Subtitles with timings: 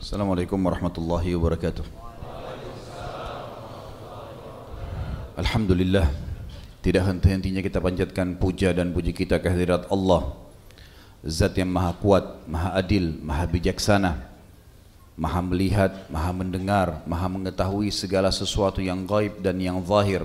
[0.00, 1.84] Assalamualaikum warahmatullahi wabarakatuh.
[5.36, 6.08] Alhamdulillah
[6.80, 10.32] tidak henti-hentinya kita panjatkan puja dan puji kita kehadirat Allah
[11.20, 14.24] Zat yang maha kuat, maha adil, maha bijaksana
[15.20, 20.24] Maha melihat, maha mendengar, maha mengetahui segala sesuatu yang gaib dan yang zahir.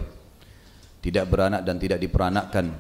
[1.04, 2.72] Tidak beranak dan tidak diperanakkan.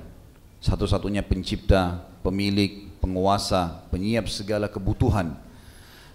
[0.64, 5.44] Satu-satunya pencipta, pemilik, penguasa, penyiap segala kebutuhan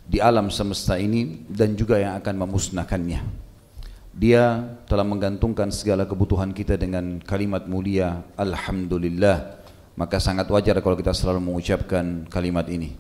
[0.06, 3.20] di alam semesta ini dan juga yang akan memusnahkannya.
[4.10, 9.62] Dia telah menggantungkan segala kebutuhan kita dengan kalimat mulia Alhamdulillah.
[9.94, 12.96] Maka sangat wajar kalau kita selalu mengucapkan kalimat ini.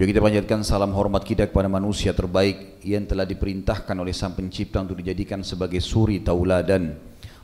[0.00, 4.80] Juga kita panjatkan salam hormat kita kepada manusia terbaik yang telah diperintahkan oleh Sang Pencipta
[4.80, 6.96] untuk dijadikan sebagai suri tauladan.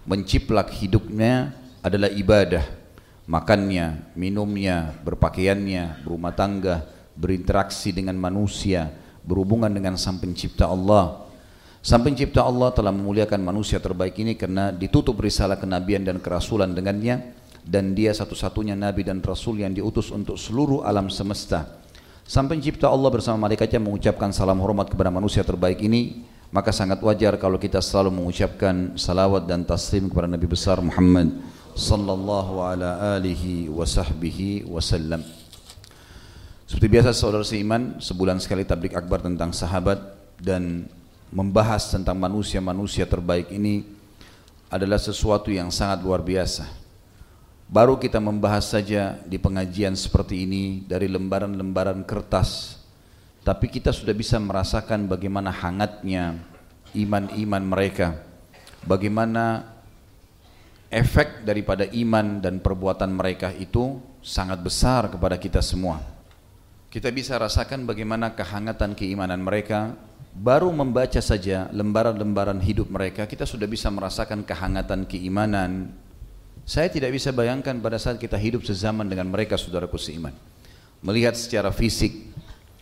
[0.09, 1.53] Menciplak hidupnya
[1.85, 2.65] adalah ibadah.
[3.29, 8.93] Makannya, minumnya, berpakaiannya, berumah tangga, berinteraksi dengan manusia,
[9.25, 11.27] berhubungan dengan Sang Pencipta Allah.
[11.81, 17.35] Sang Pencipta Allah telah memuliakan manusia terbaik ini karena ditutup risalah kenabian dan kerasulan dengannya
[17.67, 21.83] dan dia satu-satunya nabi dan rasul yang diutus untuk seluruh alam semesta.
[22.27, 27.39] Sang Pencipta Allah bersama malaikatnya mengucapkan salam hormat kepada manusia terbaik ini, maka sangat wajar
[27.39, 31.39] kalau kita selalu mengucapkan salawat dan taslim kepada Nabi besar Muhammad
[31.77, 35.36] sallallahu ala alihi wa sahbihi wasallam.
[36.67, 40.03] Seperti biasa saudara seiman, sebulan sekali tablik akbar tentang sahabat
[40.43, 40.91] dan
[41.31, 43.87] membahas tentang manusia-manusia terbaik ini
[44.67, 46.67] adalah sesuatu yang sangat luar biasa.
[47.71, 52.83] Baru kita membahas saja di pengajian seperti ini dari lembaran-lembaran kertas,
[53.47, 56.35] tapi kita sudah bisa merasakan bagaimana hangatnya
[56.99, 58.27] iman-iman mereka,
[58.83, 59.71] bagaimana
[60.91, 66.16] efek daripada iman dan perbuatan mereka itu sangat besar kepada kita semua.
[66.97, 69.93] Kita bisa rasakan bagaimana kehangatan keimanan mereka.
[70.33, 75.93] Baru membaca saja lembaran-lembaran hidup mereka Kita sudah bisa merasakan kehangatan keimanan.
[76.65, 80.33] Saya tidak bisa bayangkan pada saat kita hidup sezaman dengan mereka saudaraku seiman.
[81.05, 82.33] Melihat secara fisik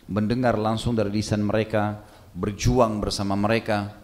[0.07, 1.99] Mendengar langsung dari lisan mereka
[2.31, 3.99] Berjuang bersama mereka.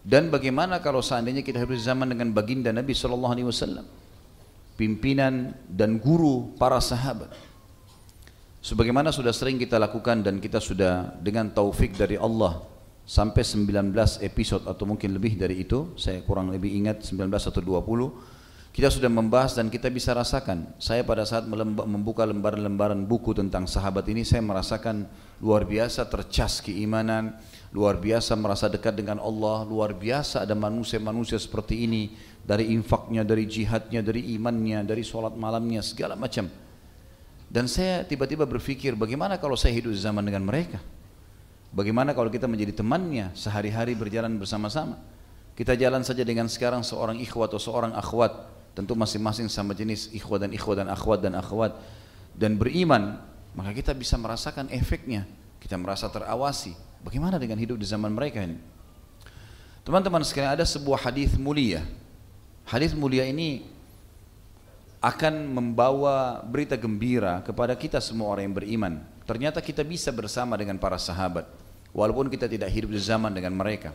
[0.00, 3.84] Dan bagaimana kalau seandainya kita hidup zaman dengan baginda Nabi SAW
[4.80, 7.45] Pimpinan dan guru para sahabat
[8.66, 12.66] Sebagaimana sudah sering kita lakukan dan kita sudah dengan taufik dari Allah
[13.06, 13.94] sampai 19
[14.26, 19.06] episode atau mungkin lebih dari itu, saya kurang lebih ingat 19 atau 20, kita sudah
[19.06, 20.74] membahas dan kita bisa rasakan.
[20.82, 25.06] Saya pada saat membuka lembaran-lembaran buku tentang sahabat ini, saya merasakan
[25.38, 27.38] luar biasa tercas keimanan,
[27.70, 33.46] luar biasa merasa dekat dengan Allah, luar biasa ada manusia-manusia seperti ini, dari infaknya, dari
[33.46, 36.65] jihadnya, dari imannya, dari sholat malamnya, segala macam.
[37.46, 40.82] Dan saya tiba-tiba berpikir bagaimana kalau saya hidup zaman dengan mereka?
[41.70, 44.98] Bagaimana kalau kita menjadi temannya sehari-hari berjalan bersama-sama?
[45.56, 48.32] Kita jalan saja dengan sekarang seorang ikhwat atau seorang akhwat,
[48.76, 51.72] tentu masing-masing sama jenis ikhwat dan ikhwat dan akhwat dan akhwat
[52.36, 53.16] dan beriman,
[53.56, 55.24] maka kita bisa merasakan efeknya.
[55.56, 56.76] Kita merasa terawasi.
[57.00, 58.60] Bagaimana dengan hidup di zaman mereka ini?
[59.80, 61.80] Teman-teman sekalian ada sebuah hadis mulia.
[62.68, 63.64] Hadis mulia ini
[65.06, 68.98] akan membawa berita gembira kepada kita semua orang yang beriman.
[69.22, 71.46] Ternyata kita bisa bersama dengan para sahabat,
[71.94, 73.94] walaupun kita tidak hidup di zaman dengan mereka.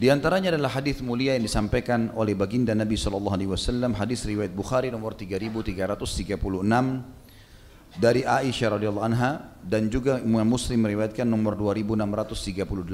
[0.00, 4.56] Di antaranya adalah hadis mulia yang disampaikan oleh baginda Nabi Shallallahu Alaihi Wasallam, hadis riwayat
[4.56, 12.88] Bukhari nomor 3336 dari Aisyah radhiyallahu anha dan juga Imam Muslim meriwayatkan nomor 2638,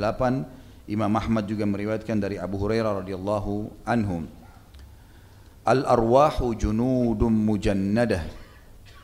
[0.90, 3.86] Imam Ahmad juga meriwayatkan dari Abu Hurairah radhiyallahu
[5.68, 8.24] Al-arwahu junudun mujannadah.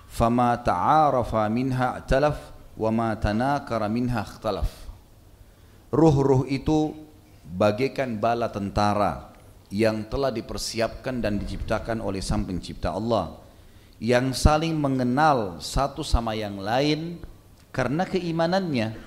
[0.08, 4.70] Fama ta'arafa minha a'talaf Wa ma tanakara minha ikhtalaf.
[5.94, 6.90] Ruh-ruh itu
[7.46, 9.30] bagaikan bala tentara
[9.70, 13.38] yang telah dipersiapkan dan diciptakan oleh sang pencipta Allah
[14.02, 17.22] yang saling mengenal satu sama yang lain
[17.70, 18.98] karena keimanannya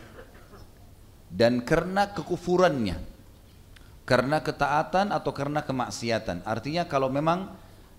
[1.27, 3.16] dan karena kekufurannya
[4.07, 6.47] karena ketaatan atau karena kemaksiatan.
[6.47, 7.51] Artinya kalau memang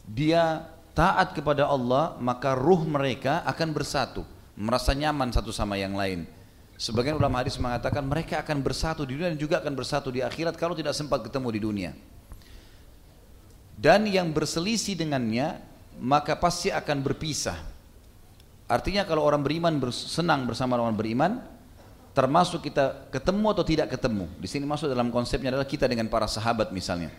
[0.09, 0.65] dia
[0.97, 4.25] taat kepada Allah, maka ruh mereka akan bersatu,
[4.57, 6.25] merasa nyaman satu sama yang lain.
[6.81, 10.57] Sebagian ulama hadis mengatakan mereka akan bersatu di dunia dan juga akan bersatu di akhirat
[10.57, 11.93] kalau tidak sempat ketemu di dunia.
[13.79, 15.61] Dan yang berselisih dengannya
[16.01, 17.59] maka pasti akan berpisah.
[18.71, 21.43] Artinya kalau orang beriman senang bersama orang beriman,
[22.19, 24.27] termasuk kita ketemu atau tidak ketemu.
[24.43, 27.15] Di sini masuk dalam konsepnya adalah kita dengan para sahabat misalnya.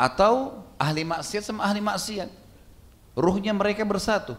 [0.00, 2.32] Atau ahli maksiat sama ahli maksiat.
[3.12, 4.32] Ruhnya mereka bersatu.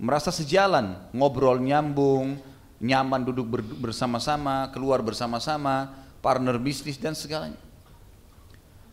[0.00, 2.40] Merasa sejalan, ngobrol nyambung,
[2.80, 3.52] nyaman duduk
[3.84, 5.92] bersama-sama, keluar bersama-sama,
[6.24, 7.60] partner bisnis dan segalanya.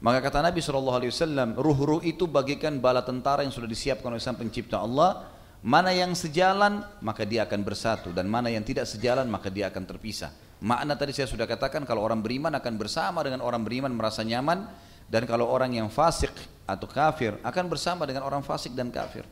[0.04, 4.84] Maka kata Nabi SAW, ruh-ruh itu bagikan bala tentara yang sudah disiapkan oleh sang pencipta
[4.84, 5.32] Allah.
[5.62, 8.10] Mana yang sejalan, maka dia akan bersatu.
[8.10, 10.34] Dan mana yang tidak sejalan, maka dia akan terpisah.
[10.62, 14.66] Makna tadi saya sudah katakan, kalau orang beriman akan bersama dengan orang beriman merasa nyaman.
[15.06, 16.32] Dan kalau orang yang fasik
[16.66, 19.28] atau kafir, akan bersama dengan orang fasik dan kafir.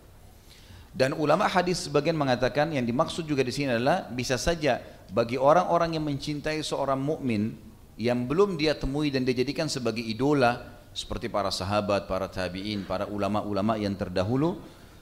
[0.89, 4.81] Dan ulama hadis sebagian mengatakan yang dimaksud juga di sini adalah bisa saja
[5.13, 7.53] bagi orang-orang yang mencintai seorang mukmin
[7.99, 13.05] yang belum dia temui dan dia jadikan sebagai idola seperti para sahabat, para tabi'in, para
[13.05, 14.57] ulama-ulama yang terdahulu,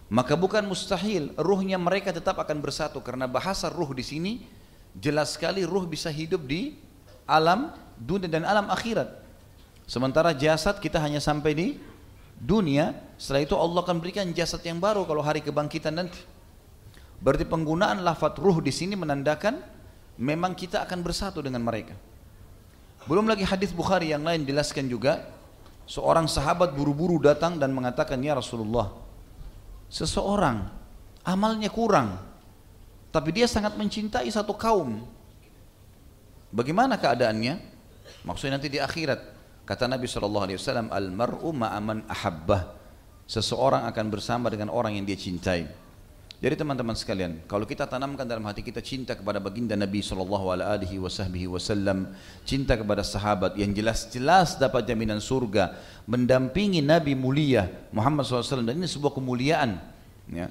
[0.07, 4.33] maka bukan mustahil ruhnya mereka tetap akan bersatu karena bahasa ruh di sini
[4.95, 6.79] jelas sekali ruh bisa hidup di
[7.27, 9.11] alam dunia dan alam akhirat.
[9.83, 11.67] Sementara jasad kita hanya sampai di
[12.39, 16.19] dunia, setelah itu Allah akan berikan jasad yang baru kalau hari kebangkitan nanti.
[17.19, 19.59] Berarti penggunaan lafaz ruh di sini menandakan
[20.15, 21.95] memang kita akan bersatu dengan mereka.
[23.07, 25.23] Belum lagi hadis Bukhari yang lain jelaskan juga
[25.87, 29.06] seorang sahabat buru-buru datang dan mengatakan ya Rasulullah
[29.87, 30.67] seseorang
[31.23, 32.19] amalnya kurang
[33.11, 35.01] tapi dia sangat mencintai satu kaum.
[36.53, 37.59] Bagaimana keadaannya?
[38.23, 39.19] Maksudnya nanti di akhirat
[39.65, 42.77] kata Nabi SAW al mar'u ma'aman ahabbah.
[43.27, 45.86] Seseorang akan bersama dengan orang yang dia cintai
[46.37, 51.01] jadi teman-teman sekalian, kalau kita tanamkan dalam hati kita cinta kepada baginda Nabi sallallahu alaihi
[51.01, 52.13] wasallam,
[52.45, 55.73] cinta kepada sahabat yang jelas-jelas dapat jaminan surga,
[56.05, 59.81] mendampingi Nabi mulia Muhammad SAW dan ini sebuah kemuliaan,
[60.29, 60.45] ya.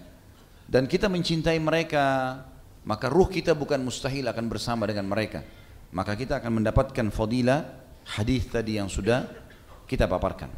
[0.66, 2.42] Dan kita mencintai mereka,
[2.82, 5.46] maka ruh kita bukan mustahil akan bersama dengan mereka.
[5.94, 7.62] Maka kita akan mendapatkan fadilah
[8.18, 9.22] hadis tadi yang sudah
[9.86, 10.50] kita paparkan.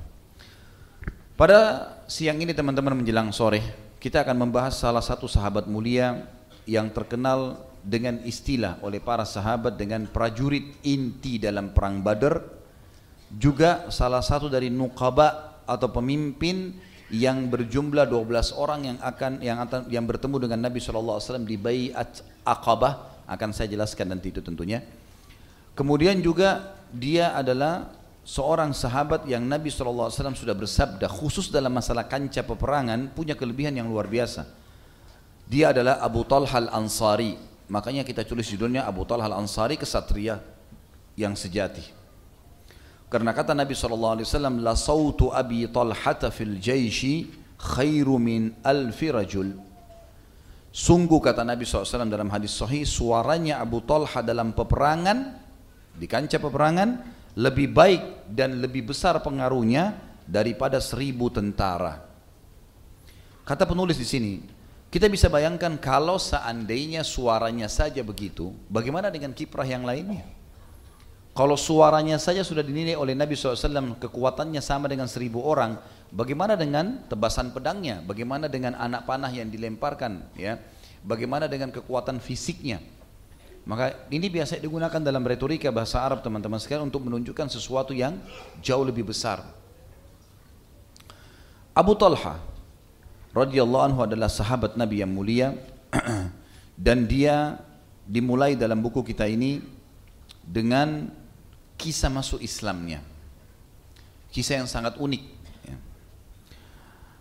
[1.36, 6.26] Pada siang ini teman-teman menjelang sore, kita akan membahas salah satu sahabat mulia
[6.70, 12.42] yang terkenal dengan istilah oleh para sahabat dengan prajurit inti dalam perang Badar
[13.34, 16.72] juga salah satu dari nukaba atau pemimpin
[17.08, 22.20] yang berjumlah 12 orang yang akan yang akan yang bertemu dengan Nabi SAW di Baiat
[22.44, 24.80] Aqabah akan saya jelaskan nanti itu tentunya.
[25.76, 27.97] Kemudian juga dia adalah
[28.28, 33.88] seorang sahabat yang Nabi SAW sudah bersabda khusus dalam masalah kancah peperangan punya kelebihan yang
[33.88, 34.44] luar biasa.
[35.48, 37.40] Dia adalah Abu Talha al-Ansari.
[37.72, 40.44] Makanya kita tulis judulnya Abu Talha al-Ansari kesatria
[41.16, 41.80] yang sejati.
[43.08, 44.20] Karena kata Nabi SAW,
[44.60, 49.56] La sawtu abi talhata fil jaishi khairu min alfi rajul.
[50.68, 55.32] Sungguh kata Nabi SAW dalam hadis sahih, suaranya Abu Talha dalam peperangan,
[55.96, 59.94] di kancah peperangan, lebih baik dan lebih besar pengaruhnya
[60.26, 62.02] daripada seribu tentara.
[63.46, 64.32] Kata penulis di sini,
[64.90, 70.26] kita bisa bayangkan kalau seandainya suaranya saja begitu, bagaimana dengan kiprah yang lainnya?
[71.30, 75.78] Kalau suaranya saja sudah dinilai oleh Nabi SAW kekuatannya sama dengan seribu orang,
[76.10, 78.02] bagaimana dengan tebasan pedangnya?
[78.02, 80.26] Bagaimana dengan anak panah yang dilemparkan?
[80.34, 80.58] Ya,
[81.06, 82.82] bagaimana dengan kekuatan fisiknya?
[83.68, 88.16] Maka ini biasa digunakan dalam retorika bahasa Arab teman-teman sekalian untuk menunjukkan sesuatu yang
[88.64, 89.44] jauh lebih besar.
[91.76, 92.40] Abu Talha
[93.36, 95.52] radhiyallahu anhu adalah sahabat Nabi yang mulia
[96.88, 97.60] dan dia
[98.08, 99.60] dimulai dalam buku kita ini
[100.40, 101.12] dengan
[101.76, 103.04] kisah masuk Islamnya.
[104.32, 105.22] Kisah yang sangat unik.
[105.68, 105.76] Ya.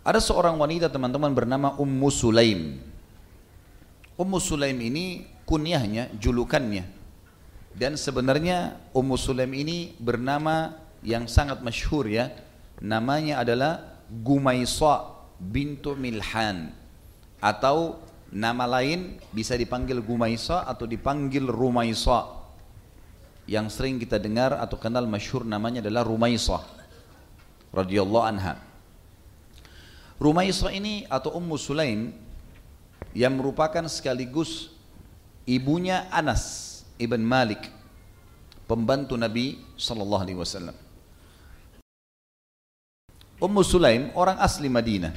[0.08, 2.80] Ada seorang wanita teman-teman bernama Ummu Sulaim.
[4.16, 6.84] Ummu Sulaim ini kunyahnya, julukannya.
[7.72, 12.30] Dan sebenarnya Ummu Sulaim ini bernama yang sangat masyhur ya.
[12.84, 16.74] Namanya adalah Gumaisa bintu Milhan
[17.40, 18.02] atau
[18.34, 22.38] nama lain bisa dipanggil Gumaisa atau dipanggil Rumaisa.
[23.48, 26.60] Yang sering kita dengar atau kenal masyhur namanya adalah Rumaisa
[27.72, 28.60] radhiyallahu anha.
[30.18, 32.12] Rumaisa ini atau Ummu Sulaim
[33.14, 34.77] yang merupakan sekaligus
[35.48, 37.72] ibunya Anas ibn Malik
[38.68, 40.76] pembantu Nabi sallallahu alaihi wasallam.
[43.40, 45.16] Ummu Sulaim orang asli Madinah.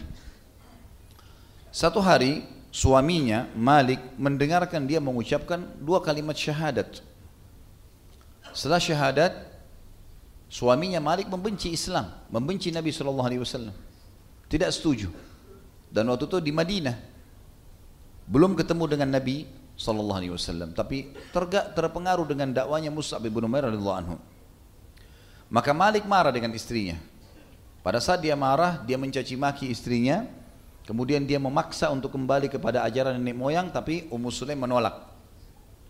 [1.74, 7.02] Satu hari suaminya Malik mendengarkan dia mengucapkan dua kalimat syahadat.
[8.54, 9.32] Setelah syahadat
[10.46, 13.74] suaminya Malik membenci Islam membenci Nabi sallallahu alaihi wasallam.
[14.46, 15.10] Tidak setuju.
[15.90, 16.96] Dan waktu itu di Madinah.
[18.30, 19.42] Belum ketemu dengan Nabi
[19.80, 24.16] sallallahu alaihi wasallam tapi tergak terpengaruh dengan dakwanya Mus'ab bin Umair radhiyallahu anhu
[25.48, 27.00] maka Malik marah dengan istrinya
[27.80, 30.28] pada saat dia marah dia mencaci maki istrinya
[30.84, 35.10] kemudian dia memaksa untuk kembali kepada ajaran nenek moyang tapi Ummu Sulaim menolak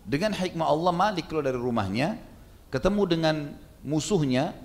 [0.01, 2.17] Dengan hikmah Allah Malik keluar dari rumahnya,
[2.73, 3.35] ketemu dengan
[3.85, 4.57] musuhnya,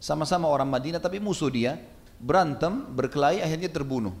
[0.00, 1.76] sama-sama orang Madinah tapi musuh dia,
[2.16, 4.16] berantem, berkelahi, akhirnya terbunuh.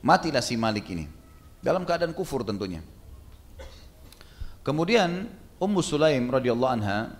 [0.00, 1.04] Matilah si Malik ini.
[1.60, 2.80] Dalam keadaan kufur tentunya.
[4.60, 5.24] Kemudian
[5.56, 7.16] Ummu Sulaim radhiyallahu anha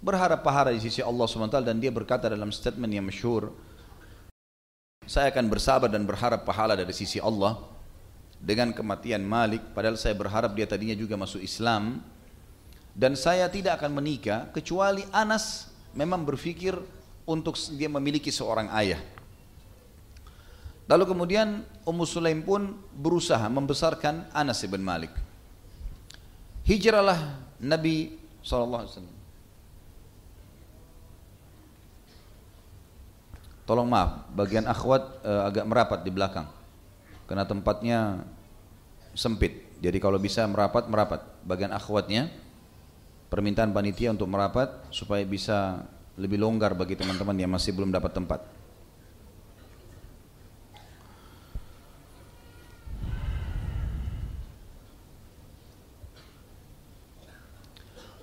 [0.00, 3.52] berharap pahala di sisi Allah SWT dan dia berkata dalam statement yang masyhur
[5.04, 7.60] saya akan bersabar dan berharap pahala dari sisi Allah
[8.40, 12.00] dengan kematian Malik padahal saya berharap dia tadinya juga masuk Islam
[12.96, 16.72] dan saya tidak akan menikah kecuali Anas memang berpikir
[17.28, 19.00] untuk dia memiliki seorang ayah.
[20.88, 25.31] Lalu kemudian Ummu Sulaim pun berusaha membesarkan Anas ibn Malik
[26.66, 27.18] hijrahlah
[27.62, 28.86] Nabi SAW
[33.62, 36.46] tolong maaf bagian akhwat uh, agak merapat di belakang
[37.30, 38.28] karena tempatnya
[39.16, 39.64] sempit.
[39.82, 41.20] Jadi kalau bisa merapat, merapat.
[41.44, 42.28] Bagian akhwatnya,
[43.28, 45.82] permintaan panitia untuk merapat supaya bisa
[46.16, 48.40] lebih longgar bagi teman-teman yang masih belum dapat tempat.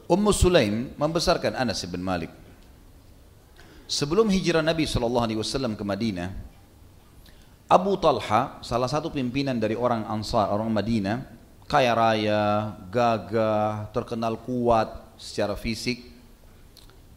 [0.10, 2.34] Ummu Sulaim membesarkan Anas bin Malik.
[3.86, 6.34] Sebelum hijrah Nabi SAW ke Madinah,
[7.70, 11.30] Abu Talha, salah satu pimpinan dari orang Ansar, orang Madinah,
[11.70, 16.02] kaya raya, gagah, terkenal kuat secara fisik.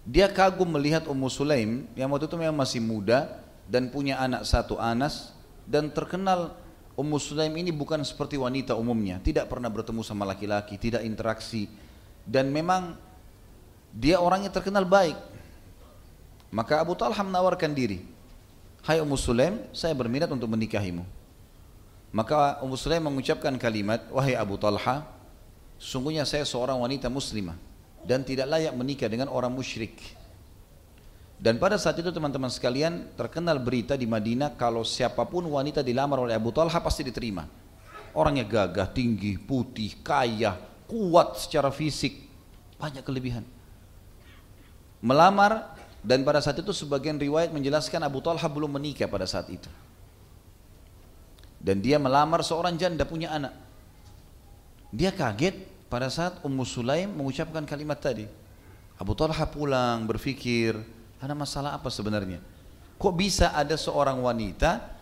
[0.05, 3.41] Dia kagum melihat Ummu Sulaim yang waktu itu memang masih muda
[3.73, 5.33] dan punya anak satu Anas
[5.65, 6.53] dan terkenal
[6.93, 11.73] Ummu Sulaim ini bukan seperti wanita umumnya, tidak pernah bertemu sama laki-laki, tidak interaksi
[12.27, 12.97] dan memang
[13.93, 15.17] dia orangnya terkenal baik.
[16.53, 18.05] Maka Abu Talha menawarkan diri,
[18.85, 21.05] Hai Ummu Sulaim, saya berminat untuk menikahimu.
[22.13, 25.07] Maka Ummu Sulaim mengucapkan kalimat, Wahai Abu Talha,
[25.81, 27.57] sungguhnya saya seorang wanita muslimah
[28.05, 29.97] dan tidak layak menikah dengan orang musyrik.
[31.43, 36.23] Dan pada saat itu teman-teman sekalian terkenal berita di Madinah kalau siapa pun wanita dilamar
[36.23, 37.49] oleh Abu Talha pasti diterima.
[38.15, 40.55] Orangnya gagah, tinggi, putih, kaya,
[40.93, 42.29] kuat secara fisik,
[42.77, 43.49] banyak kelebihan.
[45.01, 45.73] Melamar
[46.05, 49.73] dan pada saat itu sebagian riwayat menjelaskan Abu Talha belum menikah pada saat itu.
[51.57, 53.57] Dan dia melamar seorang janda punya anak.
[54.93, 55.57] Dia kaget
[55.89, 58.29] pada saat Ummu Sulaim mengucapkan kalimat tadi.
[59.01, 60.77] Abu Talha pulang berpikir,
[61.17, 62.45] ada masalah apa sebenarnya?
[63.01, 64.93] Kok bisa ada seorang wanita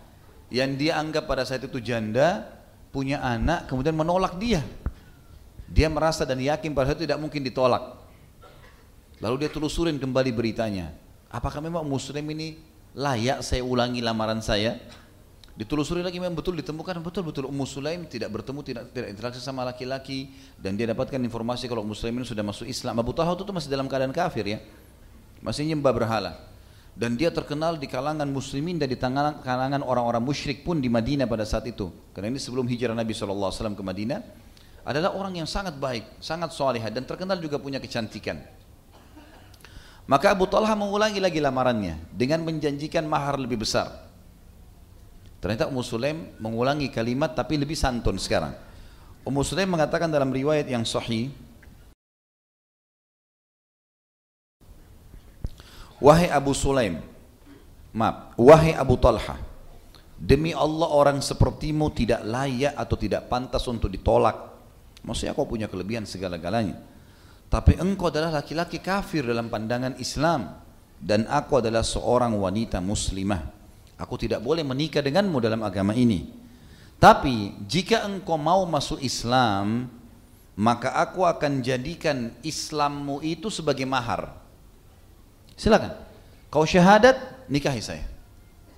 [0.47, 2.47] yang dia anggap pada saat itu janda,
[2.93, 4.63] punya anak, kemudian menolak dia.
[5.71, 7.95] Dia merasa dan yakin pada itu tidak mungkin ditolak.
[9.23, 10.91] Lalu dia telusurin kembali beritanya.
[11.31, 12.59] Apakah memang muslim ini
[12.91, 14.75] layak saya ulangi lamaran saya?
[15.55, 20.31] Ditelusuri lagi memang betul ditemukan betul-betul Ummu Sulaim tidak bertemu tidak tidak interaksi sama laki-laki
[20.55, 22.97] dan dia dapatkan informasi kalau Muslim ini sudah masuk Islam.
[22.99, 24.59] Abu Talha itu masih dalam keadaan kafir ya.
[25.43, 26.51] Masih nyembah berhala.
[26.91, 31.47] Dan dia terkenal di kalangan muslimin dan di kalangan orang-orang musyrik pun di Madinah pada
[31.47, 31.87] saat itu.
[32.11, 34.19] Karena ini sebelum hijrah Nabi SAW ke Madinah
[34.81, 38.41] adalah orang yang sangat baik, sangat soleh dan terkenal juga punya kecantikan.
[40.09, 44.11] Maka Abu Talha mengulangi lagi lamarannya dengan menjanjikan mahar lebih besar.
[45.41, 48.53] Ternyata Ummu Sulaim mengulangi kalimat tapi lebih santun sekarang.
[49.25, 51.33] Ummu Sulaim mengatakan dalam riwayat yang sahih,
[56.01, 56.97] Wahai Abu Sulaim,
[57.93, 59.37] maaf, wahai Abu Talha,
[60.17, 64.50] demi Allah orang sepertimu tidak layak atau tidak pantas untuk ditolak.
[65.01, 66.77] Maksudnya kau punya kelebihan segala-galanya.
[67.51, 70.55] Tapi engkau adalah laki-laki kafir dalam pandangan Islam
[71.01, 73.43] dan aku adalah seorang wanita muslimah.
[73.99, 76.31] Aku tidak boleh menikah denganmu dalam agama ini.
[77.01, 79.89] Tapi jika engkau mau masuk Islam,
[80.53, 84.37] maka aku akan jadikan Islammu itu sebagai mahar.
[85.57, 85.97] Silakan.
[86.53, 87.17] Kau syahadat,
[87.49, 88.05] nikahi saya.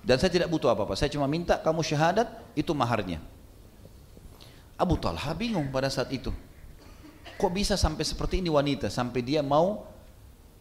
[0.04, 0.96] Dan saya tidak butuh apa-apa.
[0.96, 3.20] Saya cuma minta kamu syahadat, itu maharnya.
[4.74, 6.34] Abu Talha bingung pada saat itu.
[7.34, 9.86] Kok bisa sampai seperti ini wanita sampai dia mau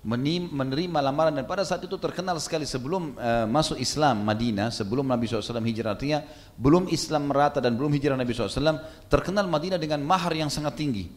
[0.03, 1.34] menerima lamaran?
[1.34, 5.98] Dan pada saat itu terkenal sekali sebelum uh, masuk Islam Madinah sebelum Nabi SAW hijrah.
[5.98, 6.25] Artinya
[6.58, 11.10] belum Islam merata dan belum hijrah Nabi SAW terkenal Madinah dengan mahar yang sangat tinggi.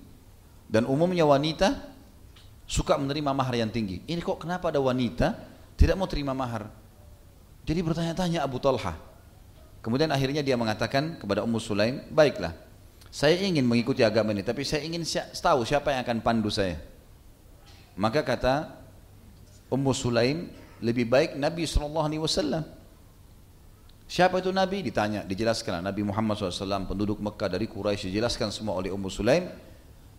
[0.67, 1.95] Dan umumnya wanita
[2.67, 4.03] suka menerima mahar yang tinggi.
[4.09, 5.37] Ini kok kenapa ada wanita
[5.79, 6.69] tidak mau terima mahar?
[7.67, 8.99] Jadi bertanya-tanya Abu Talha.
[9.83, 12.66] Kemudian akhirnya dia mengatakan kepada Ummu Sulaim baiklah
[13.17, 15.01] saya ingin mengikuti agama ini, tapi saya ingin
[15.41, 16.77] tahu siapa yang akan pandu saya.
[17.97, 18.77] Maka kata
[19.73, 20.53] Ummu Sulaim,
[20.85, 21.97] lebih baik Nabi SAW.
[24.05, 24.85] Siapa itu Nabi?
[24.85, 29.49] Ditanya, dijelaskan Nabi Muhammad SAW penduduk Mekah dari Quraisy dijelaskan semua oleh Ummu Sulaim.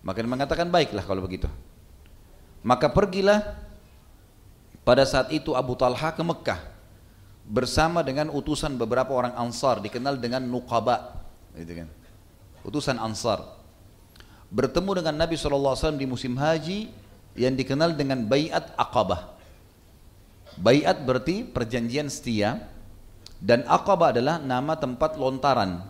[0.02, 1.46] Maka dia mengatakan baiklah kalau begitu.
[2.66, 3.62] Maka pergilah
[4.82, 6.66] pada saat itu Abu Talha ke Mekah
[7.46, 11.14] bersama dengan utusan beberapa orang Ansar dikenal dengan Nuqaba,
[11.54, 11.90] gitu kan.
[12.68, 13.58] Utusan Ansar
[14.52, 16.92] bertemu dengan Nabi SAW di musim haji
[17.36, 19.36] yang dikenal dengan Bayat Aqabah.
[20.58, 22.66] Bayat berarti perjanjian setia
[23.38, 25.86] dan Aqabah adalah nama tempat lontaran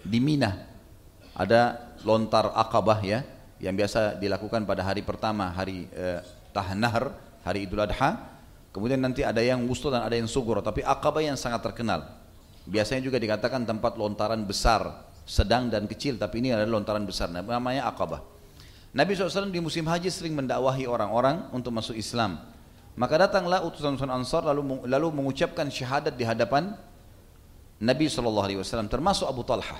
[0.00, 0.64] di Mina.
[1.36, 3.20] Ada lontar Aqabah ya
[3.60, 6.22] yang biasa dilakukan pada hari pertama hari eh,
[6.54, 7.12] Tahnahar,
[7.44, 8.38] hari Idul Adha.
[8.72, 12.08] Kemudian nanti ada yang wusta dan ada yang sugur, tapi Aqabah yang sangat terkenal.
[12.68, 17.84] Biasanya juga dikatakan tempat lontaran besar, sedang dan kecil, tapi ini adalah lontaran besar, namanya
[17.92, 18.24] Aqabah.
[18.96, 22.40] Nabi SAW di musim haji sering mendakwahi orang-orang untuk masuk Islam.
[22.96, 26.74] Maka datanglah utusan-utusan Ansar lalu lalu mengucapkan syahadat di hadapan
[27.78, 29.78] Nabi SAW termasuk Abu Talha.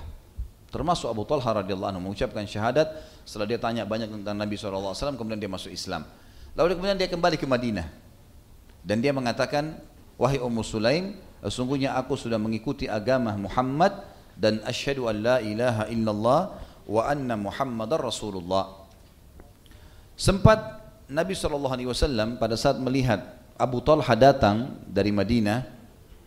[0.69, 2.93] Termasuk Abu Talha radhiyallahu anhu mengucapkan syahadat
[3.25, 6.05] setelah dia tanya banyak tentang Nabi SAW kemudian dia masuk Islam.
[6.55, 7.89] Lalu kemudian dia kembali ke Madinah.
[8.85, 9.81] Dan dia mengatakan,
[10.15, 13.97] wahai Ummu Sulaim, sesungguhnya aku sudah mengikuti agama Muhammad
[14.39, 16.41] dan asyhadu an la ilaha illallah
[16.87, 18.87] wa anna Muhammadar Rasulullah.
[20.15, 20.79] Sempat
[21.11, 25.67] Nabi SAW pada saat melihat Abu Talha datang dari Madinah,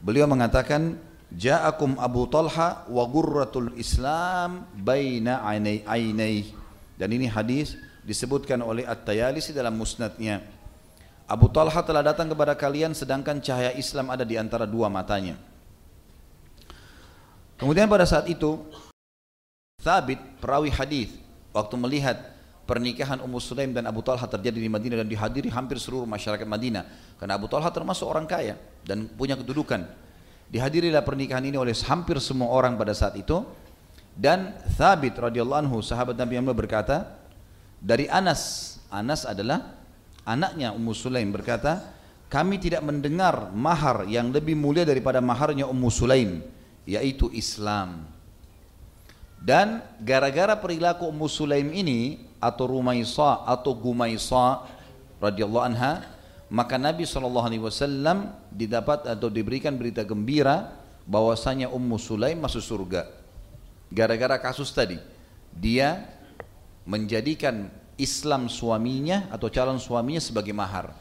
[0.03, 0.99] beliau mengatakan,
[1.31, 6.51] Ja'akum Abu Talha wa gurratul Islam baina ainai
[6.99, 10.43] Dan ini hadis disebutkan oleh At-Tayalisi dalam musnadnya.
[11.31, 15.39] Abu Talha telah datang kepada kalian sedangkan cahaya Islam ada di antara dua matanya.
[17.61, 18.57] Kemudian pada saat itu
[19.81, 21.13] Thabit perawi hadis
[21.53, 22.17] waktu melihat
[22.65, 26.85] pernikahan Ummu Sulaim dan Abu Talha terjadi di Madinah dan dihadiri hampir seluruh masyarakat Madinah.
[27.21, 29.85] Karena Abu Talha termasuk orang kaya dan punya kedudukan.
[30.49, 33.45] Dihadirilah pernikahan ini oleh hampir semua orang pada saat itu.
[34.17, 37.21] Dan Thabit radhiyallahu anhu sahabat Nabi Muhammad berkata
[37.77, 39.81] dari Anas Anas adalah
[40.27, 41.79] anaknya Ummu Sulaim berkata
[42.27, 46.43] kami tidak mendengar mahar yang lebih mulia daripada maharnya Ummu Sulaim
[46.91, 48.03] yaitu Islam
[49.41, 54.69] dan gara-gara perilaku Ummu Sulaim ini atau Rumaisa atau Gumaisa
[55.17, 56.05] radhiyallahu anha,
[56.53, 60.69] maka Nabi sallallahu alaihi wasallam didapat atau diberikan berita gembira
[61.09, 63.09] bahwasanya Ummu Sulaim masuk surga.
[63.89, 65.01] Gara-gara kasus tadi,
[65.49, 66.05] dia
[66.85, 70.93] menjadikan Islam suaminya atau calon suaminya sebagai mahar.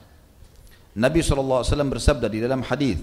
[0.96, 2.98] Nabi SAW bersabda di dalam hadis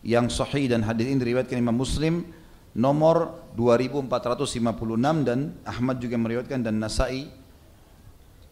[0.00, 2.24] yang sahih dan hadis ini diriwayatkan Imam Muslim
[2.72, 7.28] nomor 2456 dan Ahmad juga meriwayatkan dan Nasai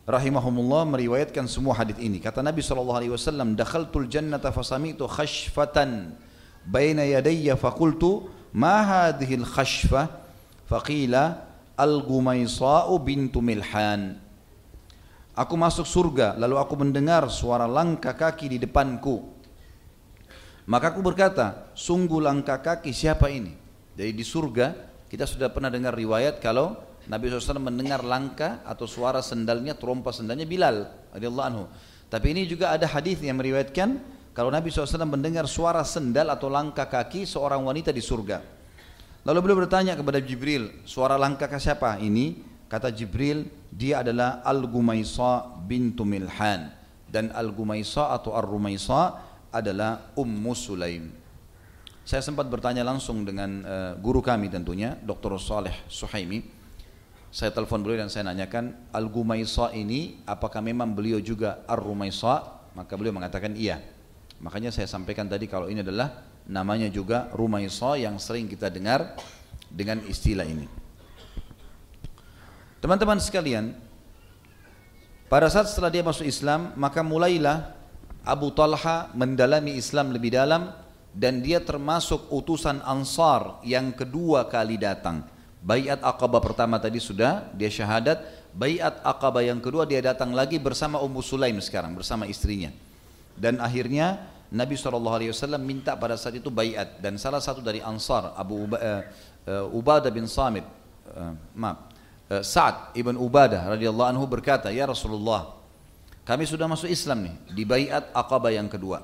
[0.08, 2.16] rahimahumullah meriwayatkan semua hadis ini.
[2.20, 6.16] Kata Nabi sallallahu alaihi wasallam, "Dakhaltul jannata fasami'tu khashfatan
[6.64, 10.28] baina yadayya faqultu ma hadhihi al-khashfa?"
[10.68, 11.48] Faqila
[11.80, 14.20] al-Gumaisa'u bintu Milhan.
[15.32, 19.37] Aku masuk surga, lalu aku mendengar suara langkah kaki di depanku.
[20.68, 23.56] Maka aku berkata, sungguh langkah kaki siapa ini?
[23.96, 24.76] Jadi di surga
[25.08, 26.76] kita sudah pernah dengar riwayat kalau
[27.08, 31.64] Nabi SAW mendengar langkah atau suara sendalnya, trompa sendalnya Bilal radhiyallahu anhu.
[32.12, 33.96] Tapi ini juga ada hadis yang meriwayatkan
[34.36, 38.44] kalau Nabi SAW mendengar suara sendal atau langkah kaki seorang wanita di surga.
[39.24, 42.44] Lalu beliau bertanya kepada Jibril, suara langkah siapa ini?
[42.68, 46.76] Kata Jibril, dia adalah Al-Gumaisa bintu Milhan.
[47.08, 49.27] Dan Al-Gumaisa atau Ar-Rumaisa
[49.58, 51.10] adalah Ummu Sulaim.
[52.08, 55.36] Saya sempat bertanya langsung dengan uh, guru kami tentunya, Dr.
[55.36, 56.40] Saleh Suhaimi.
[57.28, 62.64] Saya telepon beliau dan saya nanyakan, Al-Gumaisa ini apakah memang beliau juga Ar-Rumaisa?
[62.72, 63.84] Maka beliau mengatakan iya.
[64.40, 69.12] Makanya saya sampaikan tadi kalau ini adalah namanya juga Rumaisa yang sering kita dengar
[69.68, 70.64] dengan istilah ini.
[72.80, 73.76] Teman-teman sekalian,
[75.28, 77.77] pada saat setelah dia masuk Islam, maka mulailah
[78.28, 80.68] Abu Talha mendalami Islam lebih dalam
[81.16, 85.24] dan dia termasuk utusan Ansar yang kedua kali datang.
[85.64, 88.20] Bayat Aqabah pertama tadi sudah dia syahadat,
[88.52, 92.68] Bayat Aqabah yang kedua dia datang lagi bersama Ummu Sulaim sekarang bersama istrinya.
[93.32, 98.64] Dan akhirnya Nabi SAW minta pada saat itu bayat dan salah satu dari Ansar Abu
[98.64, 99.02] Uba, uh,
[99.44, 100.64] uh, Ubadah bin Samit
[101.12, 101.84] uh, maaf
[102.32, 105.57] uh, Sa'ad ibn Ubadah radhiyallahu anhu berkata ya Rasulullah
[106.28, 109.00] kami sudah masuk Islam nih di bayat Aqabah yang kedua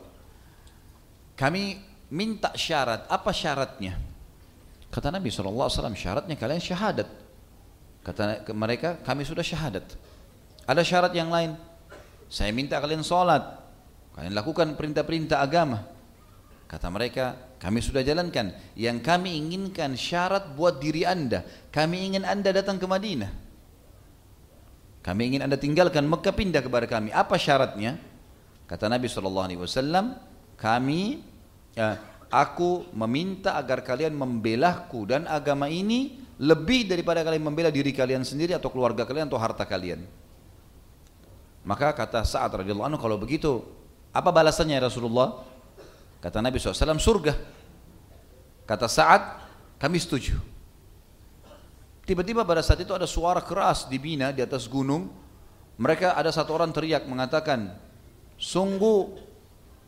[1.35, 1.83] kami
[2.15, 3.99] minta syarat, apa syaratnya?
[4.91, 5.67] Kata Nabi SAW,
[5.99, 7.11] syaratnya kalian syahadat.
[8.07, 9.83] Kata mereka, kami sudah syahadat.
[10.65, 11.59] Ada syarat yang lain.
[12.31, 13.43] Saya minta kalian sholat.
[14.15, 15.83] Kalian lakukan perintah-perintah agama.
[16.71, 18.55] Kata mereka, kami sudah jalankan.
[18.79, 21.43] Yang kami inginkan syarat buat diri anda.
[21.75, 23.44] Kami ingin anda datang ke Madinah.
[25.05, 27.13] Kami ingin anda tinggalkan Mekah pindah kepada kami.
[27.13, 28.01] Apa syaratnya?
[28.65, 29.61] Kata Nabi SAW,
[30.57, 31.21] kami,
[31.77, 32.01] ya,
[32.33, 38.57] aku meminta agar kalian membelahku dan agama ini lebih daripada kalian membela diri kalian sendiri
[38.57, 40.03] atau keluarga kalian atau harta kalian.
[41.69, 43.61] Maka kata Sa'ad radhiyallahu anhu kalau begitu
[44.09, 45.45] apa balasannya ya Rasulullah?
[46.25, 47.37] Kata Nabi SAW surga.
[48.65, 49.23] Kata Sa'ad
[49.77, 50.54] kami setuju.
[52.05, 55.09] Tiba-tiba pada saat itu ada suara keras di Bina di atas gunung.
[55.81, 57.75] Mereka ada satu orang teriak mengatakan,
[58.37, 59.17] sungguh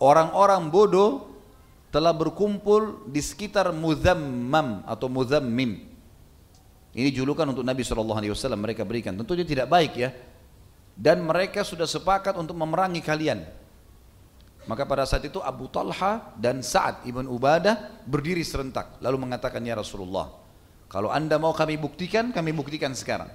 [0.00, 1.36] orang-orang bodoh
[1.92, 5.86] telah berkumpul di sekitar muzammam atau muzammim.
[6.96, 9.12] Ini julukan untuk Nabi SAW mereka berikan.
[9.12, 10.10] Tentu dia tidak baik ya.
[10.96, 13.44] Dan mereka sudah sepakat untuk memerangi kalian.
[14.64, 18.96] Maka pada saat itu Abu Talha dan Sa'ad ibn Ubadah berdiri serentak.
[19.04, 20.45] Lalu mengatakan ya Rasulullah.
[20.86, 23.28] Kalau anda mau kami buktikan, kami buktikan sekarang.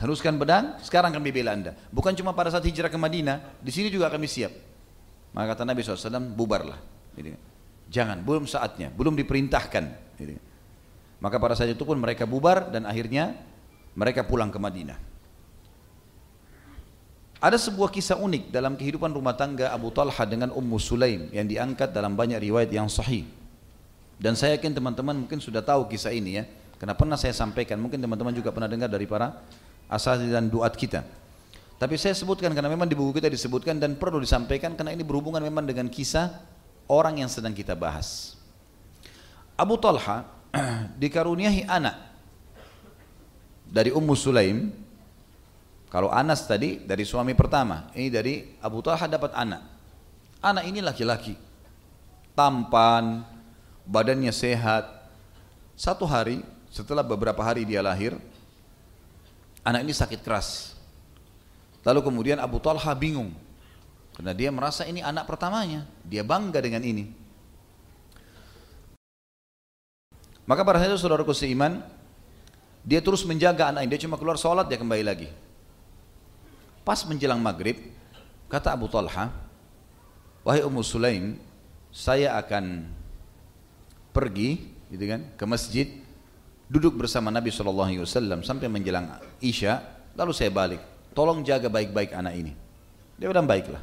[0.00, 1.76] Haruskan pedang, sekarang kami bela anda.
[1.92, 4.48] Bukan cuma pada saat hijrah ke Madinah, di sini juga kami siap.
[5.36, 6.80] Maka kata Nabi SAW, bubarlah.
[7.92, 9.84] Jangan, belum saatnya, belum diperintahkan.
[11.20, 13.36] Maka pada saat itu pun mereka bubar dan akhirnya
[13.92, 14.96] mereka pulang ke Madinah.
[17.40, 21.92] Ada sebuah kisah unik dalam kehidupan rumah tangga Abu Talha dengan Ummu Sulaim yang diangkat
[21.92, 23.24] dalam banyak riwayat yang sahih.
[24.20, 26.44] Dan saya yakin teman-teman mungkin sudah tahu kisah ini ya.
[26.76, 29.40] Karena pernah saya sampaikan, mungkin teman-teman juga pernah dengar dari para
[29.88, 31.02] asal dan duat kita.
[31.80, 35.40] Tapi saya sebutkan karena memang di buku kita disebutkan dan perlu disampaikan karena ini berhubungan
[35.40, 36.28] memang dengan kisah
[36.84, 38.36] orang yang sedang kita bahas.
[39.56, 40.28] Abu Talha
[41.00, 41.96] dikaruniai anak
[43.64, 44.68] dari Ummu Sulaim
[45.88, 49.62] kalau Anas tadi dari suami pertama ini dari Abu Talha dapat anak
[50.42, 51.38] anak ini laki-laki
[52.34, 53.24] tampan
[53.86, 54.88] badannya sehat.
[55.76, 58.16] Satu hari setelah beberapa hari dia lahir
[59.64, 60.76] anak ini sakit keras.
[61.84, 63.32] Lalu kemudian Abu Talha bingung.
[64.12, 65.88] Karena dia merasa ini anak pertamanya.
[66.04, 67.08] Dia bangga dengan ini.
[70.44, 71.80] Maka pada saat itu saudaraku seiman,
[72.84, 73.90] dia terus menjaga anak ini.
[73.96, 75.28] Dia cuma keluar sholat, dia kembali lagi.
[76.84, 77.80] Pas menjelang maghrib,
[78.50, 79.30] kata Abu Talha,
[80.42, 81.38] Wahai Ummu Sulaim,
[81.94, 82.88] saya akan
[84.20, 84.60] pergi
[84.92, 85.88] gitu kan, ke masjid,
[86.68, 89.08] duduk bersama Nabi SAW sampai menjelang
[89.40, 89.80] Isya,
[90.12, 90.84] lalu saya balik.
[91.16, 92.52] Tolong jaga baik-baik anak ini.
[93.16, 93.80] Dia bilang baiklah.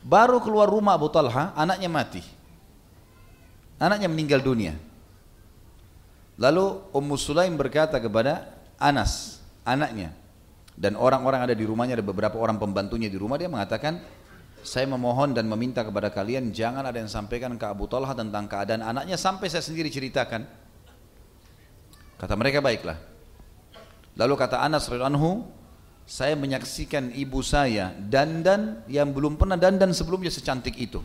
[0.00, 2.24] Baru keluar rumah Abu Talha, anaknya mati.
[3.76, 4.72] Anaknya meninggal dunia.
[6.40, 10.12] Lalu Ummu Sulaim berkata kepada Anas, anaknya,
[10.76, 14.04] dan orang-orang ada di rumahnya, ada beberapa orang pembantunya di rumah, dia mengatakan,
[14.66, 18.82] saya memohon dan meminta kepada kalian jangan ada yang sampaikan ke Abu Talha tentang keadaan
[18.82, 20.42] anaknya sampai saya sendiri ceritakan.
[22.18, 22.98] Kata mereka baiklah.
[24.18, 25.46] Lalu kata Anas anhu,
[26.02, 30.98] saya menyaksikan ibu saya dandan yang belum pernah dandan sebelumnya secantik itu.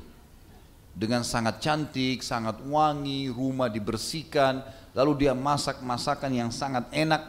[0.91, 4.65] Dengan sangat cantik, sangat wangi, rumah dibersihkan,
[4.97, 7.21] lalu dia masak masakan yang sangat enak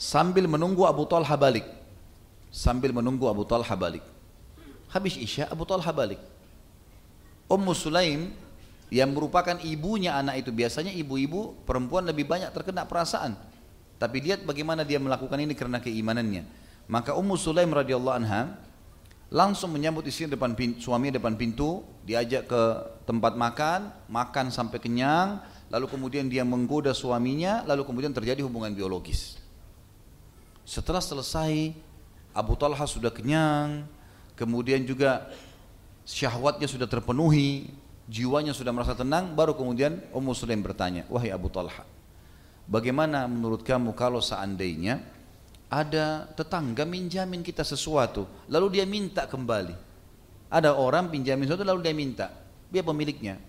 [0.00, 1.64] sambil menunggu Abu Talha balik
[2.52, 4.15] sambil menunggu Abu Talha balik
[4.90, 6.20] habis Isya Abu Talha balik.
[7.46, 8.34] Ummu Sulaim
[8.90, 13.38] yang merupakan ibunya anak itu biasanya ibu-ibu perempuan lebih banyak terkena perasaan.
[13.96, 16.46] Tapi lihat bagaimana dia melakukan ini karena keimanannya.
[16.86, 18.58] Maka Ummu Sulaim radhiyallahu anha
[19.30, 22.62] langsung menyambut istri depan pintu, suami depan pintu diajak ke
[23.06, 29.38] tempat makan makan sampai kenyang lalu kemudian dia menggoda suaminya, lalu kemudian terjadi hubungan biologis.
[30.66, 31.74] Setelah selesai,
[32.34, 33.86] Abu Talha sudah kenyang,
[34.36, 35.26] kemudian juga
[36.06, 37.66] syahwatnya sudah terpenuhi,
[38.06, 41.82] jiwanya sudah merasa tenang, baru kemudian Ummu Sulaim bertanya, wahai Abu Talha,
[42.70, 45.02] bagaimana menurut kamu kalau seandainya
[45.66, 49.88] ada tetangga minjamin kita sesuatu, lalu dia minta kembali.
[50.46, 52.26] Ada orang pinjamin sesuatu lalu dia minta,
[52.70, 53.42] dia pemiliknya.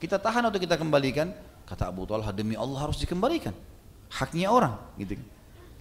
[0.00, 1.28] Kita tahan atau kita kembalikan?
[1.68, 3.52] Kata Abu Talha demi Allah harus dikembalikan.
[4.08, 5.20] Haknya orang gitu.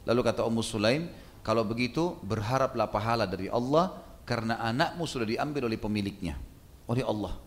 [0.04, 1.08] Lalu kata Ummu Sulaim,
[1.39, 3.96] kalau begitu berharaplah pahala dari Allah
[4.27, 6.35] karena anakmu sudah diambil oleh pemiliknya,
[6.83, 7.39] oleh Allah.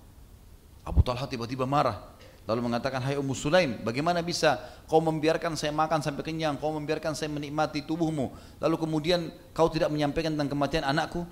[0.80, 2.16] Abu Talha tiba-tiba marah.
[2.48, 7.12] Lalu mengatakan, hai Ummu Sulaim, bagaimana bisa kau membiarkan saya makan sampai kenyang, kau membiarkan
[7.12, 11.22] saya menikmati tubuhmu, lalu kemudian kau tidak menyampaikan tentang kematian anakku?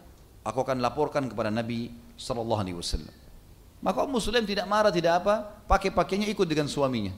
[0.45, 3.11] Aku akan laporkan kepada Nabi Sallallahu Alaihi Wasallam.
[3.81, 7.11] Maka Ummu Sulaim tidak marah, tidak apa, pakai pakainya ikut dengan suaminya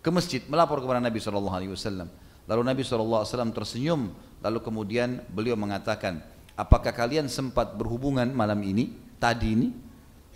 [0.00, 2.08] ke masjid melapor kepada Nabi Wasallam.
[2.50, 4.10] Lalu Nabi Wasallam tersenyum,
[4.42, 6.24] lalu kemudian beliau mengatakan,
[6.56, 8.90] apakah kalian sempat berhubungan malam ini,
[9.20, 9.68] tadi ini?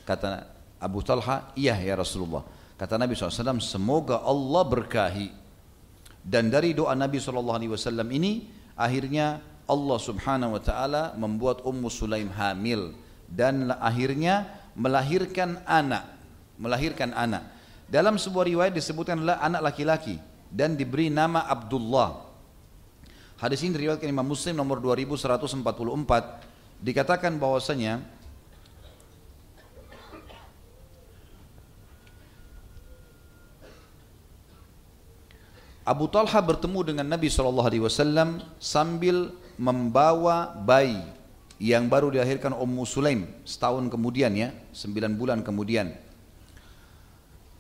[0.05, 0.47] Kata
[0.79, 2.45] Abu Talha, iya ya Rasulullah.
[2.77, 5.29] Kata Nabi SAW, semoga Allah berkahi.
[6.21, 7.61] Dan dari doa Nabi SAW
[8.13, 12.97] ini, akhirnya Allah Subhanahu wa taala membuat Ummu Sulaim hamil
[13.31, 16.09] dan akhirnya melahirkan anak,
[16.59, 17.47] melahirkan anak.
[17.87, 20.19] Dalam sebuah riwayat disebutkan adalah anak laki-laki
[20.51, 22.30] dan diberi nama Abdullah.
[23.40, 25.64] Hadis ini diriwayatkan Imam Muslim nomor 2144
[26.85, 28.05] dikatakan bahwasanya
[35.88, 41.00] Abu Talha bertemu dengan Nabi SAW sambil membawa bayi
[41.57, 45.96] yang baru dilahirkan Ummu Sulaim setahun kemudian ya, sembilan bulan kemudian.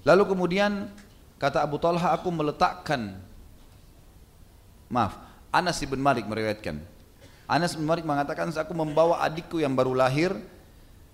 [0.04, 0.92] Lalu kemudian
[1.40, 3.16] kata Abu Talha aku meletakkan
[4.92, 6.78] maaf Anas bin Malik meriwayatkan.
[7.50, 10.30] Anas bin Malik mengatakan aku membawa adikku yang baru lahir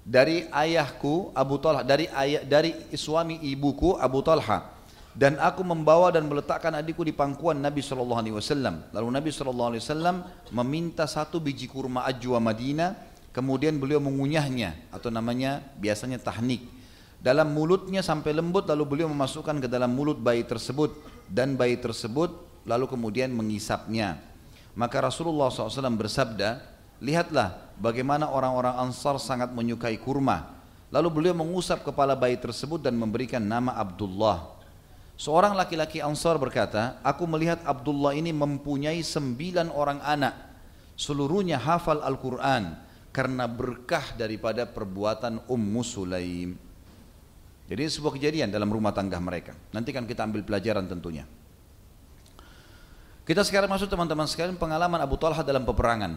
[0.05, 4.77] dari ayahku Abu Talha dari ayah dari suami ibuku Abu Talha.
[5.17, 8.85] Dan aku membawa dan meletakkan adikku di pangkuan Nabi Shallallahu Alaihi Wasallam.
[8.93, 10.17] Lalu Nabi Shallallahu Alaihi Wasallam
[10.53, 12.93] meminta satu biji kurma ajwa Madinah,
[13.33, 16.69] kemudian beliau mengunyahnya atau namanya biasanya tahnik
[17.17, 21.17] dalam mulutnya sampai lembut lalu beliau memasukkan ke dalam mulut bayi tersebut.
[21.27, 24.21] Dan bayi tersebut lalu kemudian mengisapnya.
[24.77, 26.61] Maka Rasulullah SAW bersabda,
[27.01, 30.53] lihatlah bagaimana orang-orang Ansar sangat menyukai kurma.
[30.93, 34.53] Lalu beliau mengusap kepala bayi tersebut dan memberikan nama Abdullah.
[35.17, 40.35] Seorang laki-laki Ansar berkata, aku melihat Abdullah ini mempunyai sembilan orang anak.
[40.93, 42.77] Seluruhnya hafal Al-Quran
[43.17, 46.53] karena berkah daripada perbuatan Ummu Sulaim.
[47.67, 49.57] Jadi sebuah kejadian dalam rumah tangga mereka.
[49.73, 51.25] Nanti kan kita ambil pelajaran tentunya.
[53.27, 56.15] Kita sekarang masuk teman-teman sekalian pengalaman Abu Talha dalam peperangan.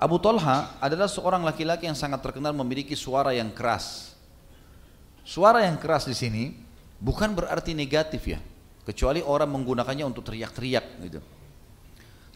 [0.00, 4.16] Abu Talha adalah seorang laki-laki yang sangat terkenal memiliki suara yang keras.
[5.20, 6.56] Suara yang keras di sini
[6.96, 8.40] bukan berarti negatif ya,
[8.88, 11.20] kecuali orang menggunakannya untuk teriak-teriak gitu.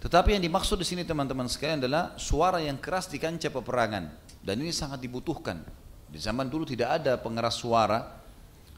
[0.04, 4.12] Tetapi yang dimaksud di sini teman-teman sekalian adalah suara yang keras di kancah peperangan
[4.44, 5.64] dan ini sangat dibutuhkan.
[6.12, 8.20] Di zaman dulu tidak ada pengeras suara,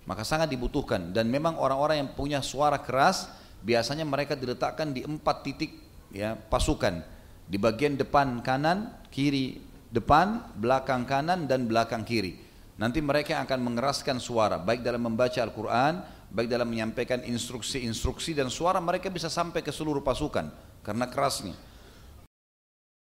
[0.06, 5.42] maka sangat dibutuhkan dan memang orang-orang yang punya suara keras biasanya mereka diletakkan di empat
[5.42, 5.74] titik
[6.14, 7.02] ya pasukan
[7.50, 9.58] di bagian depan kanan, kiri
[9.90, 12.38] depan, belakang kanan dan belakang kiri.
[12.76, 18.78] Nanti mereka akan mengeraskan suara baik dalam membaca Al-Quran, baik dalam menyampaikan instruksi-instruksi dan suara
[18.78, 20.52] mereka bisa sampai ke seluruh pasukan
[20.84, 21.56] karena kerasnya.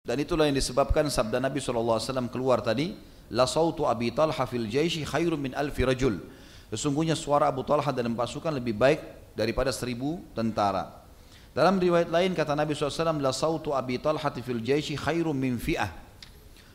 [0.08, 2.96] Dan itulah yang disebabkan sabda Nabi SAW keluar tadi,
[3.28, 6.24] La sautu Abi Talha fil jaishi khairun min alfi rajul.
[6.72, 11.06] Sesungguhnya suara Abu Talha dalam pasukan lebih baik daripada seribu tentara.
[11.54, 15.94] Dalam riwayat lain kata Nabi SAW, La sautu Abi Talha fil jaishi khairun min fi'ah.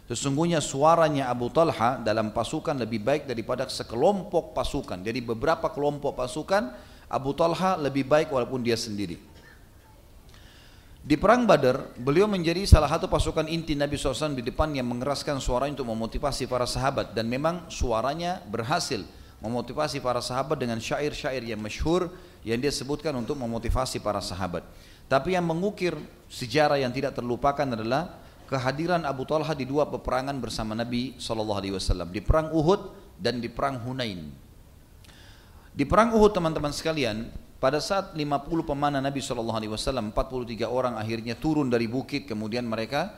[0.06, 5.02] Sesungguhnya suaranya Abu Talha dalam pasukan lebih baik daripada sekelompok pasukan.
[5.02, 6.70] Jadi beberapa kelompok pasukan
[7.10, 9.18] Abu Talha lebih baik walaupun dia sendiri.
[11.02, 15.42] Di perang Badar, beliau menjadi salah satu pasukan inti Nabi SAW di depan yang mengeraskan
[15.42, 19.02] suara untuk memotivasi para sahabat dan memang suaranya berhasil
[19.42, 24.66] memotivasi para sahabat dengan syair-syair yang masyhur yang dia sebutkan untuk memotivasi para sahabat.
[25.06, 25.94] Tapi yang mengukir
[26.26, 32.20] sejarah yang tidak terlupakan adalah kehadiran Abu Talha di dua peperangan bersama Nabi SAW di
[32.20, 32.80] perang Uhud
[33.16, 34.28] dan di perang Hunain.
[35.72, 38.18] Di perang Uhud teman-teman sekalian, pada saat 50
[38.66, 40.12] pemanah Nabi SAW, 43
[40.68, 43.14] orang akhirnya turun dari bukit, kemudian mereka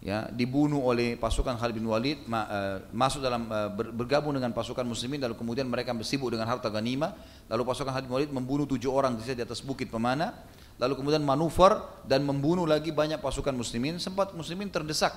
[0.00, 4.82] ya dibunuh oleh pasukan Khalid bin Walid, ma, uh, masuk dalam uh, bergabung dengan pasukan
[4.82, 7.12] muslimin, lalu kemudian mereka sibuk dengan harta ganima,
[7.52, 10.32] lalu pasukan Khalid bin Walid membunuh tujuh orang di atas bukit pemanah,
[10.80, 11.76] lalu kemudian manuver
[12.08, 14.00] dan membunuh lagi banyak pasukan muslimin.
[14.00, 15.12] Sempat muslimin terdesak.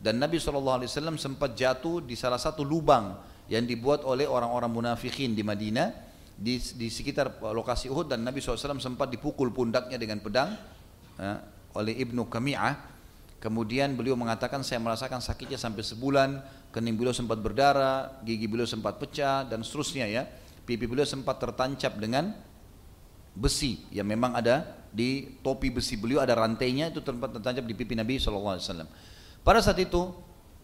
[0.00, 0.84] Dan Nabi SAW
[1.16, 3.16] sempat jatuh di salah satu lubang
[3.48, 5.96] yang dibuat oleh orang-orang munafikin di Madinah
[6.36, 8.12] di, di sekitar lokasi Uhud.
[8.12, 10.60] Dan Nabi SAW sempat dipukul pundaknya dengan pedang
[11.16, 11.40] ya,
[11.72, 12.93] oleh Ibnu Kami'ah
[13.44, 16.40] kemudian beliau mengatakan saya merasakan sakitnya sampai sebulan
[16.72, 20.24] kening beliau sempat berdarah gigi beliau sempat pecah dan seterusnya ya
[20.64, 22.32] pipi beliau sempat tertancap dengan
[23.36, 27.98] besi yang memang ada di topi besi beliau ada rantainya itu tempat tertancap di pipi
[27.98, 28.86] Nabi SAW.
[29.42, 30.14] Pada saat itu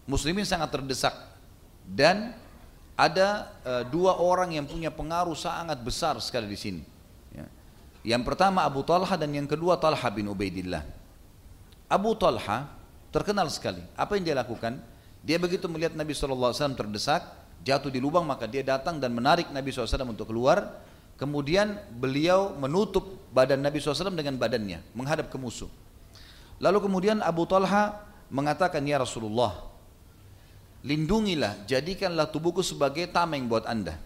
[0.07, 1.13] muslimin sangat terdesak
[1.83, 2.33] dan
[2.95, 6.81] ada uh, dua orang yang punya pengaruh sangat besar sekali di sini.
[7.35, 7.45] Ya.
[8.15, 11.00] Yang pertama Abu Talha dan yang kedua Talha bin Ubaidillah.
[11.91, 12.71] Abu Talha
[13.11, 13.83] terkenal sekali.
[13.99, 14.79] Apa yang dia lakukan?
[15.19, 17.27] Dia begitu melihat Nabi SAW terdesak,
[17.67, 20.81] jatuh di lubang maka dia datang dan menarik Nabi SAW untuk keluar
[21.21, 25.69] Kemudian beliau menutup badan Nabi SAW dengan badannya, menghadap ke musuh.
[26.57, 29.53] Lalu kemudian Abu Talha mengatakan, Ya Rasulullah,
[30.81, 34.01] lindungilah, jadikanlah tubuhku sebagai tameng buat anda.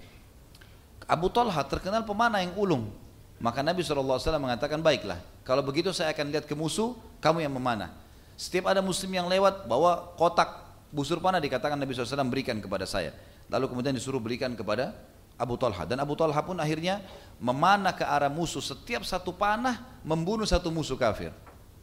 [1.08, 2.92] Abu Talha terkenal pemanah yang ulung.
[3.40, 7.94] Maka Nabi SAW mengatakan, baiklah, Kalau begitu saya akan lihat ke musuh, kamu yang memanah.
[8.34, 13.14] Setiap ada muslim yang lewat, bawa kotak busur panah dikatakan Nabi SAW berikan kepada saya.
[13.48, 14.98] Lalu kemudian disuruh berikan kepada
[15.38, 15.86] Abu Talha.
[15.86, 17.06] Dan Abu Talha pun akhirnya
[17.38, 18.64] memanah ke arah musuh.
[18.64, 21.30] Setiap satu panah membunuh satu musuh kafir.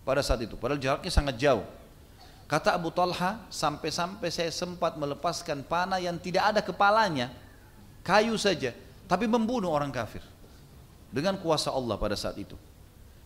[0.02, 0.58] Pada saat itu.
[0.58, 1.62] Padahal jaraknya sangat jauh.
[2.50, 7.30] Kata Abu Talha, sampai-sampai saya sempat melepaskan panah yang tidak ada kepalanya.
[8.02, 8.74] Kayu saja.
[9.06, 10.20] Tapi membunuh orang kafir.
[11.14, 12.58] Dengan kuasa Allah pada saat itu.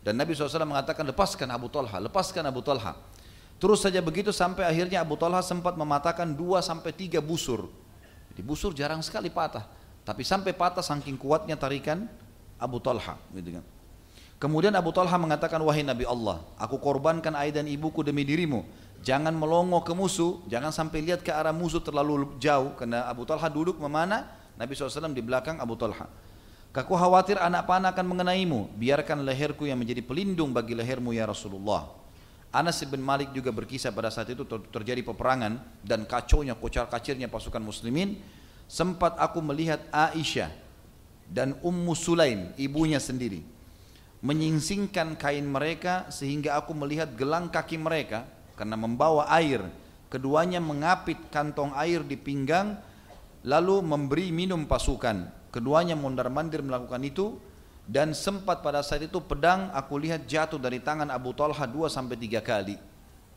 [0.06, 2.94] Dan Nabi SAW mengatakan lepaskan Abu Talha, lepaskan Abu Talha.
[3.58, 7.66] Terus saja begitu sampai akhirnya Abu Talha sempat mematahkan dua sampai tiga busur.
[8.30, 9.66] Jadi busur jarang sekali patah.
[10.06, 12.06] Tapi sampai patah saking kuatnya tarikan
[12.54, 13.18] Abu Talha.
[13.34, 13.66] Gitu kan.
[14.38, 18.62] Kemudian Abu Talha mengatakan, wahai Nabi Allah, aku korbankan ayah dan ibuku demi dirimu.
[19.02, 22.78] Jangan melongo ke musuh, jangan sampai lihat ke arah musuh terlalu jauh.
[22.78, 26.06] Karena Abu Talha duduk memana, Nabi SAW di belakang Abu Talha.
[26.76, 28.68] Aku khawatir anak panah akan mengenaimu.
[28.76, 31.88] Biarkan leherku yang menjadi pelindung bagi lehermu ya Rasulullah.
[32.52, 37.64] Anas bin Malik juga berkisah pada saat itu terjadi peperangan dan kacaunya kocar kacirnya pasukan
[37.64, 38.20] muslimin.
[38.68, 40.52] Sempat aku melihat Aisyah
[41.32, 43.56] dan Ummu Sulaim ibunya sendiri
[44.24, 48.24] menyingsingkan kain mereka sehingga aku melihat gelang kaki mereka
[48.56, 49.62] karena membawa air.
[50.06, 52.78] Keduanya mengapit kantong air di pinggang
[53.42, 55.28] lalu memberi minum pasukan.
[55.56, 57.40] Keduanya mondar mandir melakukan itu
[57.88, 62.20] dan sempat pada saat itu pedang aku lihat jatuh dari tangan Abu Talha dua sampai
[62.20, 62.76] tiga kali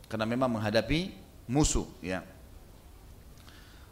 [0.04, 1.16] karena memang menghadapi
[1.48, 2.20] musuh ya.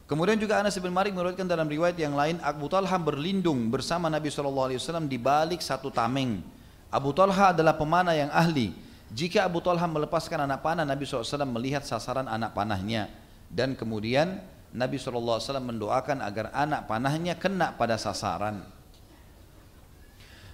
[0.05, 4.29] Kemudian juga Anas bin Malik meriwayatkan dalam riwayat yang lain Abu Talha berlindung bersama Nabi
[4.29, 4.77] SAW
[5.09, 6.45] di balik satu tameng.
[6.93, 8.77] Abu Talha adalah pemanah yang ahli.
[9.09, 13.09] Jika Abu Talha melepaskan anak panah, Nabi SAW melihat sasaran anak panahnya
[13.49, 18.61] dan kemudian Nabi SAW mendoakan agar anak panahnya kena pada sasaran.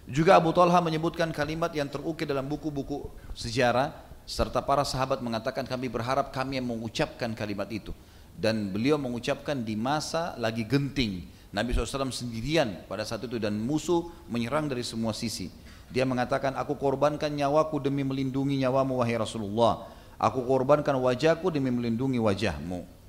[0.04, 3.90] Juga Abu Talha menyebutkan kalimat yang terukir dalam buku-buku sejarah
[4.28, 7.90] serta para sahabat mengatakan kami berharap kami yang mengucapkan kalimat itu.
[8.34, 11.24] Dan beliau mengucapkan di masa lagi genting.
[11.54, 15.48] Nabi SAW sendirian pada saat itu dan musuh menyerang dari semua sisi.
[15.86, 19.86] Dia mengatakan aku korbankan nyawaku demi melindungi nyawamu wahai Rasulullah.
[20.18, 23.03] Aku korbankan wajahku demi melindungi wajahmu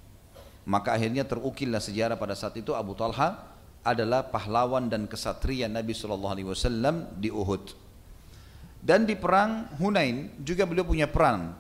[0.66, 6.34] maka akhirnya terukirlah sejarah pada saat itu Abu Talha adalah pahlawan dan kesatria Nabi Shallallahu
[6.34, 7.78] Alaihi Wasallam di Uhud.
[8.86, 11.54] Dan di perang Hunain juga beliau punya peran.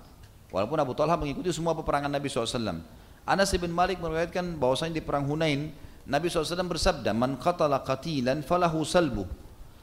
[0.53, 2.85] Walaupun Abu Talha mengikuti semua peperangan Nabi SAW.
[3.25, 5.73] Anas bin Malik meriwayatkan bahwasanya di perang Hunain
[6.05, 9.25] Nabi SAW bersabda, "Man qatala qatilan falahu salbu."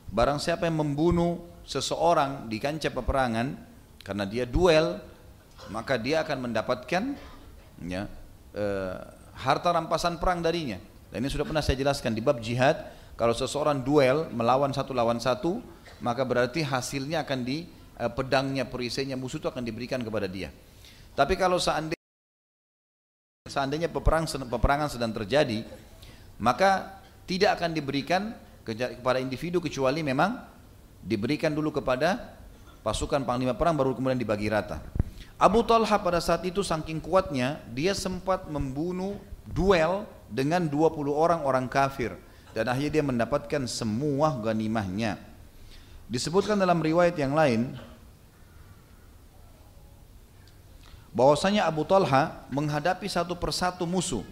[0.06, 3.58] Barang siapa yang membunuh seseorang di kancah peperangan
[4.06, 5.02] karena dia duel,
[5.74, 7.18] maka dia akan mendapatkan
[7.82, 8.06] ya,
[8.56, 8.96] uh,
[9.36, 10.78] harta rampasan perang darinya.
[11.12, 12.88] Dan ini sudah pernah saya jelaskan di bab jihad,
[13.20, 15.60] kalau seseorang duel melawan satu lawan satu,
[16.00, 17.68] maka berarti hasilnya akan di
[18.00, 20.48] uh, pedangnya perisainya musuh itu akan diberikan kepada dia.
[21.12, 22.00] Tapi kalau seandainya
[23.44, 25.66] seandainya peperang, peperangan sedang terjadi,
[26.40, 28.32] maka tidak akan diberikan
[28.64, 30.38] kepada individu kecuali memang
[31.02, 32.38] diberikan dulu kepada
[32.86, 34.78] pasukan panglima perang baru kemudian dibagi rata.
[35.42, 41.66] Abu Talha pada saat itu saking kuatnya dia sempat membunuh duel dengan 20 orang orang
[41.66, 42.14] kafir
[42.55, 45.18] dan akhirnya dia mendapatkan semua ganimahnya.
[46.07, 47.74] Disebutkan dalam riwayat yang lain
[51.11, 54.22] bahwasanya Abu Talha menghadapi satu persatu musuh.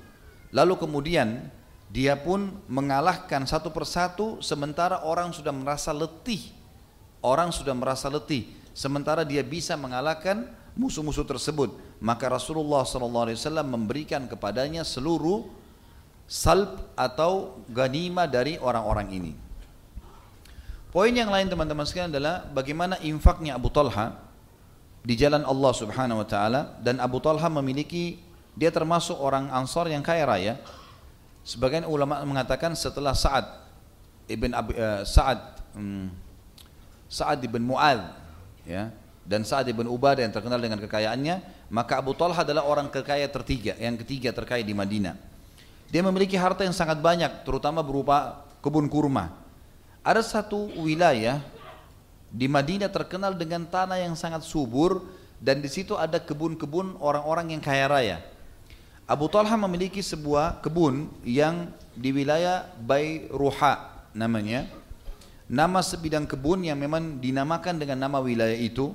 [0.54, 1.50] Lalu kemudian
[1.90, 6.54] dia pun mengalahkan satu persatu sementara orang sudah merasa letih.
[7.18, 10.46] Orang sudah merasa letih sementara dia bisa mengalahkan
[10.78, 11.74] musuh-musuh tersebut.
[11.98, 15.46] Maka Rasulullah SAW memberikan kepadanya seluruh
[16.30, 19.32] salb atau ganima dari orang-orang ini.
[20.90, 24.18] Poin yang lain teman-teman sekalian adalah bagaimana infaknya Abu Talha
[25.06, 26.78] di jalan Allah Subhanahu wa taala.
[26.82, 28.18] Dan Abu Talha memiliki
[28.58, 30.54] dia termasuk orang Ansar yang kaya raya.
[31.46, 33.46] Sebagian ulama mengatakan setelah Sa'ad
[34.26, 35.40] ibn Abi, uh, Sa'ad
[35.78, 36.10] um,
[37.10, 38.06] Sa'ad ibn Mu'ad
[38.68, 38.94] ya
[39.30, 43.78] dan Sa'ad ibn Ubadah yang terkenal dengan kekayaannya, maka Abu Talha adalah orang kekaya tertiga,
[43.78, 45.14] yang ketiga terkaya di Madinah.
[45.86, 49.30] Dia memiliki harta yang sangat banyak, terutama berupa kebun kurma.
[50.02, 51.38] Ada satu wilayah
[52.26, 55.06] di Madinah terkenal dengan tanah yang sangat subur
[55.38, 58.18] dan di situ ada kebun-kebun orang-orang yang kaya raya.
[59.06, 64.66] Abu Talha memiliki sebuah kebun yang di wilayah Bayruha namanya.
[65.50, 68.94] Nama sebidang kebun yang memang dinamakan dengan nama wilayah itu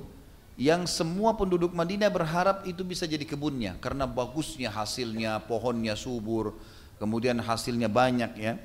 [0.56, 6.56] yang semua penduduk Madinah berharap itu bisa jadi kebunnya karena bagusnya hasilnya, pohonnya subur,
[6.96, 8.56] kemudian hasilnya banyak ya.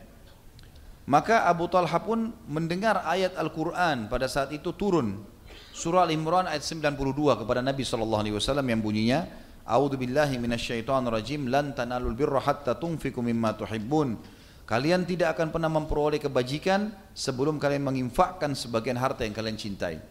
[1.03, 5.27] Maka Abu Talha pun mendengar ayat Al-Quran pada saat itu turun.
[5.71, 9.27] surah Al-Imran ayat 92 kepada Nabi sallallahu alaihi wasallam yang bunyinya
[9.61, 14.17] A'udzu billahi minasyaitonir rajim lan tanalul birra hatta tunfiqu mimma tuhibbun.
[14.65, 20.11] Kalian tidak akan pernah memperoleh kebajikan sebelum kalian menginfakkan sebagian harta yang kalian cintai.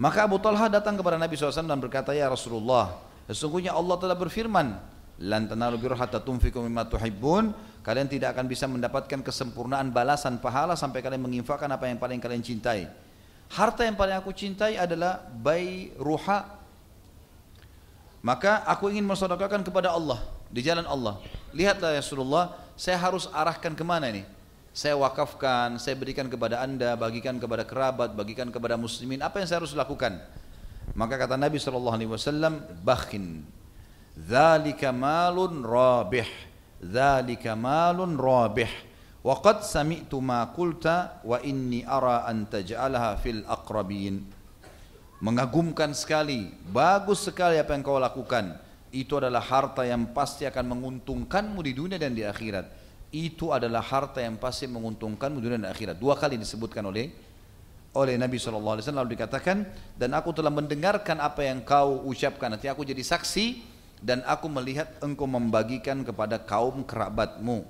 [0.00, 2.96] Maka Abu Talha datang kepada Nabi SAW dan berkata, Ya Rasulullah,
[3.28, 4.78] sesungguhnya Allah telah berfirman,
[5.22, 7.54] Lan tanalu hatta tunfiqu mimma tuhibbun.
[7.82, 12.42] Kalian tidak akan bisa mendapatkan kesempurnaan balasan pahala sampai kalian menginfakkan apa yang paling kalian
[12.42, 12.86] cintai.
[13.52, 16.62] Harta yang paling aku cintai adalah bay ruha
[18.22, 21.18] maka aku ingin mensedekahkan kepada Allah di jalan Allah.
[21.50, 24.22] Lihatlah ya Rasulullah, saya harus arahkan ke mana ini?
[24.72, 29.20] Saya wakafkan, saya berikan kepada anda, bagikan kepada kerabat, bagikan kepada muslimin.
[29.20, 30.16] Apa yang saya harus lakukan?
[30.96, 33.44] Maka kata Nabi Wasallam, bakhin.
[34.96, 36.28] Malun rabih.
[36.80, 38.68] Zalika malun rabih.
[39.22, 44.42] Waqad sami'tu ma qulta wa inni ara an taj'alaha fil aqrabin
[45.22, 48.58] mengagumkan sekali, bagus sekali apa yang kau lakukan.
[48.90, 52.81] Itu adalah harta yang pasti akan menguntungkanmu di dunia dan di akhirat.
[53.12, 56.00] Itu adalah harta yang pasti menguntungkanmu di dunia dan akhirat.
[56.00, 57.12] Dua kali disebutkan oleh
[57.92, 59.68] oleh Nabi SAW lalu dikatakan
[60.00, 62.56] dan aku telah mendengarkan apa yang kau ucapkan.
[62.56, 63.60] Nanti aku jadi saksi
[64.00, 67.68] dan aku melihat engkau membagikan kepada kaum kerabatmu.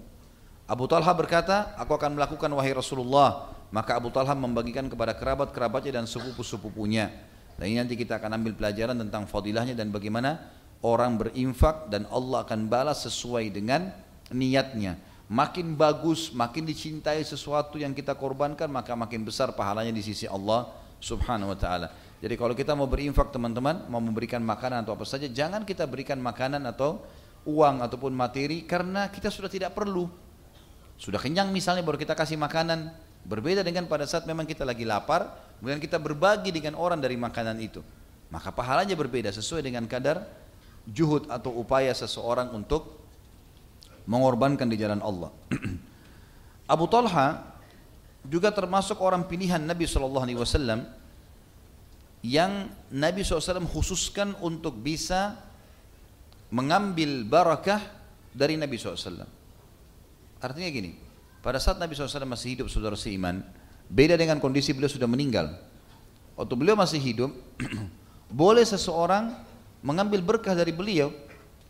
[0.70, 3.50] Abu Talha berkata aku akan melakukan wahai Rasulullah.
[3.72, 7.08] Maka Abu Talha membagikan kepada kerabat-kerabatnya dan sepupu-sepupunya.
[7.56, 10.38] Dan ini nanti kita akan ambil pelajaran tentang fadilahnya dan bagaimana
[10.84, 13.90] orang berinfak dan Allah akan balas sesuai dengan
[14.28, 15.00] niatnya.
[15.32, 20.68] Makin bagus, makin dicintai sesuatu yang kita korbankan, maka makin besar pahalanya di sisi Allah
[21.00, 21.88] subhanahu wa ta'ala.
[22.20, 26.20] Jadi kalau kita mau berinfak teman-teman, mau memberikan makanan atau apa saja, jangan kita berikan
[26.20, 27.00] makanan atau
[27.48, 30.04] uang ataupun materi karena kita sudah tidak perlu.
[31.00, 32.92] Sudah kenyang misalnya baru kita kasih makanan.
[33.24, 37.56] Berbeda dengan pada saat memang kita lagi lapar, kemudian kita berbagi dengan orang dari makanan
[37.56, 37.80] itu.
[38.28, 40.28] Maka pahalanya berbeda sesuai dengan kadar
[40.84, 43.01] juhud atau upaya seseorang untuk
[44.08, 45.30] mengorbankan di jalan Allah.
[46.74, 47.58] Abu Talha
[48.26, 50.22] juga termasuk orang pilihan Nabi SAW
[52.22, 55.38] yang Nabi SAW khususkan untuk bisa
[56.54, 57.82] mengambil barakah
[58.30, 59.26] dari Nabi SAW.
[60.38, 60.94] Artinya gini,
[61.42, 63.42] pada saat Nabi SAW masih hidup saudara seiman,
[63.92, 65.52] Beda dengan kondisi beliau sudah meninggal.
[66.32, 67.28] Waktu beliau masih hidup,
[68.32, 69.36] boleh seseorang
[69.84, 71.12] mengambil berkah dari beliau.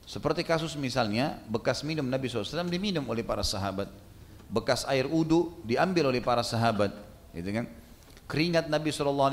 [0.02, 3.86] Seperti kasus misalnya, bekas minum Nabi SAW diminum oleh para sahabat.
[4.52, 6.92] Bekas air udu diambil oleh para sahabat.
[7.32, 7.66] Gitu kan?
[8.28, 9.32] Keringat Nabi SAW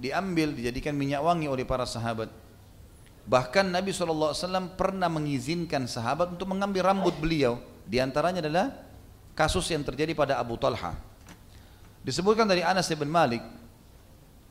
[0.00, 2.32] diambil, dijadikan minyak wangi oleh para sahabat.
[3.24, 4.36] Bahkan Nabi SAW
[4.76, 7.56] pernah mengizinkan sahabat untuk mengambil rambut beliau.
[7.84, 8.72] Di antaranya adalah
[9.36, 10.96] kasus yang terjadi pada Abu Talha.
[12.04, 13.40] Disebutkan dari Anas bin Malik,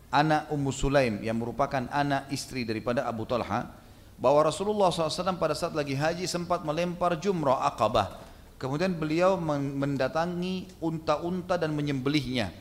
[0.10, 3.83] anak Ummu Sulaim yang merupakan anak istri daripada Abu Talha,
[4.24, 8.24] bahwa Rasulullah SAW pada saat lagi haji sempat melempar jumrah akabah.
[8.56, 12.56] Kemudian beliau mendatangi unta-unta dan menyembelihnya.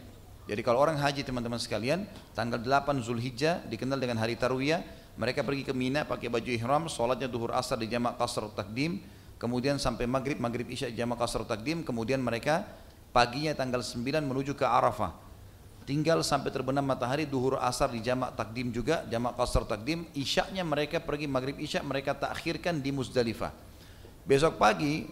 [0.51, 2.03] Jadi kalau orang haji teman-teman sekalian,
[2.35, 4.83] tanggal 8 Zulhijjah dikenal dengan hari Tarwiyah,
[5.15, 8.99] mereka pergi ke Mina pakai baju ihram, sholatnya duhur asar di jamak kasar takdim,
[9.39, 12.67] kemudian sampai maghrib, maghrib isya jamak kasar takdim, kemudian mereka
[13.15, 15.15] paginya tanggal 9 menuju ke Arafah
[15.83, 21.03] tinggal sampai terbenam matahari duhur asar di jamak takdim juga jamak qasar takdim isyaknya mereka
[21.03, 23.51] pergi maghrib isyak mereka takhirkan di Muzdalifah.
[24.23, 25.11] Besok pagi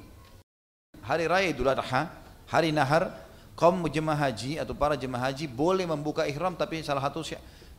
[1.03, 2.11] hari raya Idul Adha
[2.47, 3.11] hari nahar
[3.59, 7.23] kaum jemaah haji atau para jemaah haji boleh membuka ihram tapi salah satu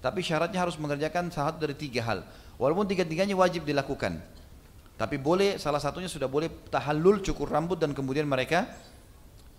[0.03, 2.19] tapi syaratnya harus mengerjakan salah satu dari tiga hal.
[2.61, 4.21] Walaupun tiga-tiganya wajib dilakukan
[5.01, 8.69] tapi boleh salah satunya sudah boleh tahallul cukur rambut dan kemudian mereka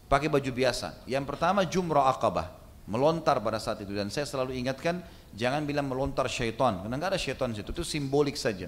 [0.06, 1.02] pakai baju biasa.
[1.10, 4.98] Yang pertama jumrah akabah, melontar pada saat itu dan saya selalu ingatkan
[5.32, 8.66] jangan bilang melontar syaitan karena nggak ada syaitan situ itu simbolik saja.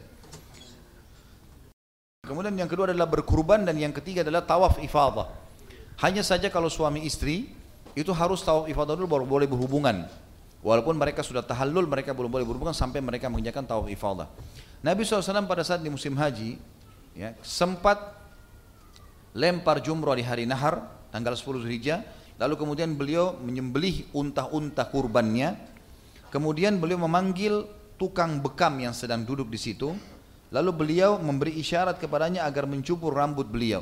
[2.25, 5.29] Kemudian yang kedua adalah berkurban dan yang ketiga adalah tawaf ifadah.
[6.01, 7.53] Hanya saja kalau suami istri
[7.93, 10.09] itu harus tawaf ifadah dulu baru boleh berhubungan.
[10.65, 14.33] Walaupun mereka sudah tahallul mereka belum boleh berhubungan sampai mereka mengerjakan tawaf ifadah.
[14.81, 16.57] Nabi SAW pada saat di musim haji
[17.13, 18.01] ya, sempat
[19.37, 20.81] lempar jumrah di hari nahar
[21.13, 22.01] tanggal 10 Zulhijjah
[22.45, 25.57] lalu kemudian beliau menyembelih unta-unta kurbannya.
[26.29, 27.65] Kemudian beliau memanggil
[27.97, 29.97] tukang bekam yang sedang duduk di situ.
[30.53, 33.81] Lalu beliau memberi isyarat kepadanya agar mencukur rambut beliau.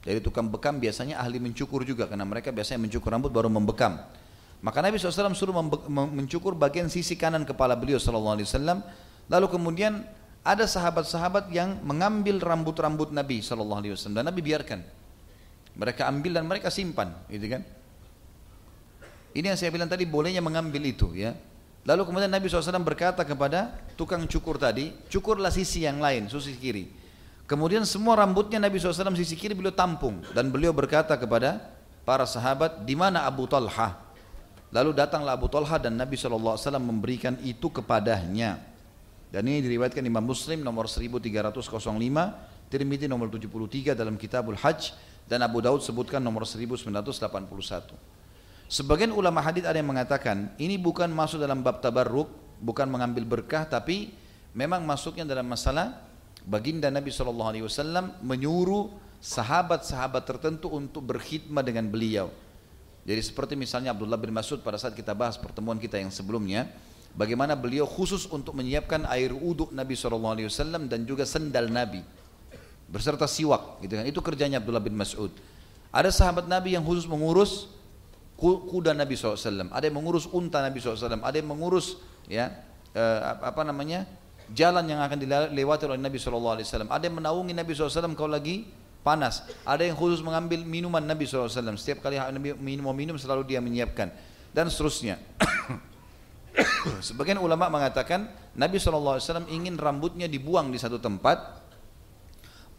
[0.00, 4.00] Jadi tukang bekam biasanya ahli mencukur juga karena mereka biasanya mencukur rambut baru membekam.
[4.64, 5.52] Maka Nabi SAW suruh
[5.92, 8.40] mencukur bagian sisi kanan kepala beliau SAW
[9.30, 10.04] lalu kemudian
[10.40, 13.84] ada sahabat-sahabat yang mengambil rambut-rambut Nabi SAW
[14.16, 14.80] dan Nabi biarkan.
[15.76, 17.62] Mereka ambil dan mereka simpan, gitu kan?
[19.30, 21.38] Ini yang saya bilang tadi bolehnya mengambil itu ya.
[21.86, 26.92] Lalu kemudian Nabi SAW berkata kepada tukang cukur tadi, cukurlah sisi yang lain, sisi kiri.
[27.48, 31.58] Kemudian semua rambutnya Nabi SAW sisi kiri beliau tampung dan beliau berkata kepada
[32.04, 33.96] para sahabat, di mana Abu Talha?
[34.70, 38.60] Lalu datanglah Abu Talha dan Nabi SAW memberikan itu kepadanya.
[39.30, 41.70] Dan ini diriwayatkan Imam Muslim nomor 1305,
[42.70, 44.94] Tirmidzi nomor 73 dalam Kitabul Hajj
[45.26, 48.19] dan Abu Daud sebutkan nomor 1981.
[48.70, 52.30] Sebagian ulama hadis ada yang mengatakan ini bukan masuk dalam bab tabarruk,
[52.62, 54.14] bukan mengambil berkah tapi
[54.54, 55.98] memang masuknya dalam masalah
[56.46, 62.30] baginda Nabi SAW menyuruh sahabat-sahabat tertentu untuk berkhidmat dengan beliau.
[63.02, 66.70] Jadi seperti misalnya Abdullah bin Mas'ud pada saat kita bahas pertemuan kita yang sebelumnya,
[67.18, 70.38] bagaimana beliau khusus untuk menyiapkan air uduk Nabi SAW
[70.86, 72.06] dan juga sendal Nabi
[72.86, 74.06] berserta siwak gitu kan.
[74.06, 75.34] Itu kerjanya Abdullah bin Mas'ud.
[75.90, 77.79] Ada sahabat Nabi yang khusus mengurus
[78.40, 82.48] kuda Nabi SAW, ada yang mengurus unta Nabi SAW, ada yang mengurus ya
[82.96, 84.08] eh, apa namanya
[84.50, 86.56] jalan yang akan dilewati oleh Nabi SAW,
[86.88, 88.64] ada yang menaungi Nabi SAW kalau lagi
[89.04, 93.60] panas, ada yang khusus mengambil minuman Nabi SAW, setiap kali Nabi minum minum selalu dia
[93.60, 94.08] menyiapkan.
[94.50, 95.14] Dan seterusnya.
[97.06, 98.26] Sebagian ulama mengatakan
[98.58, 101.62] Nabi SAW ingin rambutnya dibuang di satu tempat.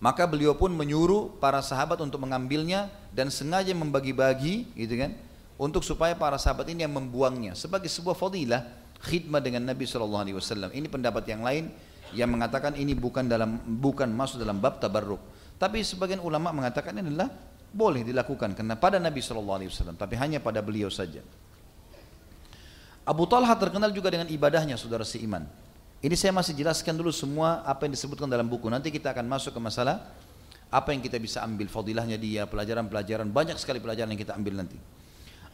[0.01, 5.13] Maka beliau pun menyuruh para sahabat untuk mengambilnya dan sengaja membagi-bagi gitu kan
[5.61, 8.65] untuk supaya para sahabat ini yang membuangnya sebagai sebuah fadilah
[8.97, 10.73] khidmat dengan Nabi Shallallahu Alaihi Wasallam.
[10.73, 11.69] Ini pendapat yang lain
[12.17, 15.21] yang mengatakan ini bukan dalam bukan masuk dalam bab tabarruk.
[15.61, 17.29] Tapi sebagian ulama mengatakan ini adalah
[17.69, 21.21] boleh dilakukan karena pada Nabi Shallallahu Alaihi Wasallam, tapi hanya pada beliau saja.
[23.05, 25.45] Abu Talha terkenal juga dengan ibadahnya, saudara seiman.
[26.01, 28.65] Ini saya masih jelaskan dulu semua apa yang disebutkan dalam buku.
[28.65, 30.09] Nanti kita akan masuk ke masalah
[30.73, 35.00] apa yang kita bisa ambil fadilahnya dia, pelajaran-pelajaran banyak sekali pelajaran yang kita ambil nanti.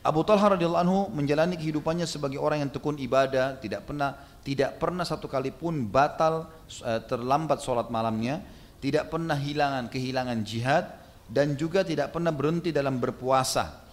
[0.07, 5.03] Abu Talha radhiyallahu anhu menjalani kehidupannya sebagai orang yang tekun ibadah, tidak pernah tidak pernah
[5.03, 6.47] satu kali pun batal
[6.79, 8.39] eh, terlambat sholat malamnya,
[8.79, 10.87] tidak pernah hilangan kehilangan jihad
[11.27, 13.83] dan juga tidak pernah berhenti dalam berpuasa.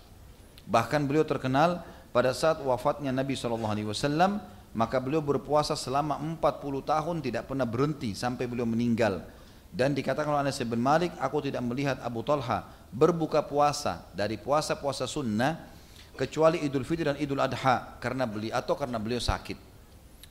[0.70, 1.82] Bahkan beliau terkenal
[2.14, 3.74] pada saat wafatnya Nabi SAW
[4.70, 6.38] maka beliau berpuasa selama 40
[6.86, 9.26] tahun tidak pernah berhenti sampai beliau meninggal.
[9.74, 15.10] Dan dikatakan oleh Anas bin Malik, aku tidak melihat Abu Talha berbuka puasa dari puasa-puasa
[15.10, 15.73] sunnah
[16.14, 19.74] kecuali Idul Fitri dan Idul Adha karena beli atau karena beliau sakit.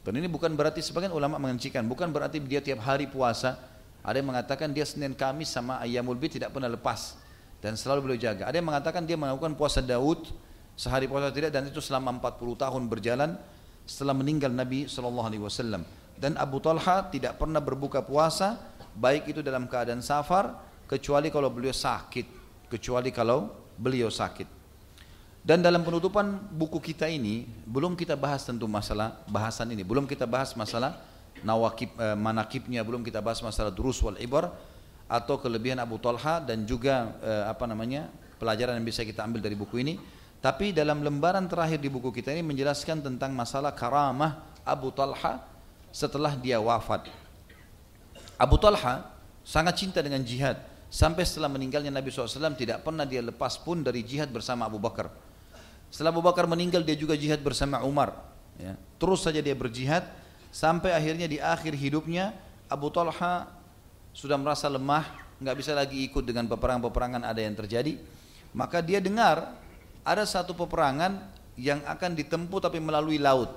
[0.04, 3.56] Dan ini bukan berarti sebagian ulama mengencikan, bukan berarti dia tiap hari puasa.
[4.04, 7.16] Ada yang mengatakan dia Senin Kamis sama Ayyamul Bid tidak pernah lepas
[7.64, 8.52] dan selalu beliau jaga.
[8.52, 10.28] Ada yang mengatakan dia melakukan puasa Daud
[10.76, 13.40] sehari puasa tidak dan itu selama 40 tahun berjalan
[13.88, 15.88] setelah meninggal Nabi Shallallahu Alaihi Wasallam.
[16.20, 18.60] Dan Abu Talha tidak pernah berbuka puasa
[18.92, 20.52] baik itu dalam keadaan safar
[20.84, 22.28] kecuali kalau beliau sakit,
[22.68, 24.63] kecuali kalau beliau sakit.
[25.44, 30.24] Dan dalam penutupan buku kita ini belum kita bahas tentu masalah bahasan ini, belum kita
[30.24, 31.04] bahas masalah
[31.44, 34.56] nawakib eh, manakibnya, belum kita bahas masalah durus wal ibar
[35.12, 38.08] atau kelebihan Abu Talha dan juga eh, apa namanya
[38.40, 40.00] pelajaran yang bisa kita ambil dari buku ini.
[40.40, 45.44] Tapi dalam lembaran terakhir di buku kita ini menjelaskan tentang masalah karamah Abu Talha
[45.92, 47.12] setelah dia wafat.
[48.40, 49.12] Abu Talha
[49.44, 50.56] sangat cinta dengan jihad
[50.88, 55.12] sampai setelah meninggalnya Nabi SAW tidak pernah dia lepas pun dari jihad bersama Abu Bakar.
[55.94, 58.18] Setelah Abu Bakar meninggal dia juga jihad bersama Umar.
[58.58, 58.74] Ya.
[58.98, 60.02] Terus saja dia berjihad
[60.50, 62.34] sampai akhirnya di akhir hidupnya
[62.66, 63.54] Abu Talha
[64.10, 65.06] sudah merasa lemah,
[65.38, 68.02] nggak bisa lagi ikut dengan peperangan-peperangan ada yang terjadi.
[68.58, 69.54] Maka dia dengar
[70.02, 71.30] ada satu peperangan
[71.62, 73.54] yang akan ditempuh tapi melalui laut.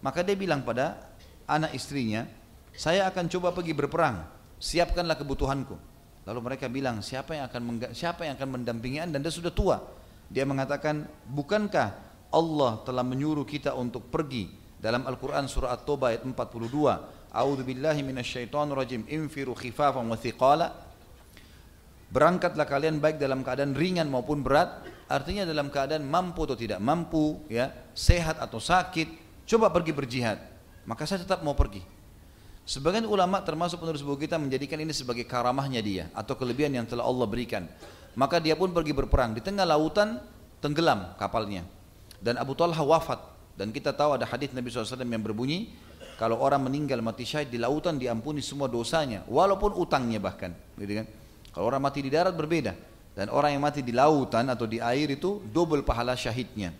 [0.00, 0.96] Maka dia bilang pada
[1.44, 2.24] anak istrinya,
[2.72, 4.24] saya akan coba pergi berperang,
[4.56, 5.76] siapkanlah kebutuhanku.
[6.24, 9.20] Lalu mereka bilang, siapa yang akan siapa yang akan mendampingi anda?
[9.20, 9.99] Dan dia sudah tua.
[10.30, 11.90] Dia mengatakan, bukankah
[12.30, 14.46] Allah telah menyuruh kita untuk pergi?
[14.80, 20.72] Dalam Al-Quran surah At-Taubah ayat 42 A'udzu billahi minasyaitonir rajim infiru khifafan wa thiqala.
[22.10, 27.38] Berangkatlah kalian baik dalam keadaan ringan maupun berat artinya dalam keadaan mampu atau tidak mampu
[27.46, 29.06] ya sehat atau sakit
[29.46, 30.38] coba pergi berjihad
[30.90, 31.86] maka saya tetap mau pergi.
[32.66, 37.06] Sebagian ulama termasuk penulis buku kita menjadikan ini sebagai karamahnya dia atau kelebihan yang telah
[37.06, 37.70] Allah berikan.
[38.18, 39.34] Maka dia pun pergi berperang.
[39.36, 40.18] Di tengah lautan
[40.58, 41.62] tenggelam kapalnya.
[42.20, 43.18] Dan Abu Talha wafat.
[43.56, 45.72] Dan kita tahu ada hadis Nabi SAW yang berbunyi,
[46.16, 50.52] kalau orang meninggal mati syahid di lautan diampuni semua dosanya, walaupun utangnya bahkan.
[50.76, 51.06] Gitu kan?
[51.52, 52.72] Kalau orang mati di darat berbeda.
[53.10, 56.72] Dan orang yang mati di lautan atau di air itu double pahala syahidnya.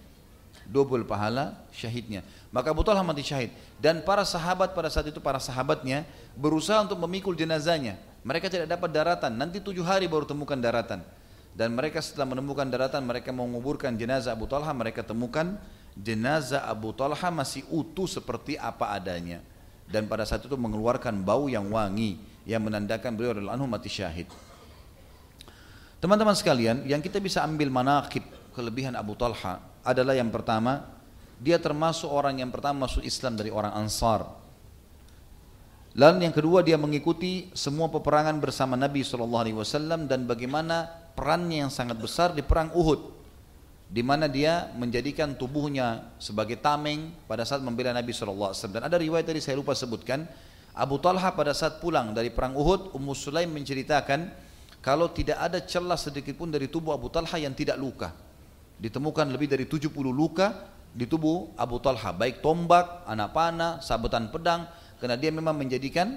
[0.65, 2.23] Double pahala syahidnya.
[2.55, 3.51] Maka Abu Talha mati syahid.
[3.77, 6.07] Dan para sahabat pada saat itu, para sahabatnya
[6.39, 7.99] berusaha untuk memikul jenazahnya.
[8.23, 9.35] Mereka tidak dapat daratan.
[9.35, 11.03] Nanti tujuh hari baru temukan daratan.
[11.51, 15.59] Dan mereka setelah menemukan daratan mereka menguburkan jenazah Abu Talha mereka temukan
[15.99, 19.43] jenazah Abu Talha masih utuh seperti apa adanya
[19.91, 24.31] dan pada saat itu mengeluarkan bau yang wangi yang menandakan beliau adalah anhu mati syahid.
[26.01, 28.25] Teman-teman sekalian, yang kita bisa ambil manakib
[28.57, 30.89] kelebihan Abu Talha adalah yang pertama,
[31.37, 34.25] dia termasuk orang yang pertama masuk Islam dari orang Ansar.
[35.99, 41.99] Lalu yang kedua dia mengikuti semua peperangan bersama Nabi SAW dan bagaimana perannya yang sangat
[41.99, 43.21] besar di perang Uhud
[43.91, 48.55] di mana dia menjadikan tubuhnya sebagai tameng pada saat membela Nabi SAW.
[48.55, 50.31] Dan ada riwayat tadi saya lupa sebutkan,
[50.71, 54.31] Abu Talha pada saat pulang dari perang Uhud, Ummu Sulaim menceritakan
[54.79, 58.15] kalau tidak ada celah sedikit pun dari tubuh Abu Talha yang tidak luka.
[58.79, 64.71] Ditemukan lebih dari 70 luka di tubuh Abu Talha, baik tombak, anak panah, sabetan pedang,
[65.03, 66.15] karena dia memang menjadikan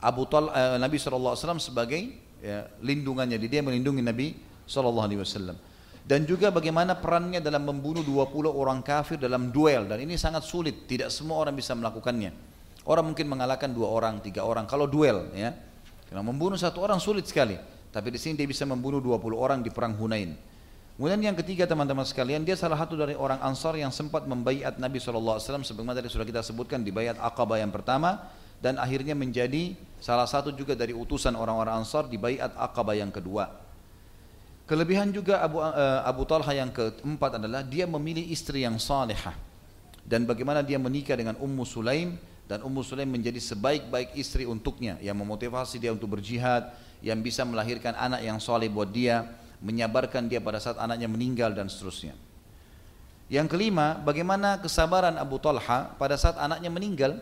[0.00, 4.36] Abu Talha, eh, Nabi SAW sebagai ya, lindungannya, dia melindungi Nabi
[4.68, 5.72] SAW
[6.04, 9.88] dan juga bagaimana perannya dalam membunuh 20 orang kafir dalam duel.
[9.88, 12.28] Dan ini sangat sulit tidak semua orang bisa melakukannya.
[12.84, 15.56] Orang mungkin mengalahkan dua orang tiga orang kalau duel ya.
[16.04, 17.56] Karena membunuh satu orang sulit sekali
[17.88, 20.36] tapi di sini dia bisa membunuh 20 orang di perang Hunain.
[20.98, 24.98] Kemudian yang ketiga teman-teman sekalian dia salah satu dari orang Ansar yang sempat membaiat Nabi
[24.98, 28.28] SAW sebagaimana tadi sudah kita sebutkan di bayat Aqabah yang pertama
[28.62, 33.48] dan akhirnya menjadi salah satu juga dari utusan orang-orang Ansar di bayat Aqabah yang kedua.
[34.64, 39.36] Kelebihan juga Abu, uh, Abu Talha yang keempat adalah dia memilih istri yang salihah.
[40.04, 45.16] Dan bagaimana dia menikah dengan Ummu Sulaim dan Ummu Sulaim menjadi sebaik-baik istri untuknya yang
[45.16, 49.24] memotivasi dia untuk berjihad, yang bisa melahirkan anak yang soleh buat dia,
[49.64, 52.12] menyabarkan dia pada saat anaknya meninggal dan seterusnya.
[53.32, 57.16] Yang kelima, bagaimana kesabaran Abu Talha pada saat anaknya meninggal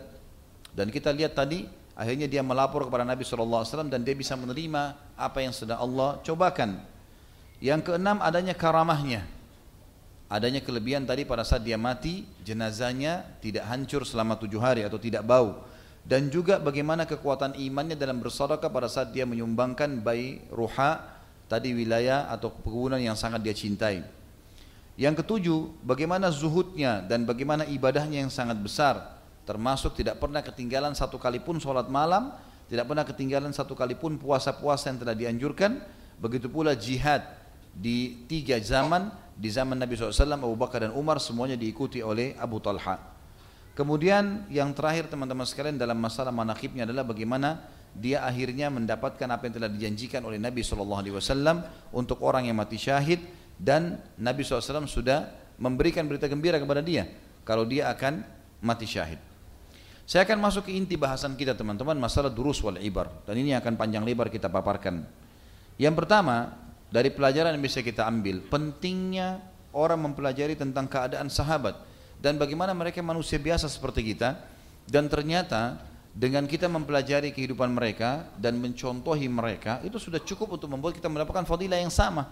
[0.73, 5.39] dan kita lihat tadi akhirnya dia melapor kepada Nabi SAW dan dia bisa menerima apa
[5.41, 6.93] yang sedang Allah cobakan
[7.63, 9.23] yang keenam adanya karamahnya.
[10.27, 15.23] Adanya kelebihan tadi pada saat dia mati, jenazahnya tidak hancur selama tujuh hari atau tidak
[15.23, 15.63] bau.
[16.03, 20.99] Dan juga bagaimana kekuatan imannya dalam bersedekah pada saat dia menyumbangkan bayi ruha
[21.47, 24.03] tadi wilayah atau perkebunan yang sangat dia cintai.
[24.99, 29.12] Yang ketujuh, bagaimana zuhudnya dan bagaimana ibadahnya yang sangat besar.
[29.43, 32.31] Termasuk tidak pernah ketinggalan satu kali pun sholat malam,
[32.71, 35.83] tidak pernah ketinggalan satu kali pun puasa-puasa yang telah dianjurkan.
[36.19, 37.25] Begitu pula jihad,
[37.73, 42.61] di tiga zaman di zaman Nabi SAW Abu Bakar dan Umar semuanya diikuti oleh Abu
[42.61, 43.01] Talha
[43.73, 47.65] kemudian yang terakhir teman-teman sekalian dalam masalah manakibnya adalah bagaimana
[47.97, 53.21] dia akhirnya mendapatkan apa yang telah dijanjikan oleh Nabi SAW untuk orang yang mati syahid
[53.57, 57.09] dan Nabi SAW sudah memberikan berita gembira kepada dia
[57.41, 58.21] kalau dia akan
[58.61, 59.17] mati syahid
[60.03, 63.07] saya akan masuk ke inti bahasan kita teman-teman masalah durus wal ibar.
[63.23, 65.07] Dan ini akan panjang lebar kita paparkan.
[65.79, 66.59] Yang pertama
[66.91, 69.39] dari pelajaran yang bisa kita ambil, pentingnya
[69.71, 71.79] orang mempelajari tentang keadaan sahabat
[72.19, 74.35] dan bagaimana mereka manusia biasa seperti kita.
[74.83, 75.79] Dan ternyata
[76.11, 81.47] dengan kita mempelajari kehidupan mereka dan mencontohi mereka itu sudah cukup untuk membuat kita mendapatkan
[81.47, 82.27] fadilah yang sama.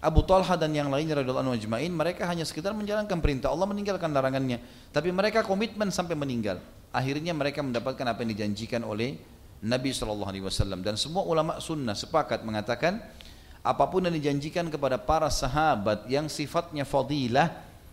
[0.00, 3.52] Abu Talha dan yang lainnya radhiyallahu anhu ajmain mereka hanya sekedar menjalankan perintah.
[3.52, 4.58] Allah meninggalkan larangannya.
[4.90, 6.58] Tapi mereka komitmen sampai meninggal
[6.92, 9.16] akhirnya mereka mendapatkan apa yang dijanjikan oleh
[9.64, 13.00] Nabi SAW dan semua ulama sunnah sepakat mengatakan
[13.62, 17.50] apa pun yang dijanjikan kepada para sahabat yang sifatnya fadilah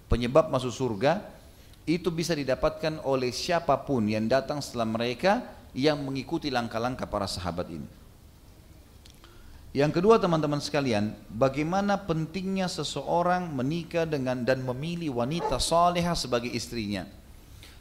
[0.10, 1.22] penyebab masuk surga
[1.86, 7.70] itu bisa didapatkan oleh siapa pun yang datang setelah mereka yang mengikuti langkah-langkah para sahabat
[7.70, 7.88] ini.
[9.70, 17.06] Yang kedua teman-teman sekalian, bagaimana pentingnya seseorang menikah dengan dan memilih wanita salehah sebagai istrinya.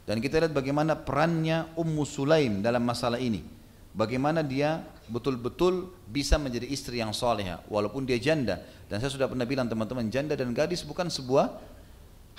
[0.09, 3.45] Dan kita lihat bagaimana perannya Ummu Sulaim dalam masalah ini.
[3.93, 8.57] Bagaimana dia betul-betul bisa menjadi istri yang soleha walaupun dia janda.
[8.89, 11.61] Dan saya sudah pernah bilang teman-teman janda dan gadis bukan sebuah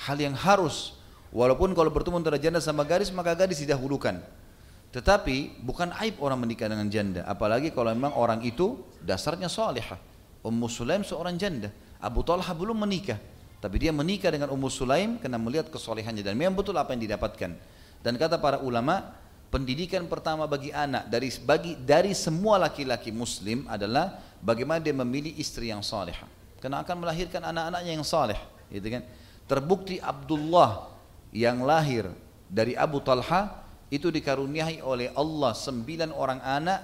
[0.03, 0.99] hal yang harus.
[1.31, 4.19] Walaupun kalau bertemu antara janda sama gadis maka gadis didahulukan.
[4.91, 7.23] Tetapi bukan aib orang menikah dengan janda.
[7.23, 9.95] Apalagi kalau memang orang itu dasarnya soleha
[10.43, 11.71] Ummu Sulaim seorang janda.
[12.03, 13.23] Abu Talha belum menikah
[13.61, 17.53] tapi dia menikah dengan Ummu Sulaim karena melihat kesolehannya dan memang betul apa yang didapatkan.
[18.01, 19.13] Dan kata para ulama
[19.53, 25.69] pendidikan pertama bagi anak dari bagi dari semua laki-laki muslim adalah bagaimana dia memilih istri
[25.69, 26.25] yang salehah
[26.65, 28.41] karena akan melahirkan anak-anaknya yang saleh
[28.73, 29.05] gitu kan?
[29.45, 30.89] Terbukti Abdullah
[31.29, 32.09] yang lahir
[32.49, 33.61] dari Abu Talha
[33.93, 36.81] itu dikaruniai oleh Allah sembilan orang anak.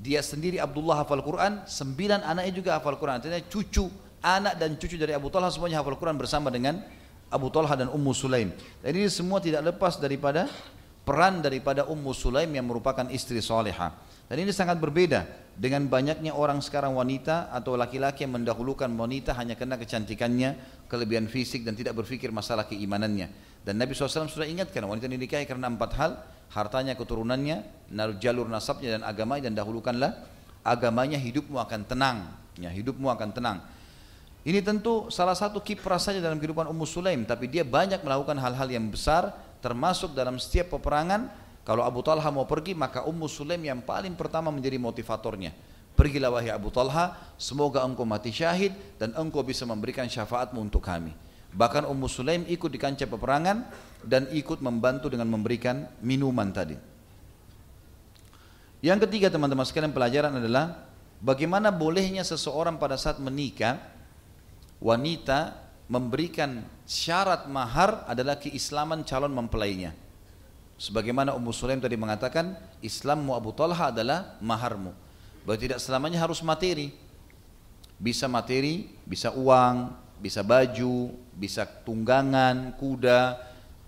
[0.00, 3.18] Dia sendiri Abdullah hafal Quran sembilan anaknya juga hafal Quran.
[3.18, 6.80] Artinya cucu anak dan cucu dari Abu Talha semuanya hafal Quran bersama dengan
[7.32, 8.52] Abu Talha dan Ummu Sulaim
[8.84, 10.48] dan ini semua tidak lepas daripada
[11.10, 13.90] peran daripada Ummu Sulaim yang merupakan istri soleha.
[14.30, 15.26] Dan ini sangat berbeda
[15.58, 20.54] dengan banyaknya orang sekarang wanita atau laki-laki yang mendahulukan wanita hanya karena kecantikannya,
[20.86, 23.26] kelebihan fisik dan tidak berpikir masalah keimanannya.
[23.66, 26.10] Dan Nabi SAW sudah ingatkan wanita dinikahi karena empat hal,
[26.54, 27.90] hartanya, keturunannya,
[28.22, 30.14] jalur nasabnya dan agamanya dan dahulukanlah
[30.62, 32.30] agamanya hidupmu akan tenang.
[32.54, 33.66] Ya, hidupmu akan tenang.
[34.40, 38.68] Ini tentu salah satu kiprah saja dalam kehidupan Ummu Sulaim, tapi dia banyak melakukan hal-hal
[38.72, 41.28] yang besar termasuk dalam setiap peperangan.
[41.60, 45.52] Kalau Abu Talha mau pergi maka Ummu Sulaim yang paling pertama menjadi motivatornya.
[45.92, 51.12] Pergilah wahai Abu Talha semoga engkau mati syahid dan engkau bisa memberikan syafaatmu untuk kami.
[51.52, 53.68] Bahkan Ummu Sulaim ikut di kancah peperangan
[54.00, 56.80] dan ikut membantu dengan memberikan minuman tadi.
[58.80, 60.88] Yang ketiga teman-teman sekalian pelajaran adalah
[61.20, 63.99] bagaimana bolehnya seseorang pada saat menikah
[64.80, 65.54] wanita
[65.86, 69.92] memberikan syarat mahar adalah keislaman calon mempelainya.
[70.80, 74.96] Sebagaimana Ummu Sulaim tadi mengatakan, Islammu Abu Talha adalah maharmu.
[75.44, 76.88] Berarti tidak selamanya harus materi.
[78.00, 83.36] Bisa materi, bisa uang, bisa baju, bisa tunggangan, kuda,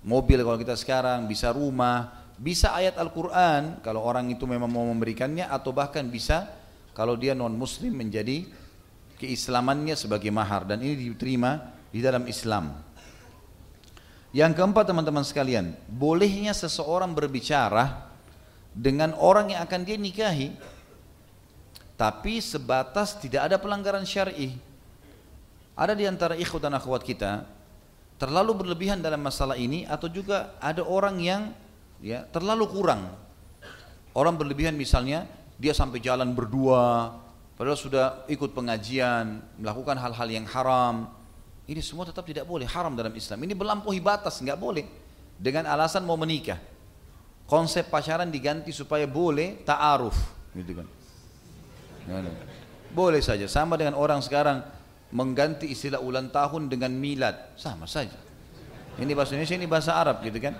[0.05, 5.49] mobil kalau kita sekarang, bisa rumah, bisa ayat Al-Quran kalau orang itu memang mau memberikannya
[5.49, 6.51] atau bahkan bisa
[6.93, 8.51] kalau dia non muslim menjadi
[9.23, 12.75] keislamannya sebagai mahar dan ini diterima di dalam Islam.
[14.35, 18.11] Yang keempat teman-teman sekalian, bolehnya seseorang berbicara
[18.75, 20.57] dengan orang yang akan dia nikahi
[21.95, 24.59] tapi sebatas tidak ada pelanggaran syar'i.
[25.79, 27.47] Ada di antara ikhwat dan akhwat kita
[28.19, 31.43] terlalu berlebihan dalam masalah ini atau juga ada orang yang
[32.03, 33.07] ya terlalu kurang.
[34.13, 37.15] Orang berlebihan misalnya dia sampai jalan berdua
[37.63, 41.07] padahal sudah ikut pengajian, melakukan hal-hal yang haram,
[41.71, 43.39] ini semua tetap tidak boleh, haram dalam Islam.
[43.39, 44.83] Ini melampaui batas, nggak boleh.
[45.39, 46.59] Dengan alasan mau menikah.
[47.47, 50.19] Konsep pacaran diganti supaya boleh ta'aruf,
[50.59, 50.91] gitu kan.
[52.91, 54.67] Boleh saja, sama dengan orang sekarang
[55.15, 58.19] mengganti istilah ulang tahun dengan milad, sama saja.
[58.99, 60.59] Ini bahasa Indonesia, ini bahasa Arab gitu kan.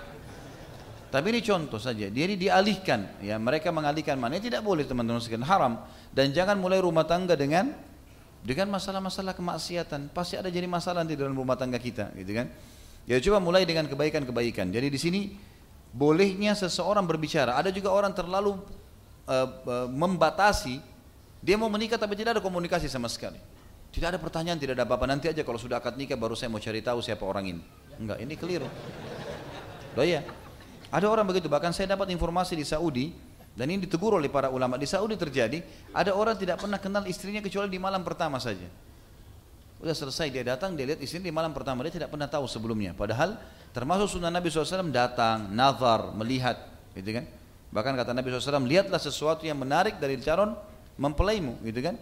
[1.11, 2.07] Tapi ini contoh saja.
[2.07, 5.83] Jadi dialihkan, ya mereka mengalihkan mana tidak boleh teman-teman sekalian haram
[6.13, 7.73] dan jangan mulai rumah tangga dengan
[8.45, 10.13] dengan masalah-masalah kemaksiatan.
[10.13, 12.47] Pasti ada jadi masalah di dalam rumah tangga kita gitu kan?
[13.09, 14.69] Ya coba mulai dengan kebaikan-kebaikan.
[14.69, 15.21] Jadi di sini
[15.91, 17.57] bolehnya seseorang berbicara.
[17.57, 18.55] Ada juga orang terlalu
[19.25, 20.79] uh, uh, membatasi.
[21.43, 23.41] Dia mau menikah tapi tidak ada komunikasi sama sekali.
[23.91, 25.05] Tidak ada pertanyaan tidak ada apa-apa.
[25.09, 27.63] Nanti aja kalau sudah akad nikah baru saya mau cari tahu siapa orang ini.
[27.99, 28.69] Enggak ini keliru.
[29.97, 30.23] Loh ya
[30.93, 31.49] ada orang begitu.
[31.49, 33.13] Bahkan saya dapat informasi di Saudi
[33.53, 35.61] dan ini ditegur oleh para ulama di Saudi terjadi,
[35.93, 38.65] ada orang tidak pernah kenal istrinya kecuali di malam pertama saja.
[39.77, 42.97] Udah selesai dia datang, dia lihat istrinya di malam pertama, dia tidak pernah tahu sebelumnya.
[42.97, 43.37] Padahal
[43.69, 46.55] termasuk sunnah Nabi SAW datang, nazar, melihat,
[46.97, 47.29] gitu kan.
[47.69, 50.57] Bahkan kata Nabi SAW, lihatlah sesuatu yang menarik dari calon
[50.97, 51.99] mempelaimu, gitu kan.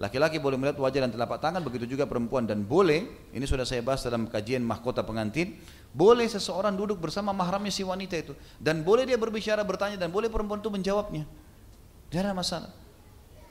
[0.00, 3.84] Laki-laki boleh melihat wajah dan telapak tangan, begitu juga perempuan dan boleh, ini sudah saya
[3.84, 5.60] bahas dalam kajian mahkota pengantin,
[5.92, 10.32] boleh seseorang duduk bersama mahramnya si wanita itu dan boleh dia berbicara bertanya dan boleh
[10.32, 11.28] perempuan itu menjawabnya.
[12.08, 12.72] Tidak ada masalah.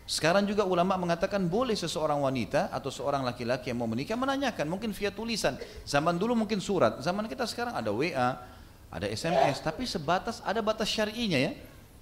[0.09, 4.97] Sekarang juga ulama mengatakan boleh seseorang wanita atau seorang laki-laki yang mau menikah menanyakan mungkin
[4.97, 5.61] via tulisan.
[5.85, 8.41] Zaman dulu mungkin surat, zaman kita sekarang ada WA,
[8.89, 11.53] ada SMS, tapi sebatas ada batas syar'inya ya.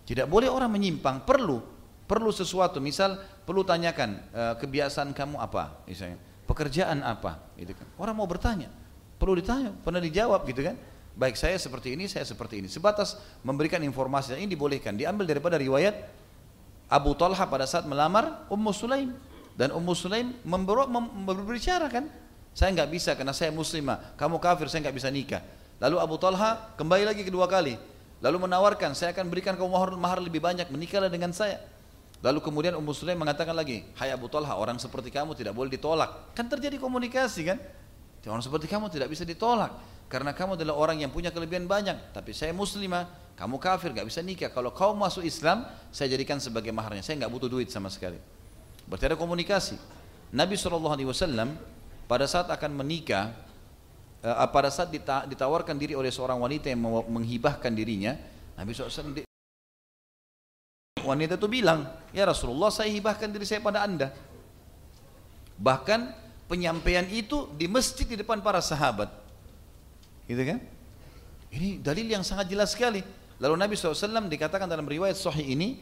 [0.07, 1.59] Tidak boleh orang menyimpang, perlu
[2.09, 5.81] perlu sesuatu misal perlu tanyakan e, kebiasaan kamu apa?
[5.89, 7.49] Misalnya pekerjaan apa?
[7.57, 7.89] Gitu kan.
[7.97, 8.69] Orang mau bertanya.
[9.17, 10.77] Perlu ditanya pernah dijawab gitu kan.
[11.17, 12.69] Baik saya seperti ini saya seperti ini.
[12.69, 14.93] Sebatas memberikan informasi ini dibolehkan.
[14.93, 15.97] Diambil daripada riwayat
[16.93, 19.17] Abu Talha pada saat melamar Ummu Sulaim.
[19.57, 20.29] Dan Ummu Sulaim
[21.25, 22.05] berbicara kan.
[22.53, 24.13] Saya nggak bisa karena saya muslimah.
[24.13, 25.41] Kamu kafir saya nggak bisa nikah.
[25.81, 27.81] Lalu Abu Talha kembali lagi kedua kali.
[28.21, 30.69] Lalu menawarkan saya akan berikan kamu mahar lebih banyak.
[30.69, 31.59] Menikahlah dengan saya
[32.19, 36.35] Lalu kemudian Ummu Sulaim mengatakan lagi, Hai Abu Talha, orang seperti kamu tidak boleh ditolak.
[36.35, 37.57] Kan terjadi komunikasi kan?
[38.27, 39.71] Orang seperti kamu tidak bisa ditolak.
[40.11, 42.11] Karena kamu adalah orang yang punya kelebihan banyak.
[42.11, 43.07] Tapi saya muslimah,
[43.39, 44.51] kamu kafir, gak bisa nikah.
[44.51, 45.63] Kalau kau masuk Islam,
[45.95, 46.99] saya jadikan sebagai maharnya.
[46.99, 48.19] Saya nggak butuh duit sama sekali.
[48.83, 49.79] Berarti ada komunikasi.
[50.35, 51.55] Nabi SAW
[52.09, 53.31] pada saat akan menikah,
[54.25, 54.91] eh, pada saat
[55.29, 58.17] ditawarkan diri oleh seorang wanita yang menghibahkan dirinya,
[58.59, 59.28] Nabi SAW
[61.05, 64.11] Wanita itu bilang, ya Rasulullah saya hibahkan diri saya pada anda.
[65.59, 66.15] Bahkan
[66.49, 69.11] penyampaian itu di masjid di depan para sahabat.
[70.25, 70.59] Gitu kan?
[71.49, 73.01] Ini dalil yang sangat jelas sekali.
[73.39, 75.79] Lalu Nabi SAW dikatakan dalam riwayat sahih ini,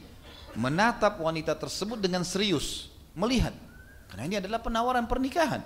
[0.56, 3.52] menatap wanita tersebut dengan serius, melihat.
[4.08, 5.66] Karena ini adalah penawaran pernikahan.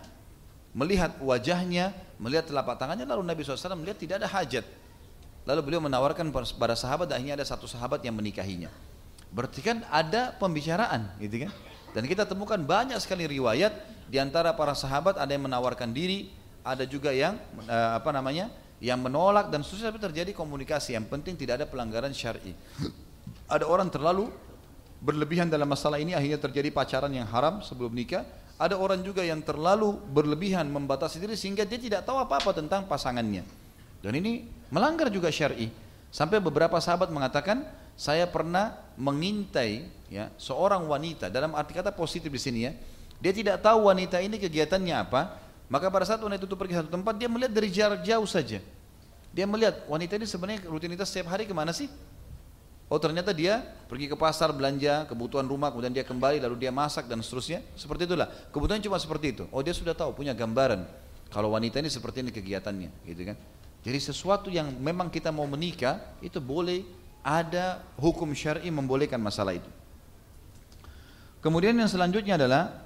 [0.72, 4.66] Melihat wajahnya, melihat telapak tangannya, lalu Nabi SAW melihat tidak ada hajat.
[5.42, 8.70] lalu beliau menawarkan pada sahabat akhirnya ada satu sahabat yang menikahinya.
[9.32, 11.52] Berarti kan ada pembicaraan, gitu kan?
[11.92, 13.72] Dan kita temukan banyak sekali riwayat
[14.12, 16.32] di antara para sahabat ada yang menawarkan diri,
[16.64, 18.52] ada juga yang uh, apa namanya?
[18.82, 20.98] yang menolak dan susah tapi terjadi komunikasi.
[20.98, 22.58] Yang penting tidak ada pelanggaran syar'i.
[23.46, 24.34] Ada orang terlalu
[24.98, 28.26] berlebihan dalam masalah ini akhirnya terjadi pacaran yang haram sebelum nikah.
[28.58, 33.46] Ada orang juga yang terlalu berlebihan membatasi diri sehingga dia tidak tahu apa-apa tentang pasangannya.
[34.02, 35.70] Dan ini melanggar juga syar'i.
[36.10, 37.62] Sampai beberapa sahabat mengatakan,
[37.96, 42.72] saya pernah mengintai ya seorang wanita dalam arti kata positif di sini ya.
[43.22, 45.38] Dia tidak tahu wanita ini kegiatannya apa,
[45.70, 48.58] maka pada saat wanita itu pergi satu tempat, dia melihat dari jarak jauh saja.
[49.32, 51.88] Dia melihat wanita ini sebenarnya rutinitas setiap hari ke mana sih?
[52.92, 57.08] Oh ternyata dia pergi ke pasar belanja kebutuhan rumah, kemudian dia kembali lalu dia masak
[57.08, 57.64] dan seterusnya.
[57.80, 58.28] Seperti itulah.
[58.52, 59.44] Kebutuhan cuma seperti itu.
[59.48, 60.84] Oh dia sudah tahu punya gambaran.
[61.32, 63.40] Kalau wanita ini seperti ini kegiatannya, gitu kan?
[63.88, 66.84] Jadi sesuatu yang memang kita mau menikah itu boleh
[67.22, 69.70] ada hukum syar'i membolehkan masalah itu.
[71.42, 72.86] Kemudian yang selanjutnya adalah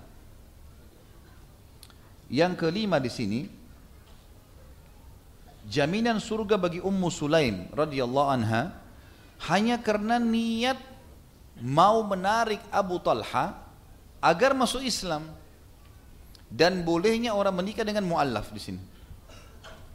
[2.31, 3.41] yang kelima di sini
[5.67, 8.73] jaminan surga bagi Ummu Sulaim radhiyallahu anha
[9.51, 10.79] hanya karena niat
[11.59, 13.59] mau menarik Abu Talha
[14.23, 15.27] agar masuk Islam
[16.47, 18.81] dan bolehnya orang menikah dengan muallaf di sini.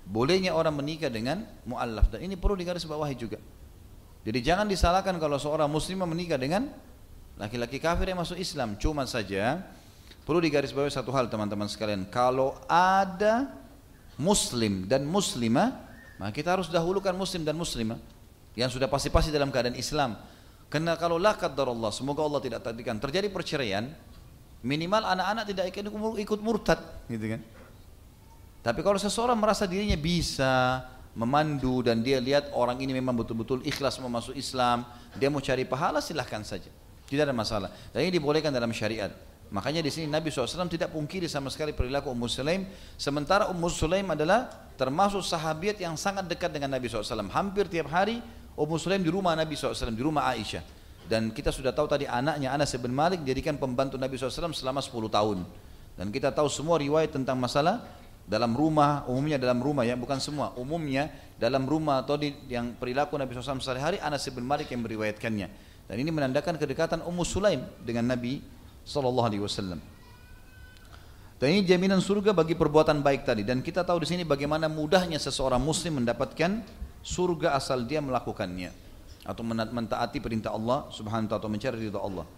[0.05, 3.39] Bolehnya orang menikah dengan muallaf dan ini perlu digarisbawahi juga.
[4.21, 6.69] Jadi jangan disalahkan kalau seorang muslimah menikah dengan
[7.41, 8.77] laki-laki kafir yang masuk Islam.
[8.77, 9.65] Cuma saja
[10.31, 12.07] Perlu digarisbawahi satu hal teman-teman sekalian.
[12.07, 13.51] Kalau ada
[14.21, 15.75] muslim dan muslimah,
[16.23, 17.99] maka kita harus dahulukan muslim dan muslimah
[18.55, 20.15] yang sudah pasti-pasti dalam keadaan Islam.
[20.71, 23.91] Karena kalau la Allah, semoga Allah tidak takdirkan terjadi perceraian,
[24.63, 25.65] minimal anak-anak tidak
[26.15, 26.79] ikut murtad,
[27.11, 27.43] gitu kan?
[28.61, 33.99] Tapi kalau seseorang merasa dirinya bisa memandu dan dia lihat orang ini memang betul-betul ikhlas
[33.99, 34.87] mau masuk Islam,
[35.19, 36.71] dia mau cari pahala silahkan saja.
[37.11, 37.75] Tidak ada masalah.
[37.91, 39.11] Dan ini dibolehkan dalam syariat.
[39.51, 42.71] Makanya di sini Nabi SAW tidak pungkiri sama sekali perilaku Ummu Sulaim.
[42.95, 44.47] Sementara Ummu Sulaim adalah
[44.79, 47.27] termasuk sahabat yang sangat dekat dengan Nabi SAW.
[47.35, 48.23] Hampir tiap hari
[48.55, 50.63] Ummu Sulaim di rumah Nabi SAW, di rumah Aisyah.
[51.11, 55.11] Dan kita sudah tahu tadi anaknya Anas bin Malik jadikan pembantu Nabi SAW selama 10
[55.11, 55.43] tahun.
[55.99, 57.83] Dan kita tahu semua riwayat tentang masalah
[58.31, 63.19] dalam rumah, umumnya dalam rumah ya, bukan semua, umumnya dalam rumah atau di, yang perilaku
[63.19, 65.49] Nabi SAW sehari-hari Anas bin Malik yang meriwayatkannya.
[65.91, 68.39] Dan ini menandakan kedekatan Ummu Sulaim dengan Nabi
[68.87, 69.83] wasallam.
[71.41, 75.17] Dan ini jaminan surga bagi perbuatan baik tadi dan kita tahu di sini bagaimana mudahnya
[75.17, 76.61] seseorang muslim mendapatkan
[77.01, 78.69] surga asal dia melakukannya
[79.25, 82.29] atau mentaati perintah Allah Subhanahu wa taala atau mencari ridha Allah.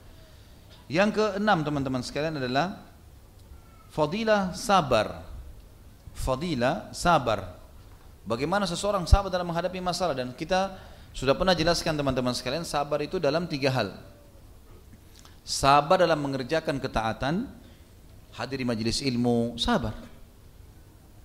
[0.87, 2.79] Yang keenam teman-teman sekalian adalah
[3.91, 5.32] fadilah sabar.
[6.13, 7.59] Fadilah sabar.
[8.23, 10.79] Bagaimana seseorang sabar dalam menghadapi masalah dan kita
[11.11, 13.93] sudah pernah jelaskan teman-teman sekalian sabar itu dalam tiga hal
[15.43, 17.51] sabar dalam mengerjakan ketaatan,
[18.35, 19.95] hadir di majelis ilmu, sabar.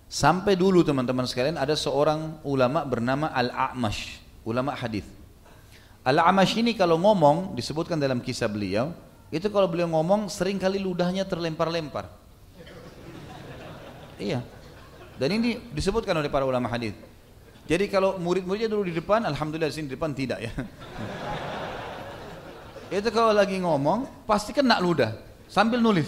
[0.08, 5.06] Sampai dulu teman-teman sekalian ada seorang ulama bernama Al-A'mash, ulama hadis.
[6.02, 8.96] Al-A'mash ini kalau ngomong disebutkan dalam kisah beliau,
[9.28, 12.08] itu kalau beliau ngomong sering kali ludahnya terlempar-lempar.
[14.18, 14.42] Iya.
[15.18, 16.94] Dan ini disebutkan oleh para ulama hadis.
[17.68, 20.52] Jadi kalau murid-muridnya dulu di depan, alhamdulillah di sini di depan tidak ya.
[23.02, 25.12] Itu kalau lagi ngomong pasti kena ludah
[25.52, 26.08] sambil nulis.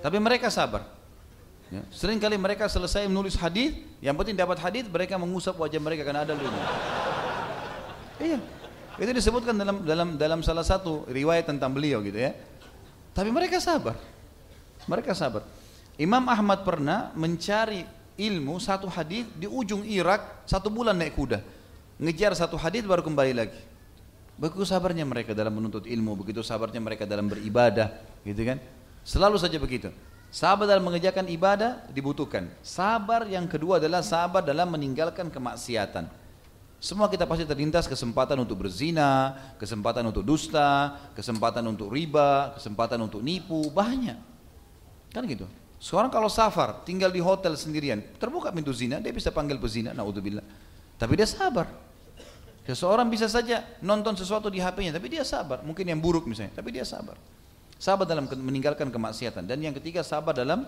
[0.00, 0.88] Tapi mereka sabar.
[1.68, 1.84] Ya.
[1.92, 6.24] Sering kali mereka selesai menulis hadis, yang penting dapat hadis, mereka mengusap wajah mereka karena
[6.24, 6.64] ada ludah.
[8.20, 8.38] Iya.
[8.94, 12.32] Itu disebutkan dalam dalam dalam salah satu riwayat tentang beliau gitu ya.
[13.10, 13.98] Tapi mereka sabar.
[14.86, 15.42] Mereka sabar.
[15.98, 21.42] Imam Ahmad pernah mencari ilmu satu hadis di ujung Irak satu bulan naik kuda.
[21.98, 23.60] Ngejar satu hadis baru kembali lagi.
[24.34, 27.94] Begitu sabarnya mereka dalam menuntut ilmu, begitu sabarnya mereka dalam beribadah,
[28.26, 28.58] gitu kan?
[29.06, 29.94] Selalu saja begitu.
[30.34, 32.50] Sabar dalam mengerjakan ibadah dibutuhkan.
[32.58, 36.10] Sabar yang kedua adalah sabar dalam meninggalkan kemaksiatan.
[36.82, 43.22] Semua kita pasti terlintas kesempatan untuk berzina, kesempatan untuk dusta, kesempatan untuk riba, kesempatan untuk
[43.22, 44.18] nipu, banyak.
[45.14, 45.46] Kan gitu.
[45.84, 50.40] Seorang kalau safar, tinggal di hotel sendirian, terbuka pintu zina, dia bisa panggil pezina, naudzubillah.
[50.96, 51.68] Tapi dia sabar.
[52.64, 55.60] Seseorang bisa saja nonton sesuatu di HP-nya, tapi dia sabar.
[55.60, 57.20] Mungkin yang buruk misalnya, tapi dia sabar.
[57.76, 59.44] Sabar dalam meninggalkan kemaksiatan.
[59.44, 60.64] Dan yang ketiga, sabar dalam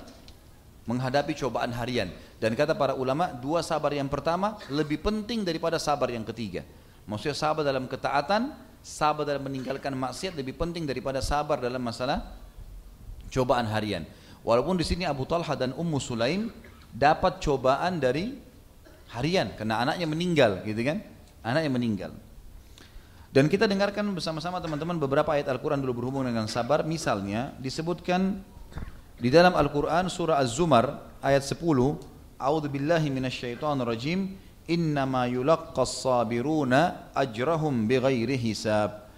[0.85, 2.13] menghadapi cobaan harian.
[2.37, 6.61] Dan kata para ulama, dua sabar yang pertama lebih penting daripada sabar yang ketiga.
[7.09, 8.53] Maksudnya sabar dalam ketaatan,
[8.85, 12.21] sabar dalam meninggalkan maksiat lebih penting daripada sabar dalam masalah
[13.33, 14.05] cobaan harian.
[14.47, 16.55] Walaupun di sini Abu Talha dan Ummu Sulaim
[16.95, 18.39] dapat cobaan dari
[19.11, 21.03] harian karena anaknya meninggal gitu kan
[21.43, 22.15] anak yang meninggal.
[23.35, 26.87] Dan kita dengarkan bersama-sama teman-teman beberapa ayat Al-Quran dulu berhubungan dengan sabar.
[26.87, 28.41] Misalnya disebutkan
[29.19, 31.61] di dalam Al-Quran surah Az-Zumar ayat 10.
[32.39, 34.41] A'udhu billahi minasyaitonir rajim.
[34.67, 39.11] Innama yulaqqas sabiruna ajrahum bighairi hisab.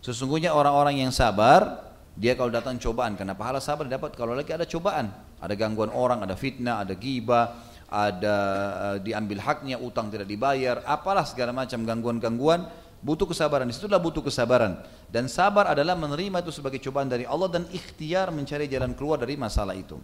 [0.00, 1.85] Sesungguhnya orang-orang yang sabar,
[2.16, 5.12] dia kalau datang cobaan, karena pahala sabar dapat kalau lagi ada cobaan.
[5.36, 7.60] Ada gangguan orang, ada fitnah, ada gibah,
[7.92, 8.36] ada
[8.72, 12.72] uh, diambil haknya, utang tidak dibayar, apalah segala macam gangguan-gangguan,
[13.04, 13.68] butuh kesabaran.
[13.68, 14.80] Di situlah butuh kesabaran.
[15.12, 19.36] Dan sabar adalah menerima itu sebagai cobaan dari Allah dan ikhtiar mencari jalan keluar dari
[19.36, 20.00] masalah itu.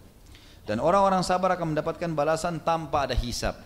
[0.63, 3.57] Dan orang-orang sabar akan mendapatkan balasan tanpa ada hisab.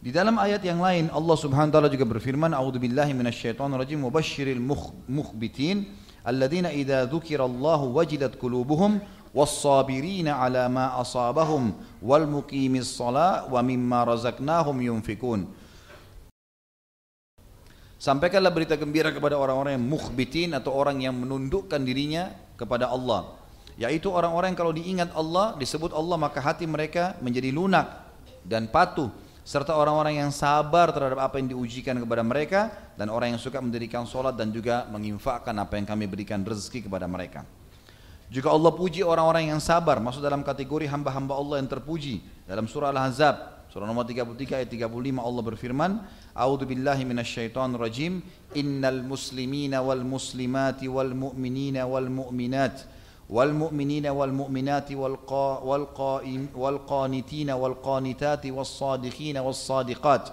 [0.00, 4.62] Di dalam ayat yang lain Allah Subhanahu wa taala juga berfirman, "A'udzubillahi minasyaitonirrajim wa basyiril
[5.08, 11.62] mukhbitin alladzina idza dzukirallahu wajilat qulubuhum kulubuhum, والصابرين على ما أصابهم
[12.02, 15.40] والمقيم الصلاة ومما رزقناهم mimma.
[18.00, 23.36] Sampaikanlah berita gembira kepada orang-orang yang mukhbitin atau orang yang menundukkan dirinya kepada Allah.
[23.76, 27.86] Yaitu orang-orang yang kalau diingat Allah, disebut Allah maka hati mereka menjadi lunak
[28.40, 33.40] dan patuh serta orang-orang yang sabar terhadap apa yang diujikan kepada mereka dan orang yang
[33.40, 37.42] suka mendirikan sholat dan juga menginfakkan apa yang kami berikan rezeki kepada mereka.
[38.30, 42.22] Juga Allah puji orang-orang yang sabar masuk dalam kategori hamba-hamba Allah yang terpuji.
[42.46, 44.86] Dalam surah Al-Ahzab surah nomor 33 ayat 35
[45.18, 45.92] Allah berfirman
[46.34, 48.22] A'udzu billahi minasyaitonir rajim.
[48.54, 52.99] Innal muslimina wal muslimati wal mu'minina wal mu'minat
[53.30, 60.24] والمؤمنين والمؤمنات والقا والقائم والقانتين والقانتات والصادقين والصادقات.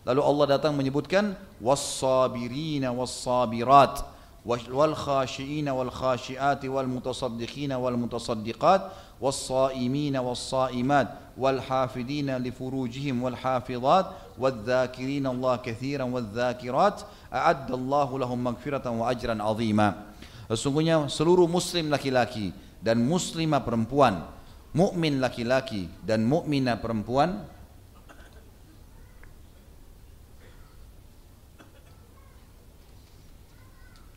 [0.00, 4.02] Lalu Allah datang menyebutkan was-sabirina was-sabirat
[4.48, 8.82] والخاشعين والخاشعات والمتصدقين والمتصدقات
[9.20, 14.06] والصائمين والصائمات والحافظين لفروجهم والحافظات
[14.38, 17.00] والذاكرين الله كثيرا والذاكرات
[17.34, 20.09] أعد الله لهم مغفرة وأجرا عظيما.
[20.50, 22.50] Sesungguhnya seluruh muslim laki-laki
[22.82, 24.26] dan muslimah perempuan,
[24.74, 27.46] mukmin laki-laki dan mukminah perempuan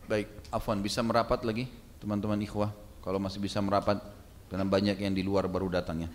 [0.04, 1.66] Baik, Afwan bisa merapat lagi
[1.98, 4.04] teman-teman ikhwah kalau masih bisa merapat
[4.52, 6.12] karena banyak yang di luar baru datangnya.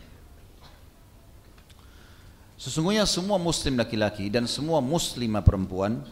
[2.61, 6.05] Sesungguhnya semua muslim laki-laki dan semua muslimah perempuan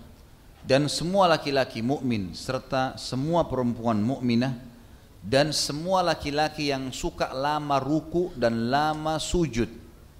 [0.66, 4.58] dan semua laki-laki mukmin serta semua perempuan mukminah
[5.22, 9.66] dan semua laki-laki yang suka lama ruku dan lama sujud.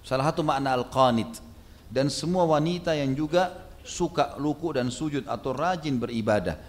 [0.03, 1.43] Salah satu makna al-qanit.
[1.87, 3.55] Dan semua wanita yang juga
[3.87, 6.59] suka ruku dan sujud atau rajin beribadah.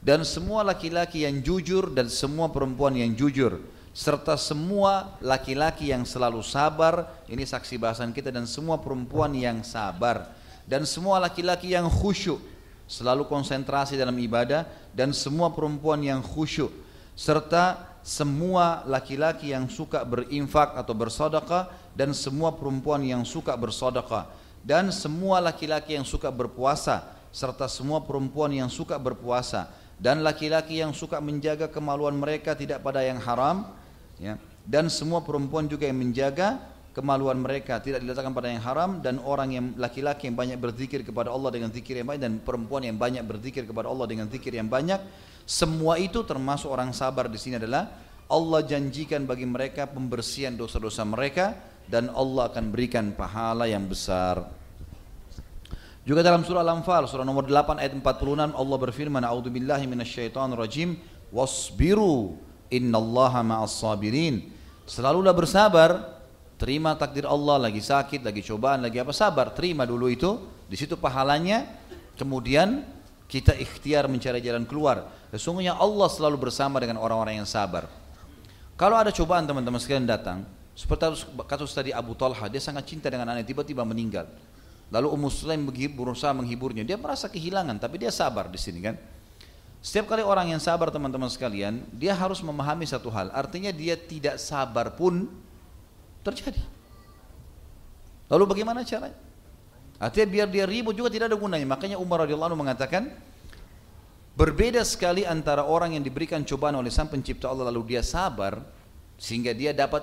[0.00, 3.60] Dan semua laki-laki yang jujur dan semua perempuan yang jujur.
[3.92, 7.08] Serta semua laki-laki yang selalu sabar.
[7.28, 8.32] Ini saksi bahasan kita.
[8.32, 10.32] Dan semua perempuan yang sabar.
[10.64, 12.51] Dan semua laki-laki yang khusyuk
[12.88, 16.70] selalu konsentrasi dalam ibadah dan semua perempuan yang khusyuk
[17.16, 24.26] serta semua laki-laki yang suka berinfak atau bersedekah dan semua perempuan yang suka bersedekah
[24.62, 29.72] dan semua laki-laki yang suka berpuasa serta semua perempuan yang suka berpuasa
[30.02, 33.70] dan laki-laki yang suka menjaga kemaluan mereka tidak pada yang haram
[34.18, 34.34] ya.
[34.62, 36.58] Dan semua perempuan juga yang menjaga
[36.92, 41.32] kemaluan mereka tidak diletakkan pada yang haram dan orang yang laki-laki yang banyak berzikir kepada
[41.32, 44.68] Allah dengan zikir yang banyak dan perempuan yang banyak berzikir kepada Allah dengan zikir yang
[44.68, 45.00] banyak
[45.48, 47.88] semua itu termasuk orang sabar di sini adalah
[48.28, 51.56] Allah janjikan bagi mereka pembersihan dosa-dosa mereka
[51.88, 54.44] dan Allah akan berikan pahala yang besar
[56.04, 61.00] juga dalam surah Al-Anfal surah nomor 8 ayat 46 Allah berfirman A'udzubillahi minasyaitonir rajim
[61.32, 62.36] wasbiru
[62.72, 64.48] innallaha ma'as sabirin.
[64.88, 66.11] Selalulah bersabar,
[66.62, 70.38] terima takdir Allah lagi sakit, lagi cobaan, lagi apa sabar, terima dulu itu,
[70.70, 71.66] di situ pahalanya.
[72.14, 72.86] Kemudian
[73.26, 75.10] kita ikhtiar mencari jalan keluar.
[75.34, 77.90] Sesungguhnya Allah selalu bersama dengan orang-orang yang sabar.
[78.78, 80.46] Kalau ada cobaan teman-teman sekalian datang,
[80.78, 84.30] seperti kasus tadi Abu Talha, dia sangat cinta dengan anak, tiba-tiba meninggal.
[84.94, 86.86] Lalu Ummu Sulaim berusaha menghiburnya.
[86.86, 88.94] Dia merasa kehilangan, tapi dia sabar di sini kan.
[89.82, 93.34] Setiap kali orang yang sabar teman-teman sekalian, dia harus memahami satu hal.
[93.34, 95.26] Artinya dia tidak sabar pun
[96.22, 96.62] terjadi.
[98.32, 99.18] Lalu bagaimana caranya?
[100.02, 101.66] Artinya biar dia ribut juga tidak ada gunanya.
[101.68, 103.12] Makanya Umar radhiyallahu anhu mengatakan,
[104.34, 108.58] berbeda sekali antara orang yang diberikan cobaan oleh Sang Pencipta Allah lalu dia sabar
[109.22, 110.02] sehingga dia dapat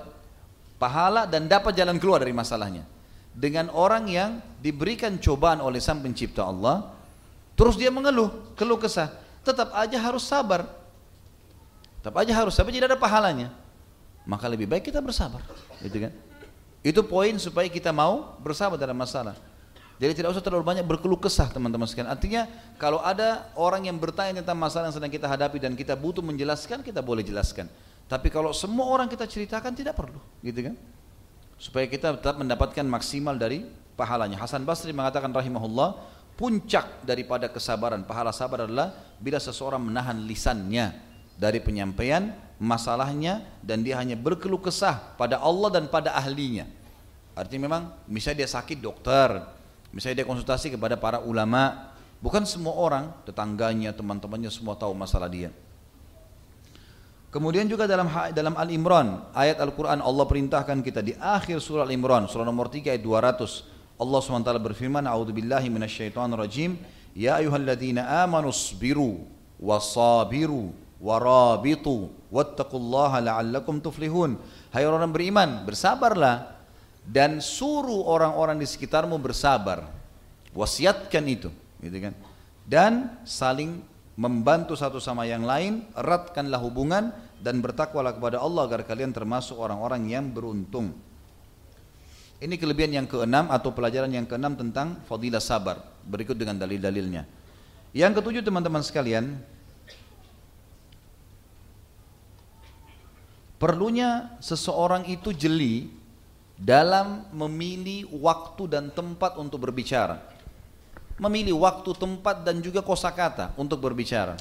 [0.80, 2.88] pahala dan dapat jalan keluar dari masalahnya
[3.36, 4.30] dengan orang yang
[4.64, 6.88] diberikan cobaan oleh sang pencipta Allah
[7.52, 9.12] terus dia mengeluh, keluh kesah
[9.44, 10.64] tetap aja harus sabar
[12.00, 13.52] tetap aja harus sabar tidak ada pahalanya
[14.24, 15.44] maka lebih baik kita bersabar
[15.84, 16.12] gitu kan
[16.80, 19.36] itu poin supaya kita mau bersabar dalam masalah
[20.00, 22.08] Jadi tidak usah terlalu banyak berkeluh kesah teman-teman sekalian.
[22.08, 22.48] Artinya
[22.80, 26.80] kalau ada orang yang bertanya tentang masalah yang sedang kita hadapi dan kita butuh menjelaskan,
[26.80, 27.68] kita boleh jelaskan.
[28.08, 30.74] Tapi kalau semua orang kita ceritakan tidak perlu, gitu kan?
[31.60, 34.40] Supaya kita tetap mendapatkan maksimal dari pahalanya.
[34.40, 36.00] Hasan Basri mengatakan rahimahullah,
[36.32, 40.96] puncak daripada kesabaran, pahala sabar adalah bila seseorang menahan lisannya
[41.36, 46.68] dari penyampaian masalahnya dan dia hanya berkeluh kesah pada Allah dan pada ahlinya.
[47.34, 49.40] Artinya memang misalnya dia sakit dokter,
[49.90, 51.90] Misalnya dia konsultasi kepada para ulama,
[52.22, 55.50] bukan semua orang, tetangganya, teman-temannya semua tahu masalah dia.
[57.30, 61.86] Kemudian juga dalam dalam Al Imran ayat Al Quran Allah perintahkan kita di akhir surah
[61.86, 65.70] Al Imran surah nomor 3 ayat 200 Allah swt berfirman A'udzubillahi
[66.34, 66.74] rajim
[67.14, 69.30] Ya ayuhalladzina amanu sabiru
[69.62, 74.38] wasabiru warabitu wattaqullaha la'allakum tuflihun
[74.70, 76.60] Hai orang beriman bersabarlah
[77.02, 79.90] dan suruh orang-orang di sekitarmu bersabar.
[80.54, 81.50] Wasiatkan itu,
[81.82, 82.14] gitu kan?
[82.66, 83.82] Dan saling
[84.14, 87.10] membantu satu sama yang lain, eratkanlah hubungan
[87.40, 90.92] dan bertakwalah kepada Allah agar kalian termasuk orang-orang yang beruntung.
[92.40, 95.82] Ini kelebihan yang keenam atau pelajaran yang keenam tentang fadilah sabar.
[96.06, 97.28] Berikut dengan dalil-dalilnya.
[97.92, 99.40] Yang ketujuh teman-teman sekalian,
[103.60, 105.92] perlunya seseorang itu jeli
[106.56, 110.24] dalam memilih waktu dan tempat untuk berbicara.
[111.20, 114.40] Memilih waktu, tempat dan juga kosakata untuk berbicara.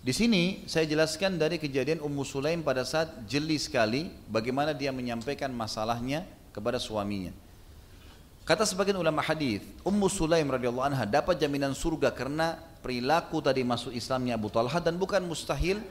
[0.00, 5.52] Di sini saya jelaskan dari kejadian Ummu Sulaim pada saat jeli sekali bagaimana dia menyampaikan
[5.52, 6.24] masalahnya
[6.56, 7.34] kepada suaminya.
[8.46, 13.90] Kata sebagian ulama hadis, Ummu Sulaim radhiyallahu anha dapat jaminan surga karena perilaku tadi masuk
[13.90, 15.82] Islamnya Abu Talha dan bukan mustahil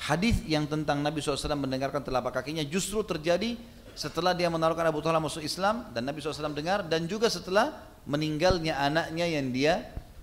[0.00, 3.56] hadis yang tentang Nabi SAW mendengarkan telapak kakinya justru terjadi
[3.92, 7.76] setelah dia menaruhkan Abu Talha masuk Islam dan Nabi SAW dengar dan juga setelah
[8.08, 9.74] meninggalnya anaknya yang dia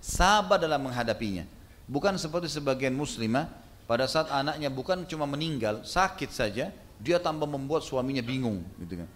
[0.01, 1.45] sabar dalam menghadapinya.
[1.89, 3.49] Bukan seperti sebagian muslimah
[3.89, 6.69] pada saat anaknya bukan cuma meninggal, sakit saja,
[7.01, 9.09] dia tambah membuat suaminya bingung gitu kan.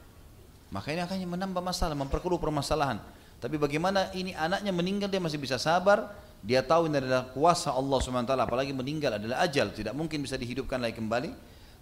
[0.74, 2.98] Maka ini akan menambah masalah, memperkeruh permasalahan.
[3.38, 6.10] Tapi bagaimana ini anaknya meninggal dia masih bisa sabar,
[6.44, 10.76] dia tahu ini adalah kuasa Allah SWT, apalagi meninggal adalah ajal, tidak mungkin bisa dihidupkan
[10.76, 11.32] lagi kembali.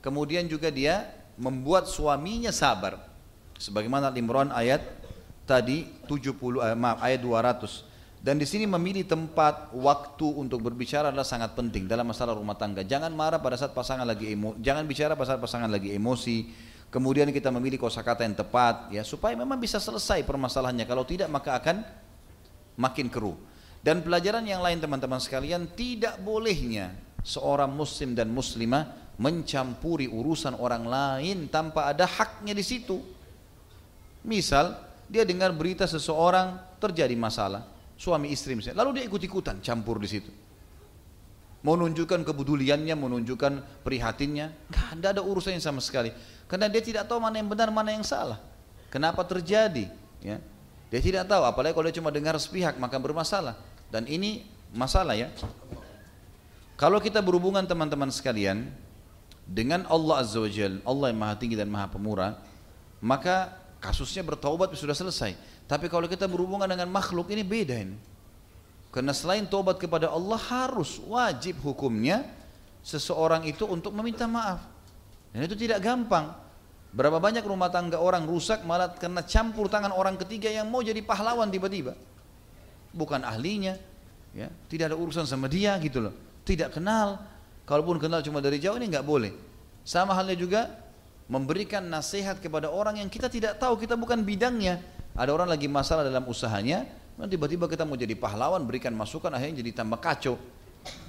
[0.06, 3.02] Kemudian juga dia membuat suaminya sabar.
[3.58, 4.86] Sebagaimana Al-Imran ayat
[5.50, 8.22] tadi 70 eh, maaf ayat 200.
[8.22, 12.86] Dan di sini memilih tempat, waktu untuk berbicara adalah sangat penting dalam masalah rumah tangga.
[12.86, 16.70] Jangan marah pada saat pasangan lagi emo, jangan bicara pada saat pasangan lagi emosi.
[16.94, 20.86] Kemudian kita memilih kosakata yang tepat ya supaya memang bisa selesai permasalahannya.
[20.86, 21.82] Kalau tidak maka akan
[22.78, 23.34] makin keruh.
[23.82, 26.94] Dan pelajaran yang lain teman-teman sekalian tidak bolehnya
[27.26, 33.02] seorang muslim dan muslimah mencampuri urusan orang lain tanpa ada haknya di situ.
[34.22, 34.78] Misal,
[35.10, 37.66] dia dengar berita seseorang terjadi masalah,
[37.98, 40.32] suami istri misalnya, lalu dia ikut-ikutan campur di situ.
[41.62, 44.50] Menunjukkan kepeduliannya, menunjukkan prihatinnya,
[44.98, 46.10] nggak ada urusannya sama sekali.
[46.50, 48.42] Karena dia tidak tahu mana yang benar, mana yang salah.
[48.90, 49.86] Kenapa terjadi?
[50.22, 50.42] Ya.
[50.90, 53.56] Dia tidak tahu, apalagi kalau dia cuma dengar sepihak, maka bermasalah.
[53.92, 55.28] Dan ini masalah ya.
[56.80, 58.72] Kalau kita berhubungan teman-teman sekalian,
[59.46, 62.40] dengan Allah Azza wa Jal, Allah yang maha tinggi dan maha pemurah,
[63.04, 63.52] maka
[63.84, 65.36] kasusnya bertaubat sudah selesai.
[65.68, 67.98] Tapi kalau kita berhubungan dengan makhluk ini beda ini.
[68.92, 72.28] Karena selain taubat kepada Allah harus wajib hukumnya
[72.84, 74.68] seseorang itu untuk meminta maaf.
[75.32, 76.36] Dan itu tidak gampang.
[76.92, 81.00] Berapa banyak rumah tangga orang rusak malah karena campur tangan orang ketiga yang mau jadi
[81.00, 81.96] pahlawan tiba-tiba.
[82.92, 83.80] Bukan ahlinya,
[84.36, 86.14] ya, tidak ada urusan sama dia gitu loh.
[86.44, 87.22] Tidak kenal,
[87.72, 89.32] Kalaupun kenal cuma dari jauh ini nggak boleh.
[89.88, 90.68] Sama halnya juga
[91.32, 94.84] memberikan nasihat kepada orang yang kita tidak tahu, kita bukan bidangnya.
[95.16, 96.84] Ada orang lagi masalah dalam usahanya,
[97.32, 100.36] tiba-tiba kita mau jadi pahlawan, berikan masukan, akhirnya jadi tambah kacau.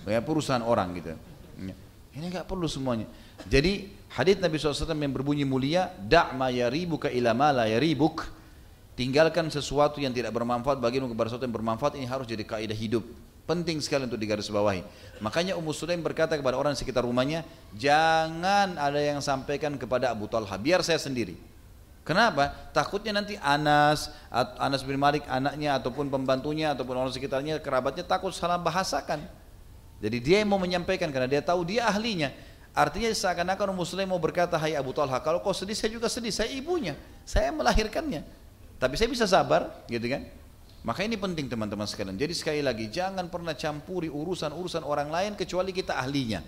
[0.06, 1.18] Ya, perusahaan orang gitu.
[1.58, 1.74] Ya.
[2.14, 3.10] Ini nggak perlu semuanya.
[3.48, 8.22] Jadi hadits Nabi SAW yang berbunyi mulia, dak ma yaribuka ila ma la yaribuk.
[8.92, 13.00] Tinggalkan sesuatu yang tidak bermanfaat bagimu kepada sesuatu yang bermanfaat ini harus jadi kaidah hidup.
[13.42, 14.84] Penting sekali untuk digarisbawahi.
[15.18, 17.42] Makanya Ummu Sulaim berkata kepada orang di sekitar rumahnya,
[17.74, 21.34] jangan ada yang sampaikan kepada Abu Talha, biar saya sendiri.
[22.04, 22.50] Kenapa?
[22.74, 24.10] Takutnya nanti Anas,
[24.58, 29.22] Anas bin Malik anaknya ataupun pembantunya ataupun orang sekitarnya kerabatnya takut salah bahasakan.
[30.02, 32.34] Jadi dia yang mau menyampaikan karena dia tahu dia ahlinya.
[32.74, 36.50] Artinya seakan-akan Ummu mau berkata, "Hai Abu Talha, kalau kau sedih saya juga sedih, saya
[36.50, 38.41] ibunya, saya melahirkannya."
[38.82, 40.26] Tapi saya bisa sabar, gitu kan?
[40.82, 42.18] Maka ini penting teman-teman sekalian.
[42.18, 46.42] Jadi sekali lagi jangan pernah campuri urusan-urusan orang lain kecuali kita ahlinya.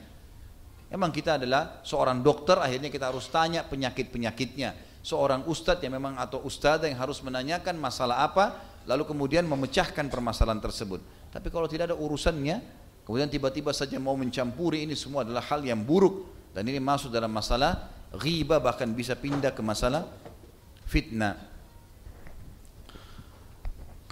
[0.90, 4.92] Emang kita adalah seorang dokter, akhirnya kita harus tanya penyakit-penyakitnya.
[5.04, 8.56] seorang ustadz yang memang atau ustadzah yang harus menanyakan masalah apa,
[8.88, 11.04] lalu kemudian memecahkan permasalahan tersebut.
[11.28, 12.64] Tapi kalau tidak ada urusannya,
[13.04, 16.24] kemudian tiba-tiba saja mau mencampuri ini semua adalah hal yang buruk
[16.56, 20.08] dan ini masuk dalam masalah ghibah bahkan bisa pindah ke masalah
[20.88, 21.53] fitnah.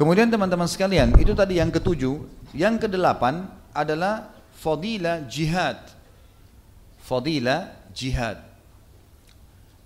[0.03, 2.27] Kemudian teman-teman sekalian, itu tadi yang ketujuh,
[2.59, 5.79] yang kedelapan adalah fadilah jihad.
[6.99, 8.43] Fadilah jihad.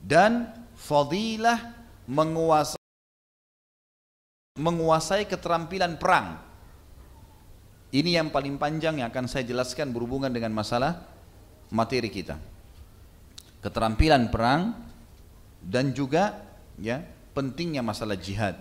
[0.01, 1.61] Dan fadilah
[2.09, 2.81] menguasai
[4.57, 6.41] menguasai keterampilan perang.
[7.93, 10.97] Ini yang paling panjang yang akan saya jelaskan berhubungan dengan masalah
[11.69, 12.41] materi kita.
[13.61, 14.81] Keterampilan perang
[15.61, 16.41] dan juga
[16.81, 17.05] ya
[17.37, 18.57] pentingnya masalah jihad.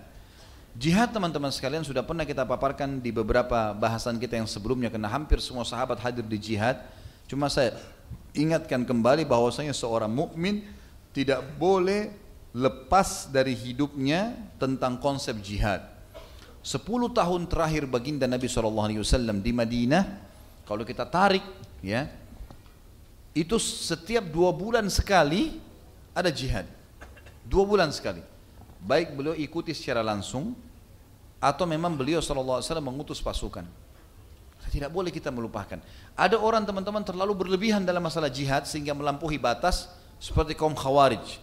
[0.75, 5.39] Jihad teman-teman sekalian sudah pernah kita paparkan di beberapa bahasan kita yang sebelumnya karena hampir
[5.39, 6.83] semua sahabat hadir di jihad.
[7.31, 7.79] Cuma saya
[8.35, 10.67] ingatkan kembali bahwasanya seorang mukmin
[11.15, 12.11] tidak boleh
[12.51, 15.79] lepas dari hidupnya tentang konsep jihad.
[16.59, 20.03] Sepuluh tahun terakhir baginda Nabi SAW di Madinah,
[20.67, 21.45] kalau kita tarik
[21.79, 22.11] ya,
[23.31, 25.55] itu setiap dua bulan sekali
[26.11, 26.67] ada jihad.
[27.47, 28.19] Dua bulan sekali.
[28.83, 30.64] Baik beliau ikuti secara langsung
[31.45, 33.69] atau memang beliau SAW mengutus pasukan.
[34.65, 35.77] Tidak boleh kita melupakan.
[36.17, 41.37] Ada orang teman-teman terlalu berlebihan dalam masalah jihad sehingga melampaui batas seperti kaum khawarij.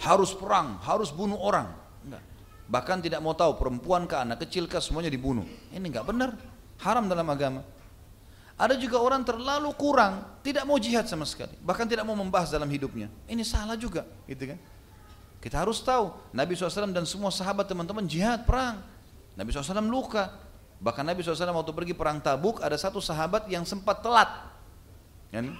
[0.00, 1.68] Harus perang, harus bunuh orang.
[2.00, 2.24] Enggak.
[2.72, 5.44] Bahkan tidak mau tahu perempuan ke anak kecil ke semuanya dibunuh.
[5.70, 6.32] Ini enggak benar.
[6.80, 7.60] Haram dalam agama.
[8.58, 12.66] Ada juga orang terlalu kurang, tidak mau jihad sama sekali, bahkan tidak mau membahas dalam
[12.66, 13.06] hidupnya.
[13.30, 14.58] Ini salah juga, gitu kan?
[15.38, 18.82] Kita harus tahu, Nabi SAW dan semua sahabat teman-teman jihad perang.
[19.38, 20.34] Nabi SAW luka.
[20.82, 24.26] Bahkan Nabi SAW waktu pergi perang tabuk ada satu sahabat yang sempat telat.
[25.30, 25.54] Kan?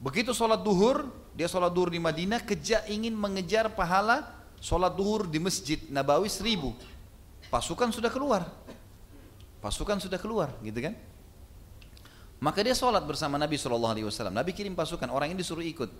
[0.00, 5.40] Begitu sholat duhur, dia sholat duhur di Madinah, keja ingin mengejar pahala sholat duhur di
[5.40, 6.72] masjid Nabawi seribu.
[7.52, 8.48] Pasukan sudah keluar.
[9.60, 10.96] Pasukan sudah keluar, gitu kan?
[12.40, 14.32] Maka dia sholat bersama Nabi SAW.
[14.32, 15.92] Nabi kirim pasukan, orang ini disuruh ikut.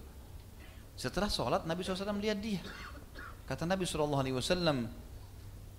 [0.97, 2.65] Setelah sholat, Nabi SAW lihat dia.
[3.45, 4.25] Kata Nabi SAW,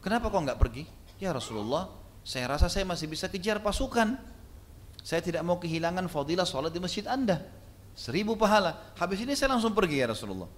[0.01, 0.83] Kenapa kau nggak pergi?
[1.21, 1.85] Ya Rasulullah,
[2.25, 4.17] saya rasa saya masih bisa kejar pasukan.
[5.01, 7.45] Saya tidak mau kehilangan fadilah sholat di masjid anda.
[7.93, 8.93] Seribu pahala.
[8.97, 10.49] Habis ini saya langsung pergi ya Rasulullah.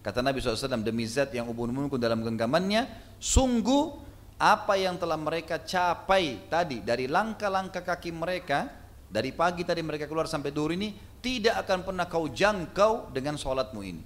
[0.00, 2.88] Kata Nabi SAW, demi zat yang ubun-ubunku dalam genggamannya,
[3.20, 4.06] sungguh
[4.40, 8.70] apa yang telah mereka capai tadi dari langkah-langkah kaki mereka,
[9.12, 13.80] dari pagi tadi mereka keluar sampai duhur ini, tidak akan pernah kau jangkau dengan sholatmu
[13.82, 14.02] ini.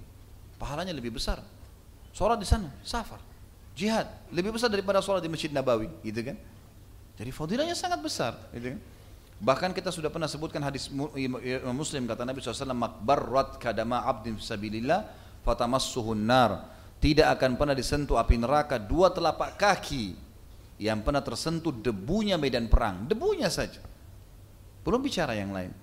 [0.59, 1.39] Pahalanya lebih besar.
[2.11, 3.30] Sholat di sana, safar
[3.77, 6.37] jihad lebih besar daripada sholat di masjid Nabawi gitu kan?
[7.19, 8.79] Jadi fadilahnya sangat besar gitu kan?
[9.41, 10.85] Bahkan kita sudah pernah sebutkan hadis
[11.73, 15.09] Muslim kata Nabi SAW makbarrat kadama abdin sabilillah
[15.41, 16.69] fatamassuhun nar.
[17.01, 20.13] Tidak akan pernah disentuh api neraka dua telapak kaki
[20.77, 23.81] yang pernah tersentuh debunya medan perang debunya saja.
[24.85, 25.73] Belum bicara yang lain.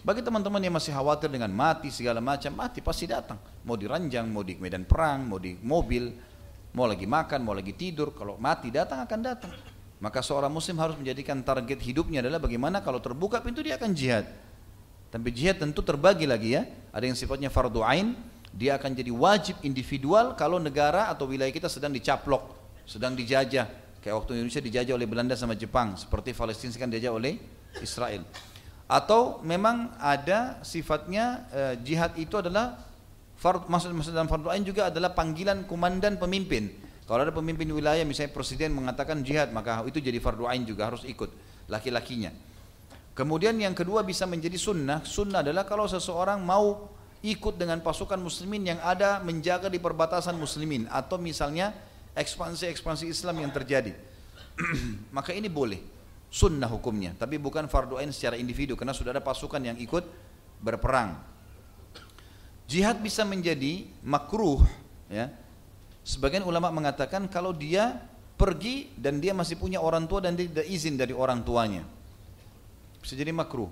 [0.00, 3.40] Bagi teman-teman yang masih khawatir dengan mati segala macam mati pasti datang.
[3.64, 6.12] Mau diranjang mau di medan perang mau di mobil
[6.70, 9.52] Mau lagi makan, mau lagi tidur, kalau mati datang akan datang.
[10.00, 14.24] Maka seorang muslim harus menjadikan target hidupnya adalah bagaimana kalau terbuka pintu dia akan jihad.
[15.10, 16.64] Tapi jihad tentu terbagi lagi ya.
[16.94, 18.14] Ada yang sifatnya fardu ain,
[18.54, 22.54] dia akan jadi wajib individual kalau negara atau wilayah kita sedang dicaplok,
[22.86, 23.66] sedang dijajah.
[24.00, 27.36] Kayak waktu Indonesia dijajah oleh Belanda sama Jepang, seperti Palestina sekarang dijajah oleh
[27.84, 28.24] Israel.
[28.90, 32.89] Atau memang ada sifatnya eh, jihad itu adalah
[33.40, 36.68] Fard, maksud, maksud dalam fardu ain juga adalah panggilan komandan pemimpin.
[37.08, 41.08] Kalau ada pemimpin wilayah misalnya presiden mengatakan jihad maka itu jadi fardu ain juga harus
[41.08, 41.32] ikut
[41.72, 42.30] laki-lakinya.
[43.16, 45.00] Kemudian yang kedua bisa menjadi sunnah.
[45.08, 46.92] Sunnah adalah kalau seseorang mau
[47.24, 51.72] ikut dengan pasukan muslimin yang ada menjaga di perbatasan muslimin atau misalnya
[52.12, 53.96] ekspansi-ekspansi Islam yang terjadi.
[55.16, 55.80] maka ini boleh
[56.30, 60.04] sunnah hukumnya tapi bukan fardu ain secara individu karena sudah ada pasukan yang ikut
[60.62, 61.16] berperang
[62.70, 64.62] Jihad bisa menjadi makruh
[65.10, 65.26] ya.
[66.06, 67.98] Sebagian ulama mengatakan kalau dia
[68.38, 71.82] pergi dan dia masih punya orang tua dan dia tidak izin dari orang tuanya.
[73.02, 73.68] Bisa jadi makruh.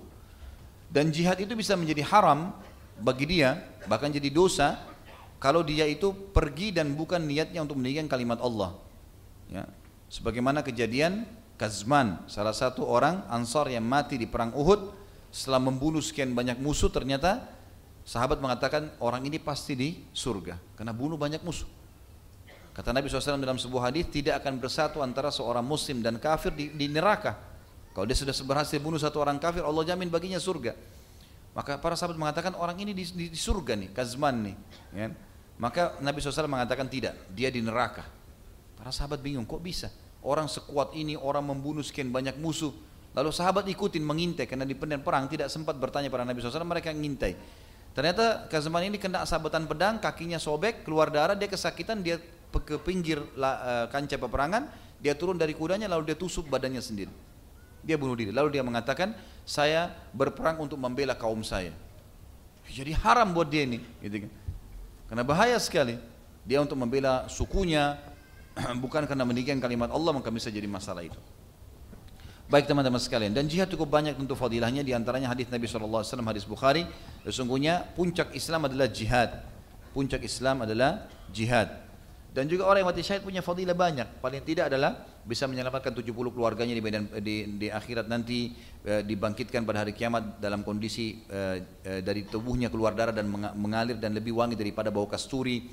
[0.90, 2.52] Dan jihad itu bisa menjadi haram
[2.98, 4.82] bagi dia, bahkan jadi dosa
[5.38, 8.74] kalau dia itu pergi dan bukan niatnya untuk meninggikan kalimat Allah.
[9.46, 9.64] Ya.
[10.10, 14.94] Sebagaimana kejadian Kazman, salah satu orang Ansar yang mati di perang Uhud
[15.30, 17.57] setelah membunuh sekian banyak musuh ternyata
[18.08, 21.68] Sahabat mengatakan orang ini pasti di surga karena bunuh banyak musuh.
[22.72, 26.72] Kata Nabi SAW dalam sebuah hadis tidak akan bersatu antara seorang muslim dan kafir di,
[26.72, 27.36] di neraka.
[27.92, 30.72] Kalau dia sudah berhasil bunuh satu orang kafir, Allah jamin baginya surga.
[31.52, 34.56] Maka para sahabat mengatakan orang ini di, di, di surga nih, Kazman nih.
[34.94, 35.12] Ya.
[35.58, 38.06] Maka Nabi SAW mengatakan tidak, dia di neraka.
[38.78, 39.90] Para sahabat bingung, kok bisa?
[40.22, 42.70] Orang sekuat ini, orang membunuh sekian banyak musuh.
[43.12, 47.67] Lalu sahabat ikutin mengintai karena di perang tidak sempat bertanya pada Nabi SAW, mereka ngintai.
[47.98, 52.22] Ternyata Kazman ini kena sabetan pedang, kakinya sobek, keluar darah, dia kesakitan, dia
[52.54, 54.70] ke pinggir uh, kancah peperangan,
[55.02, 57.10] dia turun dari kudanya lalu dia tusuk badannya sendiri.
[57.82, 58.30] Dia bunuh diri.
[58.30, 61.74] Lalu dia mengatakan, saya berperang untuk membela kaum saya.
[62.70, 64.32] Jadi haram buat dia ini, gitu kan.
[65.10, 65.98] Karena bahaya sekali.
[66.46, 67.98] Dia untuk membela sukunya,
[68.84, 71.18] bukan karena meninggikan kalimat Allah maka bisa jadi masalah itu.
[72.48, 76.48] Baik teman-teman sekalian, dan jihad cukup banyak untuk fadilahnya di antaranya hadis Nabi SAW, hadis
[76.48, 76.88] Bukhari,
[77.20, 79.44] sesungguhnya puncak Islam adalah jihad.
[79.92, 81.68] Puncak Islam adalah jihad.
[82.32, 84.24] Dan juga orang yang mati syahid punya fadilah banyak.
[84.24, 89.68] Paling tidak adalah bisa menyelamatkan 70 keluarganya di medan di, di akhirat nanti e, dibangkitkan
[89.68, 91.40] pada hari kiamat dalam kondisi e,
[91.84, 95.68] e, dari tubuhnya keluar darah dan mengalir dan lebih wangi daripada bau kasturi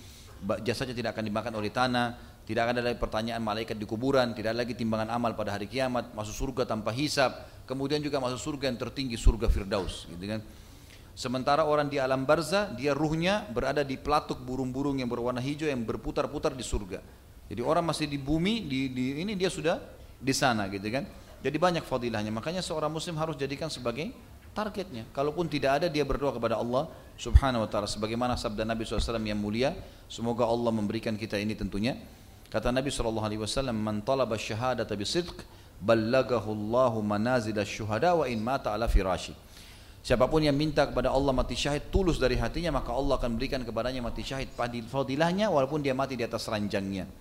[0.60, 4.54] jasanya tidak akan dimakan oleh tanah tidak akan ada lagi pertanyaan malaikat di kuburan tidak
[4.54, 8.70] ada lagi timbangan amal pada hari kiamat masuk surga tanpa hisap kemudian juga masuk surga
[8.70, 10.42] yang tertinggi surga firdaus gitu kan
[11.16, 15.80] Sementara orang di alam barzah, dia ruhnya berada di pelatuk burung-burung yang berwarna hijau yang
[15.88, 17.00] berputar-putar di surga.
[17.48, 19.80] Jadi orang masih di bumi, di, di ini dia sudah
[20.20, 21.08] di sana gitu kan.
[21.40, 22.36] Jadi banyak fadilahnya.
[22.36, 24.12] Makanya seorang muslim harus jadikan sebagai
[24.52, 25.08] targetnya.
[25.16, 29.40] Kalaupun tidak ada dia berdoa kepada Allah Subhanahu wa taala sebagaimana sabda Nabi SAW yang
[29.40, 29.72] mulia,
[30.12, 31.96] semoga Allah memberikan kita ini tentunya.
[32.56, 35.44] Kata Nabi SAW, "Man talaba syahadata bisidq,
[35.84, 39.36] ballagahu Allahu manazil syuhada wa in mata ala firashi."
[40.00, 43.60] Siapa pun yang minta kepada Allah mati syahid tulus dari hatinya maka Allah akan berikan
[43.60, 44.48] kepadanya mati syahid
[44.88, 47.12] fadilahnya walaupun dia mati di atas ranjangnya.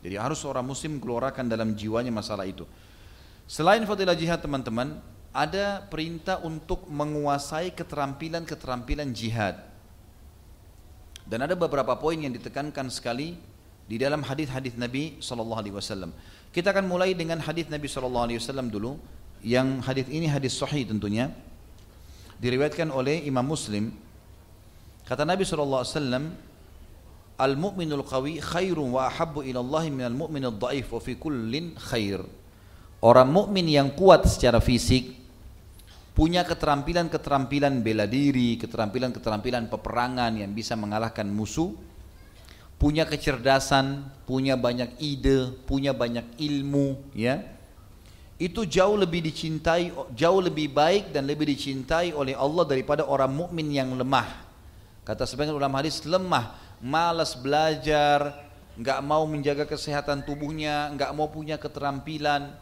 [0.00, 2.64] Jadi harus seorang muslim keluarkan dalam jiwanya masalah itu.
[3.44, 5.02] Selain fadilah jihad teman-teman,
[5.36, 9.60] ada perintah untuk menguasai keterampilan-keterampilan jihad.
[11.28, 13.47] Dan ada beberapa poin yang ditekankan sekali
[13.88, 16.12] di dalam hadis-hadis Nabi Shallallahu Alaihi Wasallam.
[16.52, 19.00] Kita akan mulai dengan hadis Nabi Shallallahu Alaihi Wasallam dulu.
[19.40, 21.32] Yang hadis ini hadis sahih tentunya.
[22.36, 23.90] Diriwayatkan oleh Imam Muslim.
[25.08, 26.24] Kata Nabi Shallallahu Alaihi Wasallam,
[27.38, 32.18] Al-mu'minul qawi khairun wa ahabbu ila Allah minal mu'minul dhaif wa fi kullin khair.
[32.98, 35.14] Orang mukmin yang kuat secara fisik
[36.18, 41.70] punya keterampilan-keterampilan bela diri, keterampilan-keterampilan peperangan yang bisa mengalahkan musuh,
[42.78, 47.42] punya kecerdasan, punya banyak ide, punya banyak ilmu, ya.
[48.38, 53.66] Itu jauh lebih dicintai, jauh lebih baik dan lebih dicintai oleh Allah daripada orang mukmin
[53.74, 54.46] yang lemah.
[55.02, 58.46] Kata sebagian ulama hadis lemah malas belajar,
[58.78, 62.54] nggak mau menjaga kesehatan tubuhnya, nggak mau punya keterampilan.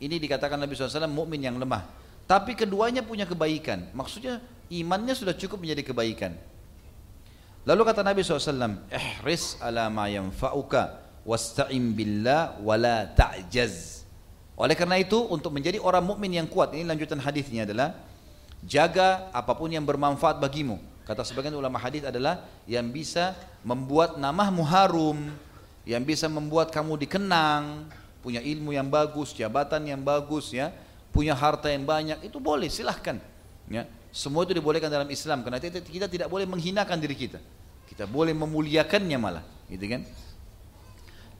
[0.00, 1.84] Ini dikatakan Nabi SAW mukmin yang lemah.
[2.24, 3.90] Tapi keduanya punya kebaikan.
[3.92, 4.40] Maksudnya
[4.72, 6.32] imannya sudah cukup menjadi kebaikan.
[7.68, 14.04] Lalu kata Nabi SAW, ihris ala ma yanfa'uka wasta'im billah wala ta'jaz.
[14.56, 17.96] Oleh karena itu untuk menjadi orang mukmin yang kuat, ini lanjutan hadisnya adalah
[18.64, 23.34] jaga apa pun yang bermanfaat bagimu Kata sebagian ulama hadis adalah yang bisa
[23.66, 25.18] membuat namamu harum,
[25.82, 27.90] yang bisa membuat kamu dikenang,
[28.22, 30.70] punya ilmu yang bagus, jabatan yang bagus ya,
[31.10, 33.18] punya harta yang banyak, itu boleh silahkan.
[33.66, 33.90] Ya.
[34.10, 37.38] Semua itu dibolehkan dalam Islam karena kita, tidak boleh menghinakan diri kita.
[37.86, 40.02] Kita boleh memuliakannya malah, gitu kan?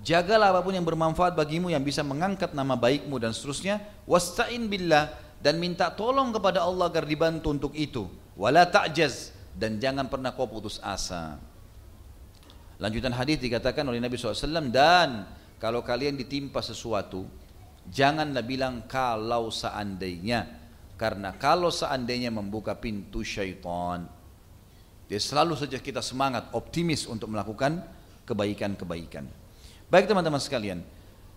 [0.00, 3.84] Jagalah apa pun yang bermanfaat bagimu yang bisa mengangkat nama baikmu dan seterusnya.
[4.08, 5.12] Wasta'in billah
[5.44, 8.08] dan minta tolong kepada Allah agar dibantu untuk itu.
[8.32, 11.36] Wala ta'jaz dan jangan pernah kau putus asa.
[12.80, 15.28] Lanjutan hadis dikatakan oleh Nabi SAW dan
[15.60, 17.28] kalau kalian ditimpa sesuatu
[17.92, 20.48] janganlah bilang kalau seandainya
[21.00, 24.04] karena kalau seandainya membuka pintu syaitan.
[25.08, 27.82] Dia selalu saja kita semangat, optimis untuk melakukan
[28.28, 29.24] kebaikan-kebaikan.
[29.90, 30.84] Baik teman-teman sekalian,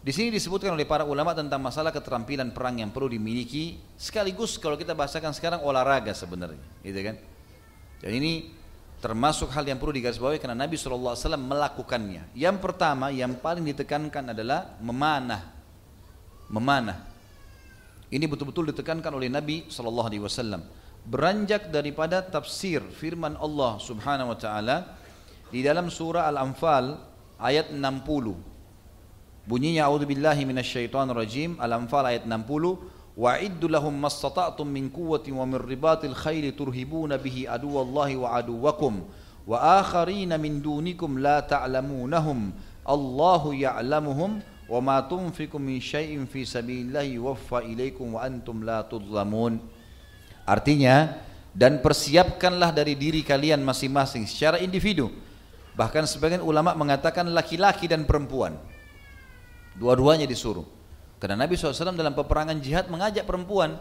[0.04, 4.76] di sini disebutkan oleh para ulama tentang masalah keterampilan perang yang perlu dimiliki sekaligus kalau
[4.76, 7.16] kita bahasakan sekarang olahraga sebenarnya, gitu kan?
[8.04, 8.52] Dan ini
[9.00, 12.36] termasuk hal yang perlu digarisbawahi karena Nabi SAW melakukannya.
[12.36, 15.50] Yang pertama, yang paling ditekankan adalah memanah.
[16.52, 17.13] Memanah.
[18.14, 20.62] Ini betul-betul ditekankan oleh Nabi sallallahu alaihi wasallam.
[21.10, 25.02] Beranjak daripada tafsir firman Allah Subhanahu wa taala
[25.50, 26.94] di dalam surah Al-Anfal
[27.42, 28.38] ayat 60.
[29.50, 33.18] Bunyinya a'udzubillahi minasyaitonirrajim Al-Anfal ayat 60.
[33.18, 39.06] Wa'iddu lahum mastata'tum min quwwati wa min ribatil khayli turhibuna bihi aduwallahi wa aduwakum
[39.46, 42.54] wa akharina min dunikum la ta'lamunahum
[42.86, 44.42] Allahu ya'lamuhum
[44.74, 49.62] wa ma tunfiqu min syai'in fi ilaikum wa antum la tudlamun
[50.50, 51.14] artinya
[51.54, 55.14] dan persiapkanlah dari diri kalian masing-masing secara individu.
[55.78, 58.58] Bahkan sebagian ulama mengatakan laki-laki dan perempuan.
[59.78, 60.66] Dua-duanya disuruh.
[61.22, 63.78] Karena Nabi SAW dalam peperangan jihad mengajak perempuan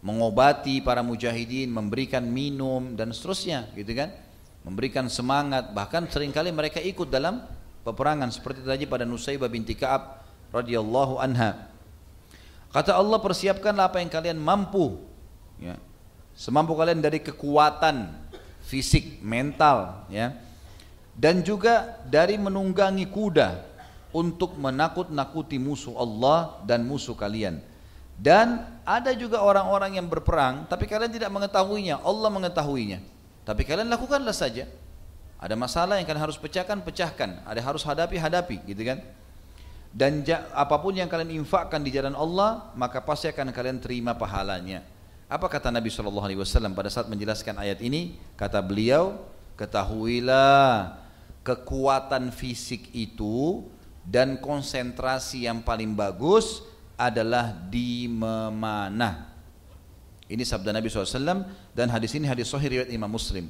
[0.00, 4.14] mengobati para mujahidin, memberikan minum dan seterusnya, gitu kan?
[4.62, 7.42] Memberikan semangat, bahkan sering kali mereka ikut dalam
[7.88, 10.20] peperangan seperti tadi pada Nusaybah binti Ka'ab
[10.52, 11.72] radhiyallahu anha.
[12.68, 15.00] Kata Allah persiapkanlah apa yang kalian mampu
[15.56, 15.80] ya.
[16.36, 18.12] Semampu kalian dari kekuatan
[18.62, 20.36] fisik, mental ya.
[21.18, 23.66] Dan juga dari menunggangi kuda
[24.14, 27.58] untuk menakut-nakuti musuh Allah dan musuh kalian.
[28.14, 33.00] Dan ada juga orang-orang yang berperang tapi kalian tidak mengetahuinya, Allah mengetahuinya.
[33.42, 34.68] Tapi kalian lakukanlah saja.
[35.38, 37.46] Ada masalah yang kalian harus pecahkan, pecahkan.
[37.46, 38.98] Ada harus hadapi, hadapi, gitu kan?
[39.94, 44.82] Dan apa pun yang kalian infakkan di jalan Allah, maka pasti akan kalian terima pahalanya.
[45.30, 48.18] Apa kata Nabi Shallallahu Alaihi Wasallam pada saat menjelaskan ayat ini?
[48.34, 49.14] Kata beliau,
[49.54, 50.98] ketahuilah
[51.48, 53.64] kekuatan fisik itu
[54.04, 56.60] dan konsentrasi yang paling bagus
[56.98, 59.32] adalah di memanah.
[60.28, 63.48] Ini sabda Nabi SAW dan hadis ini hadis sahih riwayat Imam Muslim.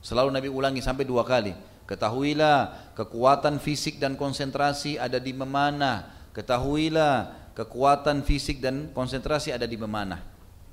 [0.00, 1.52] Selalu Nabi ulangi sampai dua kali.
[1.84, 6.08] Ketahuilah kekuatan fisik dan konsentrasi ada di memanah.
[6.32, 10.22] Ketahuilah kekuatan fisik dan konsentrasi ada di memanah.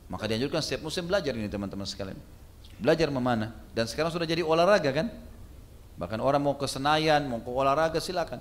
[0.08, 2.16] Maka dianjurkan setiap musim belajar ini teman-teman sekalian.
[2.78, 3.52] Belajar memanah.
[3.74, 5.10] Dan sekarang sudah jadi olahraga kan?
[5.98, 8.40] Bahkan orang mau ke Senayan, mau ke olahraga silakan.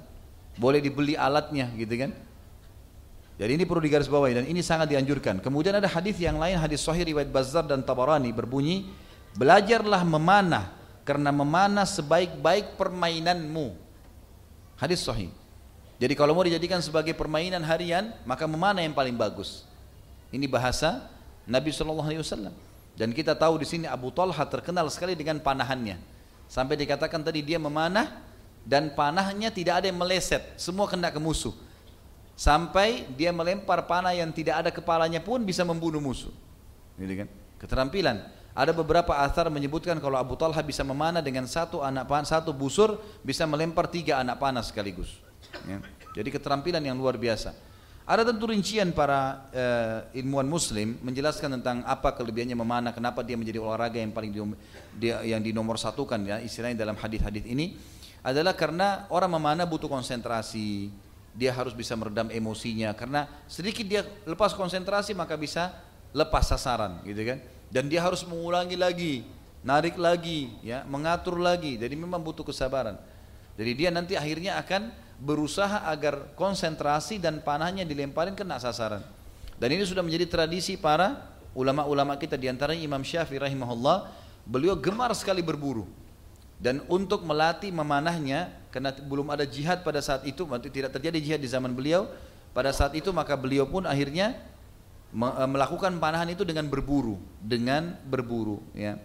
[0.60, 2.12] Boleh dibeli alatnya gitu kan?
[3.36, 5.40] Jadi ini perlu digarisbawahi dan ini sangat dianjurkan.
[5.40, 8.88] Kemudian ada hadis yang lain, hadis sahih riwayat Bazzar dan Tabarani berbunyi,
[9.36, 10.75] belajarlah memanah
[11.06, 13.78] karena memanah sebaik-baik permainanmu.
[14.74, 15.30] Hadis sahih.
[15.96, 19.64] Jadi kalau mau dijadikan sebagai permainan harian, maka memanah yang paling bagus.
[20.34, 21.06] Ini bahasa
[21.46, 22.52] Nabi Shallallahu Alaihi Wasallam.
[22.98, 25.96] Dan kita tahu di sini Abu Talha terkenal sekali dengan panahannya.
[26.50, 28.20] Sampai dikatakan tadi dia memanah
[28.66, 31.54] dan panahnya tidak ada yang meleset, semua kena ke musuh.
[32.36, 36.34] Sampai dia melempar panah yang tidak ada kepalanya pun bisa membunuh musuh.
[37.00, 37.28] Gitu kan?
[37.56, 38.35] Keterampilan.
[38.56, 42.96] Ada beberapa asar menyebutkan kalau Abu Talha bisa memanah dengan satu anak panah, satu busur
[43.20, 45.20] bisa melempar tiga anak panah sekaligus.
[45.68, 45.84] Ya.
[46.16, 47.52] Jadi keterampilan yang luar biasa.
[48.08, 53.60] Ada tentu rincian para uh, ilmuwan Muslim menjelaskan tentang apa kelebihannya memanah, kenapa dia menjadi
[53.60, 54.40] olahraga yang paling di,
[54.96, 57.76] dia, yang dinomor satukan ya istilahnya dalam hadis-hadis ini
[58.24, 60.88] adalah karena orang memanah butuh konsentrasi,
[61.36, 65.76] dia harus bisa meredam emosinya karena sedikit dia lepas konsentrasi maka bisa
[66.16, 67.38] lepas sasaran gitu kan
[67.70, 69.14] dan dia harus mengulangi lagi,
[69.66, 71.74] narik lagi, ya, mengatur lagi.
[71.76, 72.98] Jadi memang butuh kesabaran.
[73.56, 79.00] Jadi dia nanti akhirnya akan berusaha agar konsentrasi dan panahnya dilemparin kena sasaran.
[79.56, 84.12] Dan ini sudah menjadi tradisi para ulama-ulama kita di antaranya Imam Syafi'i rahimahullah,
[84.44, 85.88] beliau gemar sekali berburu.
[86.60, 91.48] Dan untuk melatih memanahnya, karena belum ada jihad pada saat itu, tidak terjadi jihad di
[91.48, 92.08] zaman beliau,
[92.52, 94.36] pada saat itu maka beliau pun akhirnya
[95.16, 99.00] melakukan panahan itu dengan berburu, dengan berburu ya.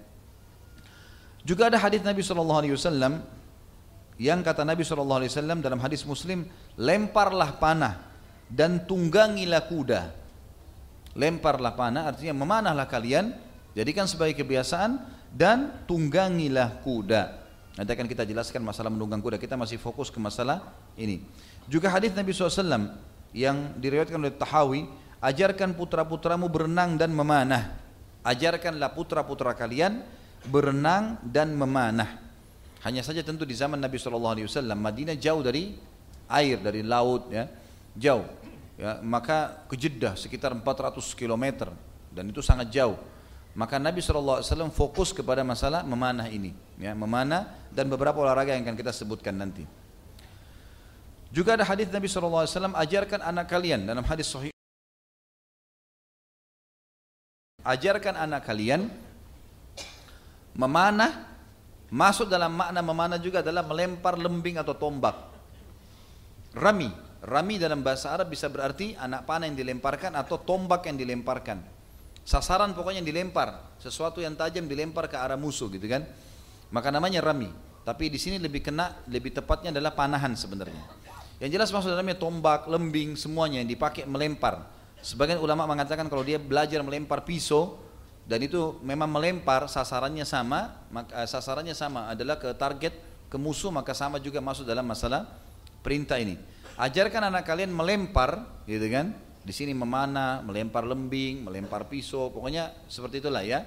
[1.47, 3.23] Juga ada hadis Nabi sallallahu alaihi wasallam
[4.19, 7.97] yang kata Nabi sallallahu alaihi wasallam dalam hadis Muslim, lemparlah panah
[8.51, 10.01] dan tunggangilah kuda.
[11.15, 13.33] Lemparlah panah artinya memanahlah kalian,
[13.73, 14.99] jadikan sebagai kebiasaan
[15.31, 17.39] dan tunggangilah kuda.
[17.79, 19.39] Nanti akan kita jelaskan masalah menunggang kuda.
[19.39, 20.59] Kita masih fokus ke masalah
[20.99, 21.23] ini.
[21.71, 22.99] Juga hadis Nabi SAW
[23.31, 24.85] yang diriwayatkan oleh Tahawi
[25.21, 27.77] ajarkan putra-putramu berenang dan memanah.
[28.25, 30.01] Ajarkanlah putra-putra kalian
[30.49, 32.17] berenang dan memanah.
[32.81, 35.77] Hanya saja tentu di zaman Nabi SAW, Madinah jauh dari
[36.25, 37.45] air, dari laut, ya,
[37.93, 38.25] jauh.
[38.81, 41.69] Ya, maka ke Jeddah sekitar 400 km
[42.09, 42.97] dan itu sangat jauh.
[43.53, 44.41] Maka Nabi SAW
[44.73, 49.67] fokus kepada masalah memanah ini, ya, memanah dan beberapa olahraga yang akan kita sebutkan nanti.
[51.29, 54.51] Juga ada hadis Nabi SAW ajarkan anak kalian dalam hadis sahih
[57.61, 58.89] Ajarkan anak kalian
[60.57, 61.29] memanah
[61.93, 65.13] masuk dalam makna memanah juga adalah melempar lembing atau tombak.
[66.57, 66.89] Rami,
[67.23, 71.61] rami dalam bahasa Arab bisa berarti anak panah yang dilemparkan atau tombak yang dilemparkan.
[72.21, 76.05] Sasaran pokoknya yang dilempar, sesuatu yang tajam dilempar ke arah musuh gitu kan.
[76.71, 77.49] Maka namanya rami.
[77.81, 80.85] Tapi di sini lebih kena, lebih tepatnya adalah panahan sebenarnya.
[81.41, 84.61] Yang jelas maksud dalamnya tombak, lembing, semuanya yang dipakai melempar.
[85.01, 87.81] Sebagian ulama mengatakan kalau dia belajar melempar pisau
[88.29, 92.93] dan itu memang melempar sasarannya sama, maka eh, sasarannya sama adalah ke target
[93.31, 95.25] ke musuh maka sama juga masuk dalam masalah
[95.81, 96.37] perintah ini.
[96.75, 99.15] Ajarkan anak kalian melempar, gitu kan?
[99.41, 103.65] Di sini memanah, melempar lembing, melempar pisau, pokoknya seperti itulah ya.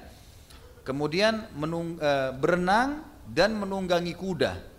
[0.86, 4.73] Kemudian menung, e, berenang dan menunggangi kuda.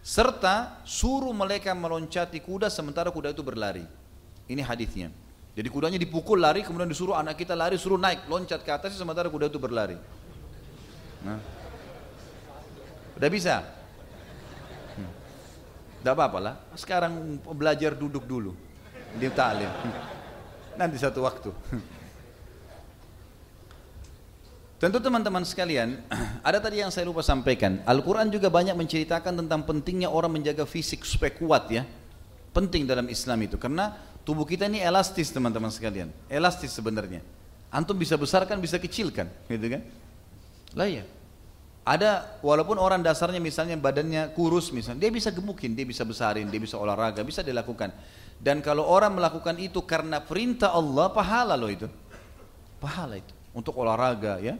[0.00, 3.84] serta suruh mereka meloncati kuda sementara kuda itu berlari.
[4.48, 5.12] Ini hadisnya.
[5.50, 9.26] Jadi kudanya dipukul lari, kemudian disuruh anak kita lari, suruh naik, loncat ke atas sementara
[9.26, 9.98] kuda itu berlari.
[11.26, 11.40] Nah.
[13.18, 13.66] Udah bisa?
[14.94, 15.10] Hmm.
[16.00, 16.54] Tidak apa-apa lah.
[16.78, 18.54] Sekarang belajar duduk dulu.
[19.18, 19.68] Di ta'lim.
[20.78, 21.50] Nanti satu waktu.
[24.80, 26.00] Tentu teman-teman sekalian,
[26.48, 27.84] ada tadi yang saya lupa sampaikan.
[27.84, 31.84] Al-Quran juga banyak menceritakan tentang pentingnya orang menjaga fisik supaya kuat ya.
[32.56, 33.60] Penting dalam Islam itu.
[33.60, 36.12] Karena tubuh kita ini elastis teman-teman sekalian.
[36.30, 37.24] Elastis sebenarnya.
[37.70, 39.30] Antum bisa besarkan, bisa kecilkan.
[39.46, 39.82] Gitu kan?
[40.74, 41.04] Lah ya.
[41.80, 46.60] Ada walaupun orang dasarnya misalnya badannya kurus misalnya, dia bisa gemukin, dia bisa besarin, dia
[46.60, 47.90] bisa olahraga, bisa dilakukan.
[48.36, 51.88] Dan kalau orang melakukan itu karena perintah Allah, pahala loh itu.
[52.78, 54.54] Pahala itu untuk olahraga ya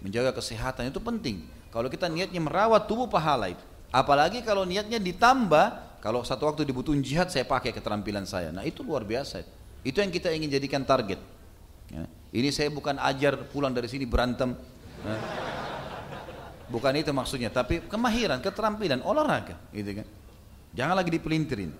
[0.00, 5.91] menjaga kesehatan itu penting kalau kita niatnya merawat tubuh pahala itu apalagi kalau niatnya ditambah
[6.02, 8.50] kalau satu waktu dibutuhin jihad saya pakai keterampilan saya.
[8.50, 9.46] Nah itu luar biasa.
[9.86, 11.22] Itu yang kita ingin jadikan target.
[11.92, 12.08] Ya.
[12.32, 14.58] ini saya bukan ajar pulang dari sini berantem.
[15.06, 15.16] Ya.
[16.72, 20.06] bukan itu maksudnya tapi kemahiran keterampilan olahraga gitu kan.
[20.74, 21.70] Jangan lagi dipelintirin.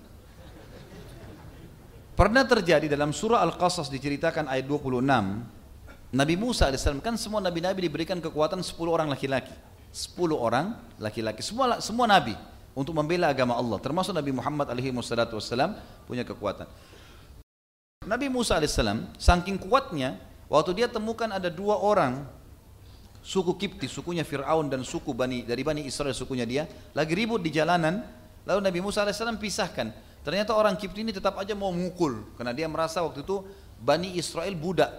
[2.15, 5.03] Pernah terjadi dalam surah Al-Qasas diceritakan ayat 26
[6.13, 9.51] Nabi Musa AS kan semua nabi-nabi diberikan kekuatan 10 orang laki-laki.
[9.91, 12.37] 10 orang laki-laki, semua semua nabi
[12.73, 15.77] untuk membela agama Allah, termasuk Nabi Muhammad alaihi wassalam
[16.09, 16.65] punya kekuatan.
[18.03, 18.75] Nabi Musa AS
[19.23, 20.19] saking kuatnya
[20.51, 22.27] waktu dia temukan ada dua orang
[23.23, 26.67] suku Kipti, sukunya Fir'aun dan suku Bani dari Bani Israel sukunya dia
[26.99, 28.03] lagi ribut di jalanan
[28.43, 29.95] lalu Nabi Musa AS pisahkan
[30.27, 33.47] ternyata orang Kipti ini tetap aja mau mukul karena dia merasa waktu itu
[33.79, 34.91] Bani Israel budak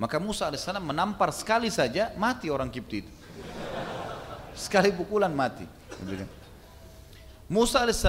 [0.00, 3.12] maka Musa AS menampar sekali saja mati orang Kipti itu.
[4.56, 5.68] Sekali pukulan mati.
[7.50, 8.06] Musa AS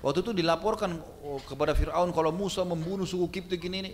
[0.00, 3.90] waktu itu dilaporkan oh, kepada Fir'aun kalau Musa membunuh suku Kipti gini ini.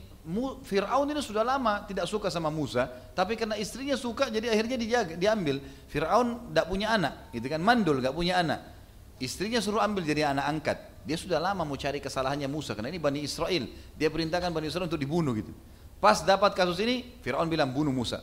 [0.62, 5.14] Fir'aun ini sudah lama tidak suka sama Musa, tapi karena istrinya suka jadi akhirnya dijaga,
[5.18, 5.58] diambil.
[5.90, 8.62] Fir'aun tidak punya anak, gitu kan mandul, gak punya anak.
[9.18, 10.78] Istrinya suruh ambil jadi anak angkat.
[11.02, 13.66] Dia sudah lama mau cari kesalahannya Musa karena ini Bani Israel.
[13.98, 15.50] Dia perintahkan Bani Israel untuk dibunuh gitu.
[15.98, 18.22] Pas dapat kasus ini, Fir'aun bilang bunuh Musa.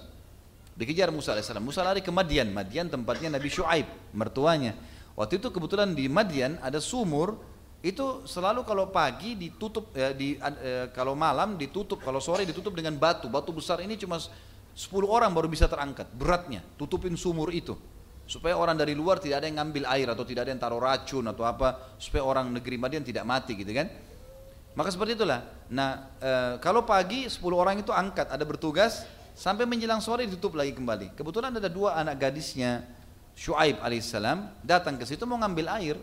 [0.80, 1.49] Dikejar Musa AS.
[1.60, 2.49] Musa lari ke Madian.
[2.53, 4.77] Madian tempatnya Nabi Shu'aib, mertuanya.
[5.14, 7.38] Waktu itu kebetulan di Madian ada sumur,
[7.84, 12.95] itu selalu kalau pagi ditutup, eh, di, eh, kalau malam ditutup, kalau sore ditutup dengan
[12.98, 13.30] batu.
[13.30, 14.18] Batu besar ini cuma
[14.73, 16.65] 10 orang baru bisa terangkat, beratnya.
[16.80, 17.77] Tutupin sumur itu.
[18.23, 21.27] Supaya orang dari luar tidak ada yang ngambil air atau tidak ada yang taruh racun
[21.30, 21.94] atau apa.
[22.02, 23.91] Supaya orang negeri Madian tidak mati gitu kan.
[24.73, 25.45] Maka seperti itulah.
[25.69, 29.06] Nah, e, kalau pagi 10 orang itu angkat, ada bertugas,
[29.38, 31.14] sampai menjelang sore ditutup lagi kembali.
[31.14, 32.85] Kebetulan ada dua anak gadisnya
[33.34, 35.97] Shu'aib alaihissalam datang ke situ mau ngambil air,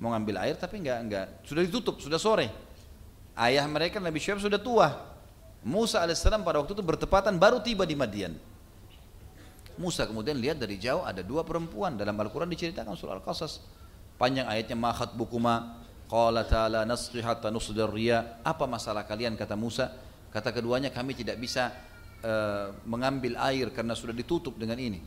[0.00, 2.48] mau ngambil air tapi enggak enggak sudah ditutup, sudah sore.
[3.36, 4.88] Ayah mereka Nabi Shu'aib sudah tua.
[5.64, 8.36] Musa alaihissalam pada waktu itu bertepatan baru tiba di Madian.
[9.74, 13.64] Musa kemudian lihat dari jauh ada dua perempuan dalam Al-Quran diceritakan surah Al-Qasas.
[14.14, 17.48] Panjang ayatnya mahat bukuma Qala ta'ala nasqi hatta.
[17.48, 19.90] Apa masalah kalian kata Musa?
[20.30, 21.72] Kata keduanya kami tidak bisa
[22.22, 25.00] uh, mengambil air karena sudah ditutup dengan ini.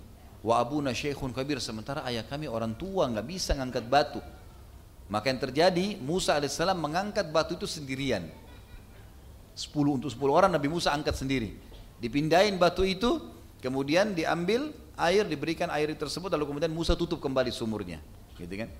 [0.48, 4.24] Wa abuna syekhun kabir sementara ayah kami orang tua nggak bisa ngangkat batu.
[5.11, 8.32] Maka yang terjadi Musa alaihissalam mengangkat batu itu sendirian.
[9.52, 11.52] Sepuluh untuk sepuluh orang Nabi Musa angkat sendiri.
[11.99, 13.19] Dipindahin batu itu,
[13.60, 17.99] kemudian diambil air, diberikan air tersebut, lalu kemudian Musa tutup kembali sumurnya.
[18.40, 18.72] Gitu kan?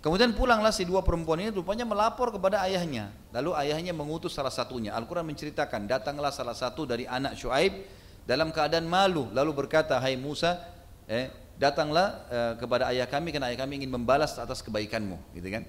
[0.00, 3.12] Kemudian pulanglah si dua perempuan ini rupanya melapor kepada ayahnya.
[3.36, 4.94] Lalu ayahnya mengutus salah satunya.
[4.96, 7.84] Al-Quran menceritakan, datanglah salah satu dari anak Shu'aib
[8.24, 9.26] dalam keadaan malu.
[9.34, 10.75] Lalu berkata, hai Musa,
[11.06, 15.16] eh, datanglah eh, kepada ayah kami karena ayah kami ingin membalas atas kebaikanmu.
[15.34, 15.64] Gitu kan?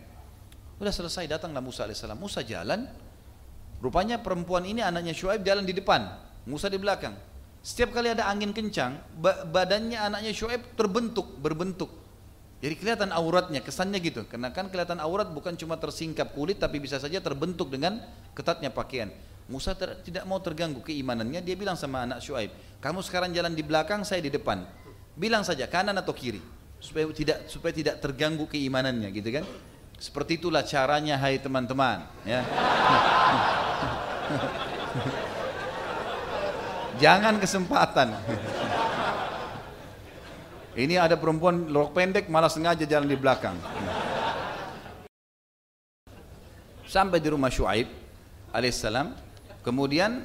[0.77, 2.05] Udah selesai, datanglah Musa AS.
[2.18, 2.85] Musa jalan,
[3.81, 6.05] rupanya perempuan ini anaknya Shu'aib jalan di depan,
[6.45, 7.18] Musa di belakang.
[7.65, 9.01] Setiap kali ada angin kencang,
[9.49, 12.07] badannya anaknya Shu'aib terbentuk, berbentuk
[12.57, 14.26] jadi kelihatan auratnya, kesannya gitu.
[14.26, 18.01] Karena kan kelihatan aurat bukan cuma tersingkap kulit, tapi bisa saja terbentuk dengan
[18.34, 19.14] ketatnya pakaian.
[19.47, 22.51] Musa tidak mau terganggu keimanannya, dia bilang sama anak Shu'aib,
[22.84, 24.65] kamu sekarang jalan di belakang, saya di depan.
[25.18, 26.38] Bilang saja kanan atau kiri,
[26.77, 29.41] supaya tidak supaya tidak terganggu keimanannya, gitu kan?
[29.98, 32.06] Seperti itulah caranya, hai teman-teman.
[32.22, 32.45] Ya.
[37.02, 38.14] Jangan kesempatan.
[40.77, 43.57] Ini ada perempuan rok pendek malah sengaja jalan di belakang.
[46.85, 47.89] Sampai di rumah Shu'aib
[48.53, 49.10] alaihissalam.
[49.65, 50.22] Kemudian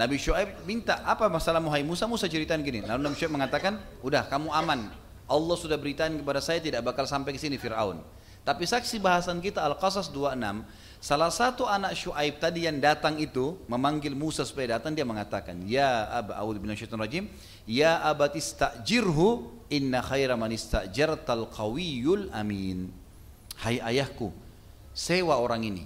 [0.00, 2.08] Nabi Shu'aib minta apa masalah Muhai Musa?
[2.08, 2.80] Musa ceritain gini.
[2.80, 4.88] Lalu Nabi Shu'aib mengatakan, udah kamu aman.
[5.28, 8.00] Allah sudah beritain kepada saya tidak bakal sampai ke sini Fir'aun.
[8.40, 10.64] Tapi saksi bahasan kita Al-Qasas 26,
[10.96, 16.08] salah satu anak Syuaib tadi yang datang itu memanggil Musa supaya datang dia mengatakan, "Ya
[16.08, 17.24] Aba A'udzu billahi rajim,
[17.68, 22.88] ya abat istajirhu inna khaira man istajartal qawiyul amin."
[23.60, 24.32] Hai ayahku,
[24.96, 25.84] sewa orang ini,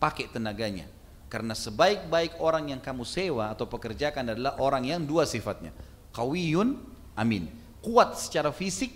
[0.00, 0.88] pakai tenaganya.
[1.32, 5.72] Karena sebaik-baik orang yang kamu sewa atau pekerjakan adalah orang yang dua sifatnya.
[6.12, 6.76] Kawiyun
[7.16, 7.48] amin.
[7.80, 8.92] Kuat secara fisik.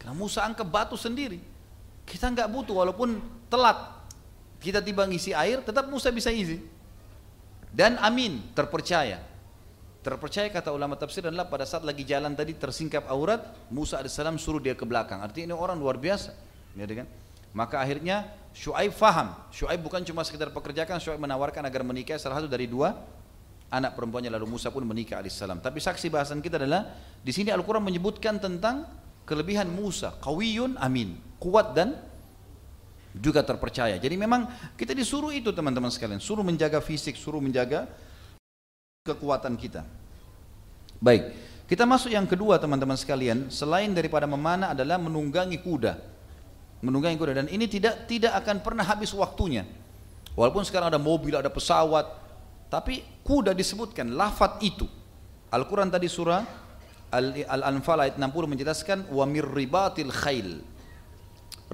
[0.00, 1.36] Kamu Musa angkat batu sendiri.
[2.08, 3.20] Kita nggak butuh walaupun
[3.52, 3.76] telat.
[4.56, 6.64] Kita tiba ngisi air, tetap Musa bisa isi.
[7.68, 9.20] Dan amin, terpercaya.
[10.00, 14.64] Terpercaya kata ulama tafsir adalah pada saat lagi jalan tadi tersingkap aurat, Musa AS suruh
[14.64, 15.20] dia ke belakang.
[15.20, 16.32] Artinya ini orang luar biasa.
[16.72, 17.04] Ya, kan?
[17.52, 19.34] Maka akhirnya Shu'aib faham.
[19.54, 22.94] Shu'aib bukan cuma sekedar pekerjakan, Shu'aib menawarkan agar menikah salah satu dari dua
[23.70, 25.62] anak perempuannya lalu Musa pun menikah alaihissalam.
[25.62, 26.90] Tapi saksi bahasan kita adalah
[27.22, 28.82] di sini Al-Quran menyebutkan tentang
[29.22, 31.94] kelebihan Musa, kawiyun amin, kuat dan
[33.14, 33.94] juga terpercaya.
[33.98, 37.86] Jadi memang kita disuruh itu teman-teman sekalian, suruh menjaga fisik, suruh menjaga
[39.06, 39.86] kekuatan kita.
[40.98, 41.32] Baik,
[41.70, 45.96] kita masuk yang kedua teman-teman sekalian, selain daripada memanah adalah menunggangi kuda
[46.80, 49.68] menunggangi kuda dan ini tidak tidak akan pernah habis waktunya.
[50.32, 52.06] Walaupun sekarang ada mobil, ada pesawat,
[52.72, 54.88] tapi kuda disebutkan lafat itu.
[55.50, 56.46] Al-Quran tadi surah
[57.10, 60.62] Al-Anfal ayat 60 menjelaskan wa mir ribatil khail.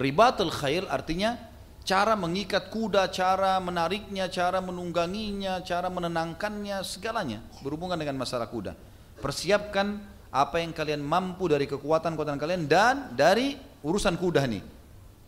[0.00, 1.36] Ribatil khail artinya
[1.84, 8.72] cara mengikat kuda, cara menariknya, cara menungganginya, cara menenangkannya, segalanya berhubungan dengan masalah kuda.
[9.20, 10.00] Persiapkan
[10.32, 14.75] apa yang kalian mampu dari kekuatan-kekuatan kalian dan dari urusan kuda nih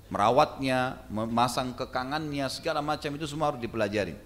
[0.08, 4.16] merawatnya, memasang kekangannya, segala macam itu semua harus dipelajari.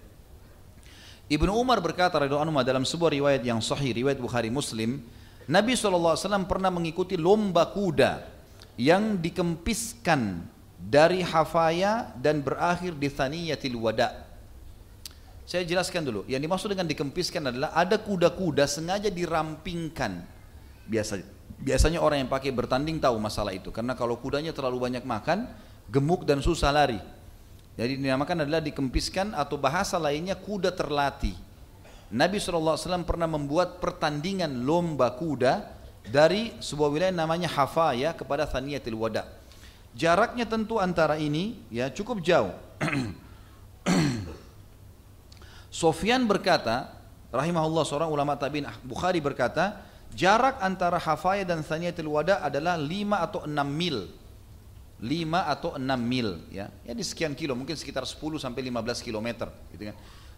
[1.31, 4.99] Ibnu Umar berkata radhiyallahu dalam sebuah riwayat yang sahih, riwayat Bukhari Muslim,
[5.47, 6.15] Nabi SAW
[6.47, 8.23] pernah mengikuti lomba kuda
[8.79, 10.43] yang dikempiskan
[10.79, 14.23] dari hafaya dan berakhir di thaniyatil wada.
[15.43, 20.23] Saya jelaskan dulu, yang dimaksud dengan dikempiskan adalah ada kuda-kuda sengaja dirampingkan.
[20.87, 21.19] Biasa,
[21.59, 25.51] biasanya orang yang pakai bertanding tahu masalah itu, karena kalau kudanya terlalu banyak makan,
[25.89, 26.99] gemuk dan susah lari.
[27.73, 31.33] Jadi dinamakan adalah dikempiskan atau bahasa lainnya kuda terlatih.
[32.13, 35.73] Nabi SAW pernah membuat pertandingan lomba kuda
[36.05, 39.25] dari sebuah wilayah namanya Hafaya kepada Thaniyatil Wada.
[39.97, 42.53] Jaraknya tentu antara ini ya cukup jauh.
[45.73, 46.93] Sofyan berkata,
[47.33, 49.81] rahimahullah seorang ulama tabi'in Bukhari berkata,
[50.13, 52.85] jarak antara Hafaya dan Thaniyatil Wada adalah 5
[53.17, 54.05] atau 6 mil
[55.03, 56.71] 5 atau 6 mil ya.
[56.87, 59.95] Ya di sekian kilo, mungkin sekitar 10 sampai 15 kilometer gitu kan.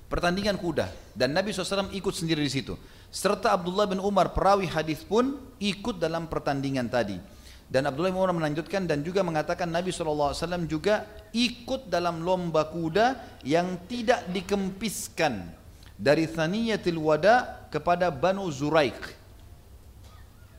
[0.09, 2.73] Pertandingan kuda dan Nabi SAW ikut sendiri di situ.
[3.13, 7.17] Serta Abdullah bin Umar perawi hadis pun ikut dalam pertandingan tadi.
[7.65, 10.33] Dan Abdullah bin Umar melanjutkan dan juga mengatakan Nabi SAW
[10.69, 15.49] juga ikut dalam lomba kuda yang tidak dikempiskan
[15.97, 19.24] dari Thaniyatil Wada kepada Banu Zuraik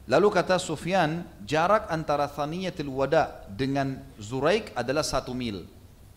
[0.07, 5.66] Lalu kata Sufyan, jarak antara Thaniyatil Wada dengan Zuraik adalah satu mil.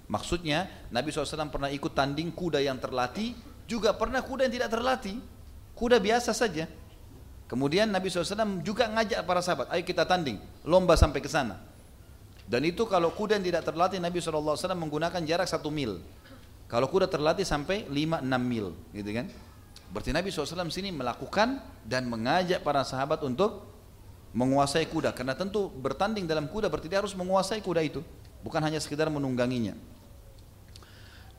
[0.05, 3.33] Maksudnya Nabi SAW pernah ikut tanding kuda yang terlatih,
[3.65, 5.17] juga pernah kuda yang tidak terlatih.
[5.73, 6.69] Kuda biasa saja.
[7.49, 10.37] Kemudian Nabi SAW juga ngajak para sahabat, ayo kita tanding,
[10.69, 11.57] lomba sampai ke sana.
[12.45, 15.97] Dan itu kalau kuda yang tidak terlatih Nabi SAW menggunakan jarak satu mil.
[16.69, 19.25] Kalau kuda terlatih sampai 5-6 mil, gitu kan?
[19.89, 23.68] Berarti Nabi SAW sini melakukan dan mengajak para sahabat untuk
[24.33, 25.13] menguasai kuda.
[25.13, 28.01] Karena tentu bertanding dalam kuda berarti dia harus menguasai kuda itu.
[28.45, 29.75] Bukan hanya sekedar menungganginya.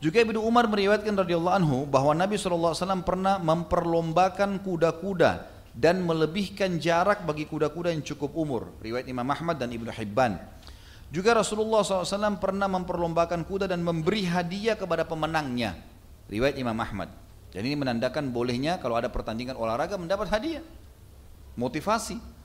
[0.01, 2.73] Juga Ibnu Umar meriwayatkan radhiyallahu anhu bahwa Nabi SAW
[3.05, 5.45] pernah memperlombakan kuda-kuda
[5.77, 8.73] dan melebihkan jarak bagi kuda-kuda yang cukup umur.
[8.81, 10.41] Riwayat Imam Ahmad dan Ibnu Hibban.
[11.13, 15.77] Juga Rasulullah SAW pernah memperlombakan kuda dan memberi hadiah kepada pemenangnya.
[16.33, 17.13] Riwayat Imam Ahmad.
[17.51, 20.65] Jadi ini menandakan bolehnya kalau ada pertandingan olahraga mendapat hadiah.
[21.59, 22.40] Motivasi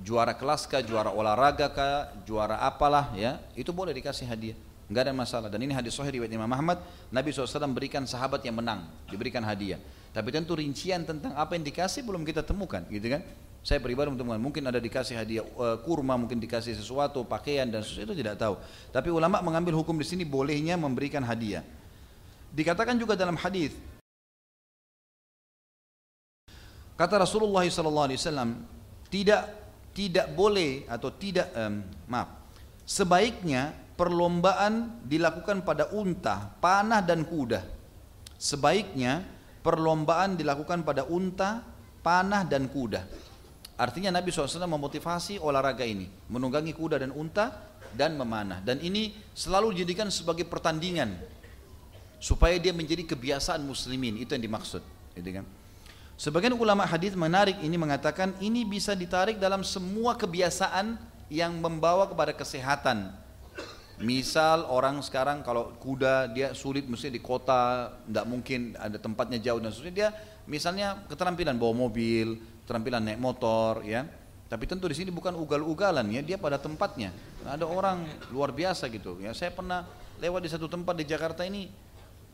[0.00, 4.56] juara kelas kah, juara olahraga kah, juara apalah ya, itu boleh dikasih hadiah.
[4.90, 5.48] Enggak ada masalah.
[5.48, 9.80] Dan ini hadis sahih riwayat Imam Ahmad, Nabi SAW berikan sahabat yang menang, diberikan hadiah.
[10.12, 13.24] Tapi tentu rincian tentang apa yang dikasih belum kita temukan, gitu kan?
[13.64, 18.12] Saya pribadi temukan, mungkin ada dikasih hadiah uh, kurma, mungkin dikasih sesuatu, pakaian dan sesuatu
[18.12, 18.60] itu tidak tahu.
[18.92, 21.64] Tapi ulama mengambil hukum di sini bolehnya memberikan hadiah.
[22.52, 23.72] Dikatakan juga dalam hadis
[26.94, 28.54] Kata Rasulullah SAW,
[29.10, 29.63] tidak
[29.94, 31.80] tidak boleh atau tidak um,
[32.10, 32.44] maaf
[32.84, 37.64] sebaiknya perlombaan dilakukan pada unta, panah dan kuda.
[38.36, 39.24] Sebaiknya
[39.64, 41.64] perlombaan dilakukan pada unta,
[42.04, 43.08] panah dan kuda.
[43.74, 48.62] Artinya Nabi SAW memotivasi olahraga ini, menunggangi kuda dan unta dan memanah.
[48.62, 51.18] Dan ini selalu dijadikan sebagai pertandingan
[52.22, 54.20] supaya dia menjadi kebiasaan muslimin.
[54.20, 54.82] Itu yang dimaksud,
[55.18, 55.46] gitu kan?
[56.14, 60.94] Sebagian ulama hadis menarik ini mengatakan ini bisa ditarik dalam semua kebiasaan
[61.26, 63.10] yang membawa kepada kesehatan.
[63.98, 69.58] Misal orang sekarang kalau kuda dia sulit mesti di kota, tidak mungkin ada tempatnya jauh
[69.62, 69.94] dan sebagainya.
[69.94, 70.08] Dia
[70.46, 74.06] misalnya keterampilan bawa mobil, keterampilan naik motor, ya
[74.54, 77.10] tapi tentu di sini bukan ugal-ugalan ya, dia pada tempatnya.
[77.42, 79.18] Ada orang luar biasa gitu.
[79.18, 79.82] Ya, saya pernah
[80.22, 81.72] lewat di satu tempat di Jakarta ini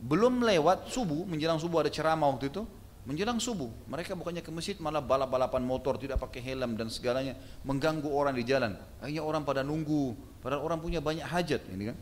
[0.05, 2.69] belum lewat subuh, menjelang subuh ada ceramah waktu itu.
[3.09, 7.33] Menjelang subuh, mereka bukannya ke masjid malah balap-balapan motor, tidak pakai helm dan segalanya,
[7.65, 8.77] mengganggu orang di jalan.
[9.01, 10.15] Akhirnya orang pada nunggu,
[10.45, 11.97] padahal orang punya banyak hajat, ini kan.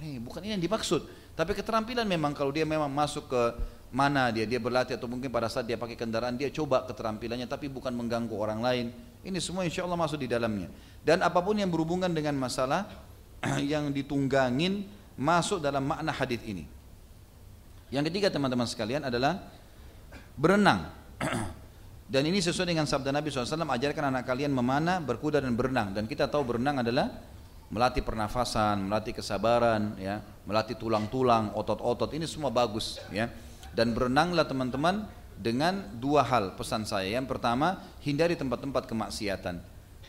[0.00, 1.08] Ini bukan ini yang dimaksud.
[1.32, 3.42] Tapi keterampilan memang kalau dia memang masuk ke
[3.92, 7.72] mana dia, dia berlatih atau mungkin pada saat dia pakai kendaraan dia coba keterampilannya, tapi
[7.72, 8.86] bukan mengganggu orang lain
[9.22, 10.66] ini semua insya Allah masuk di dalamnya.
[11.02, 12.90] Dan apa pun yang berhubungan dengan masalah
[13.62, 16.66] yang ditunggangin masuk dalam makna hadis ini.
[17.94, 19.46] Yang ketiga teman-teman sekalian adalah
[20.36, 20.90] berenang.
[22.12, 25.96] Dan ini sesuai dengan sabda Nabi SAW, ajarkan anak kalian memanah, berkuda dan berenang.
[25.96, 27.08] Dan kita tahu berenang adalah
[27.72, 32.12] melatih pernafasan, melatih kesabaran, ya, melatih tulang-tulang, otot-otot.
[32.12, 33.32] Ini semua bagus, ya.
[33.72, 35.08] Dan berenanglah teman-teman
[35.40, 37.08] dengan dua hal pesan saya.
[37.08, 39.56] Yang pertama, hindari tempat-tempat kemaksiatan.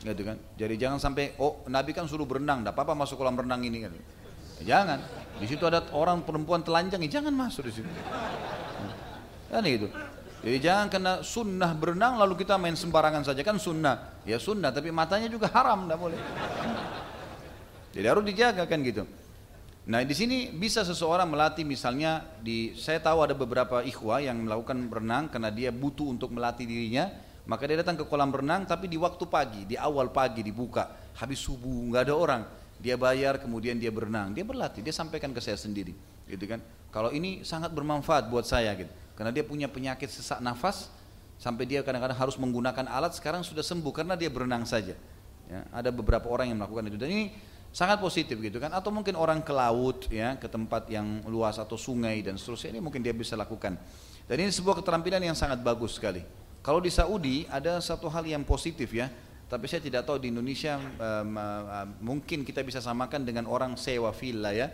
[0.03, 0.35] Gitu kan?
[0.59, 3.95] Jadi jangan sampai oh Nabi kan suruh berenang, enggak apa-apa masuk kolam renang ini kan.
[4.59, 4.99] Jangan.
[5.39, 7.89] Di situ ada orang perempuan telanjang, jangan masuk di situ.
[9.47, 9.87] Kan gitu.
[10.43, 13.39] Jadi jangan kena sunnah berenang lalu kita main sembarangan saja.
[13.47, 14.19] Kan sunnah.
[14.27, 16.19] Ya sunnah tapi matanya juga haram, enggak boleh.
[17.95, 19.07] Jadi harus dijaga kan gitu.
[19.87, 24.83] Nah di sini bisa seseorang melatih misalnya di saya tahu ada beberapa ikhwah yang melakukan
[24.91, 27.07] berenang karena dia butuh untuk melatih dirinya.
[27.47, 31.15] Maka dia datang ke kolam renang tapi di waktu pagi di awal pagi dibuka.
[31.23, 32.43] Habis subuh nggak ada orang.
[32.83, 34.35] Dia bayar kemudian dia berenang.
[34.35, 35.95] Dia berlatih dia sampaikan ke saya sendiri.
[36.27, 36.59] Gitu kan.
[36.91, 40.89] Kalau ini sangat bermanfaat buat saya gitu karena dia punya penyakit sesak nafas
[41.37, 44.97] sampai dia kadang-kadang harus menggunakan alat sekarang sudah sembuh karena dia berenang saja.
[45.51, 46.97] Ya, ada beberapa orang yang melakukan itu.
[46.97, 47.25] Dan ini
[47.69, 48.73] sangat positif gitu kan.
[48.73, 52.81] Atau mungkin orang ke laut ya ke tempat yang luas atau sungai dan seterusnya ini
[52.81, 53.77] mungkin dia bisa lakukan.
[54.23, 56.23] Dan ini sebuah keterampilan yang sangat bagus sekali.
[56.63, 59.11] Kalau di Saudi ada satu hal yang positif ya.
[59.43, 64.09] Tapi saya tidak tahu di Indonesia um, uh, mungkin kita bisa samakan dengan orang sewa
[64.09, 64.65] villa ya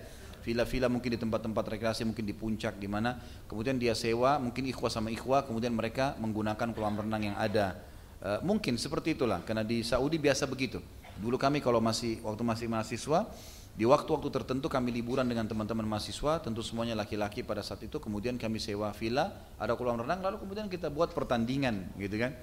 [0.41, 4.91] villa-villa mungkin di tempat-tempat rekreasi mungkin di puncak di mana kemudian dia sewa mungkin ikhwah
[4.91, 7.79] sama ikhwah kemudian mereka menggunakan kolam renang yang ada
[8.23, 10.79] uh, mungkin seperti itulah karena di Saudi biasa begitu
[11.19, 13.27] Dulu kami kalau masih waktu masih mahasiswa,
[13.75, 17.99] di waktu-waktu tertentu kami liburan dengan teman-teman mahasiswa, tentu semuanya laki-laki pada saat itu.
[17.99, 22.33] Kemudian kami sewa villa, ada kolam renang, lalu kemudian kita buat pertandingan, gitu kan?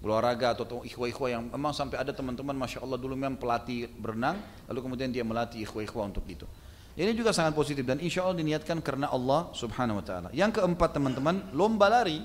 [0.00, 4.80] olahraga atau ikhwa-ikhwa yang memang sampai ada teman-teman masya Allah dulu memang pelatih berenang, lalu
[4.80, 6.48] kemudian dia melatih ikhwa-ikhwa untuk itu.
[6.98, 10.28] Ini juga sangat positif dan insya Allah diniatkan karena Allah Subhanahu Wa Taala.
[10.34, 12.20] Yang keempat teman-teman lomba lari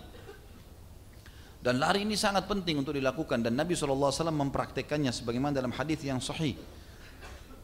[1.66, 6.22] dan lari ini sangat penting untuk dilakukan dan Nabi SAW mempraktekannya sebagaimana dalam hadis yang
[6.22, 6.54] sahih.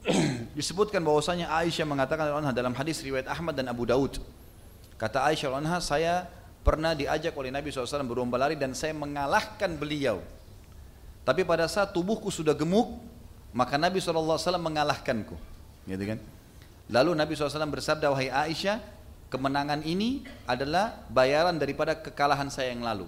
[0.58, 4.18] Disebutkan bahwasanya Aisyah mengatakan dalam hadis riwayat Ahmad dan Abu Daud.
[4.98, 6.26] Kata Aisyah saya
[6.66, 10.18] pernah diajak oleh Nabi SAW berlomba lari dan saya mengalahkan beliau.
[11.22, 12.98] Tapi pada saat tubuhku sudah gemuk,
[13.54, 15.38] maka Nabi SAW mengalahkanku.
[15.86, 16.18] Gitu kan?
[16.92, 18.84] Lalu Nabi SAW bersabda, wahai Aisyah,
[19.32, 23.08] kemenangan ini adalah bayaran daripada kekalahan saya yang lalu.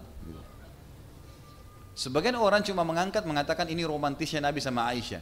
[1.94, 5.22] Sebagian orang cuma mengangkat mengatakan ini romantisnya Nabi sama Aisyah.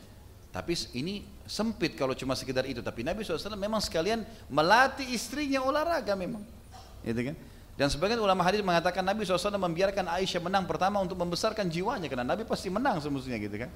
[0.52, 2.80] Tapi ini sempit kalau cuma sekedar itu.
[2.80, 6.46] Tapi Nabi SAW memang sekalian melatih istrinya olahraga memang.
[7.04, 7.36] Gitu kan?
[7.76, 12.08] Dan sebagian ulama hadis mengatakan Nabi SAW membiarkan Aisyah menang pertama untuk membesarkan jiwanya.
[12.08, 13.72] Karena Nabi pasti menang semestinya gitu kan.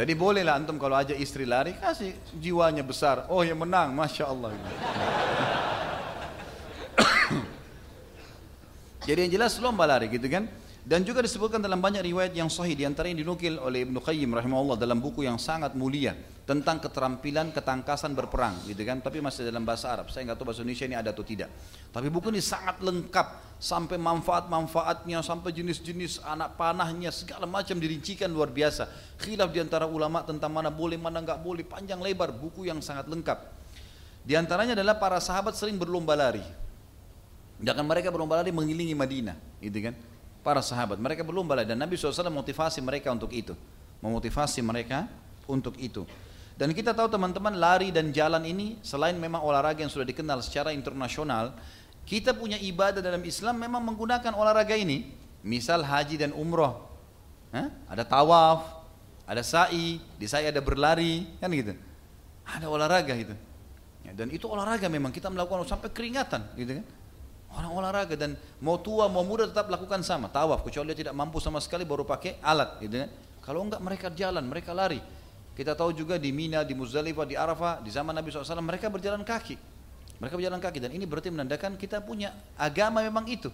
[0.00, 3.28] Jadi bolehlah antum kalau aja istri lari kasih jiwanya besar.
[3.28, 4.48] Oh yang menang, masya Allah.
[9.04, 10.48] Jadi yang jelas lomba lari gitu kan.
[10.80, 14.32] Dan juga disebutkan dalam banyak riwayat yang sahih di antara yang dinukil oleh Ibnu Qayyim
[14.32, 16.16] rahimahullah dalam buku yang sangat mulia
[16.48, 20.08] tentang keterampilan ketangkasan berperang gitu kan tapi masih dalam bahasa Arab.
[20.08, 21.52] Saya nggak tahu bahasa Indonesia ini ada atau tidak.
[21.92, 28.48] Tapi buku ini sangat lengkap sampai manfaat-manfaatnya sampai jenis-jenis anak panahnya segala macam dirincikan luar
[28.48, 28.88] biasa.
[29.20, 33.04] Khilaf di antara ulama tentang mana boleh mana nggak boleh panjang lebar buku yang sangat
[33.04, 33.38] lengkap.
[34.24, 36.42] Di antaranya adalah para sahabat sering berlomba lari.
[37.60, 39.94] Jangan mereka berlomba lari mengelilingi Madinah, gitu kan?
[40.40, 40.96] Para sahabat.
[40.96, 43.52] Mereka berlomba dan Nabi SAW motivasi mereka untuk itu.
[44.00, 45.08] Memotivasi mereka
[45.44, 46.08] untuk itu.
[46.60, 50.76] Dan kita tahu teman-teman lari dan jalan ini selain memang olahraga yang sudah dikenal secara
[50.76, 51.56] internasional,
[52.04, 55.08] kita punya ibadah dalam Islam memang menggunakan olahraga ini.
[55.40, 56.84] Misal haji dan umroh.
[57.48, 57.72] Hah?
[57.88, 58.84] Ada tawaf,
[59.24, 61.72] ada sa'i, di sa'i ada berlari, kan gitu.
[62.44, 63.32] Ada olahraga itu.
[64.04, 66.86] Ya, dan itu olahraga memang kita melakukan sampai keringatan, gitu kan.
[67.50, 71.42] Orang olahraga dan mau tua mau muda tetap lakukan sama, tawaf kecuali dia tidak mampu
[71.42, 73.10] sama sekali baru pakai alat, gitu kan.
[73.42, 75.02] Kalau enggak mereka jalan, mereka lari.
[75.58, 79.26] Kita tahu juga di Mina, di Muzdalifah, di Arafah, di zaman Nabi SAW mereka berjalan
[79.26, 79.58] kaki.
[80.22, 83.50] Mereka berjalan kaki dan ini berarti menandakan kita punya agama memang itu.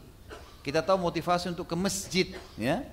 [0.60, 2.84] Kita tahu motivasi untuk ke masjid, ya.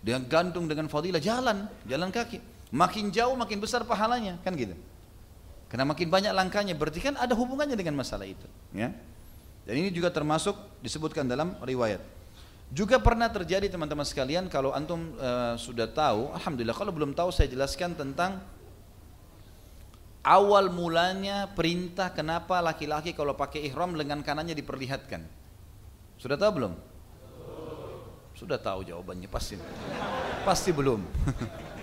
[0.00, 2.38] Dengan gantung dengan fadilah jalan, jalan kaki.
[2.70, 4.76] Makin jauh makin besar pahalanya, kan gitu.
[5.66, 8.94] Karena makin banyak langkahnya, berarti kan ada hubungannya dengan masalah itu, ya.
[9.70, 12.02] Dan ini juga termasuk disebutkan dalam riwayat.
[12.74, 17.46] Juga pernah terjadi teman-teman sekalian kalau antum uh, sudah tahu, alhamdulillah kalau belum tahu saya
[17.46, 18.42] jelaskan tentang
[20.26, 25.22] awal mulanya perintah kenapa laki-laki kalau pakai ihram lengan kanannya diperlihatkan.
[26.18, 26.74] Sudah tahu belum?
[28.34, 29.54] Sudah tahu jawabannya pasti.
[30.42, 30.98] Pasti belum.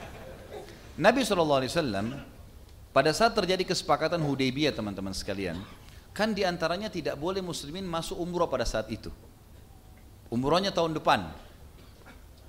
[1.08, 1.64] Nabi SAW
[2.92, 5.56] pada saat terjadi kesepakatan Hudaybiyah teman-teman sekalian,
[6.18, 9.14] kan di antaranya tidak boleh muslimin masuk umroh pada saat itu.
[10.34, 11.30] Umrohnya tahun depan.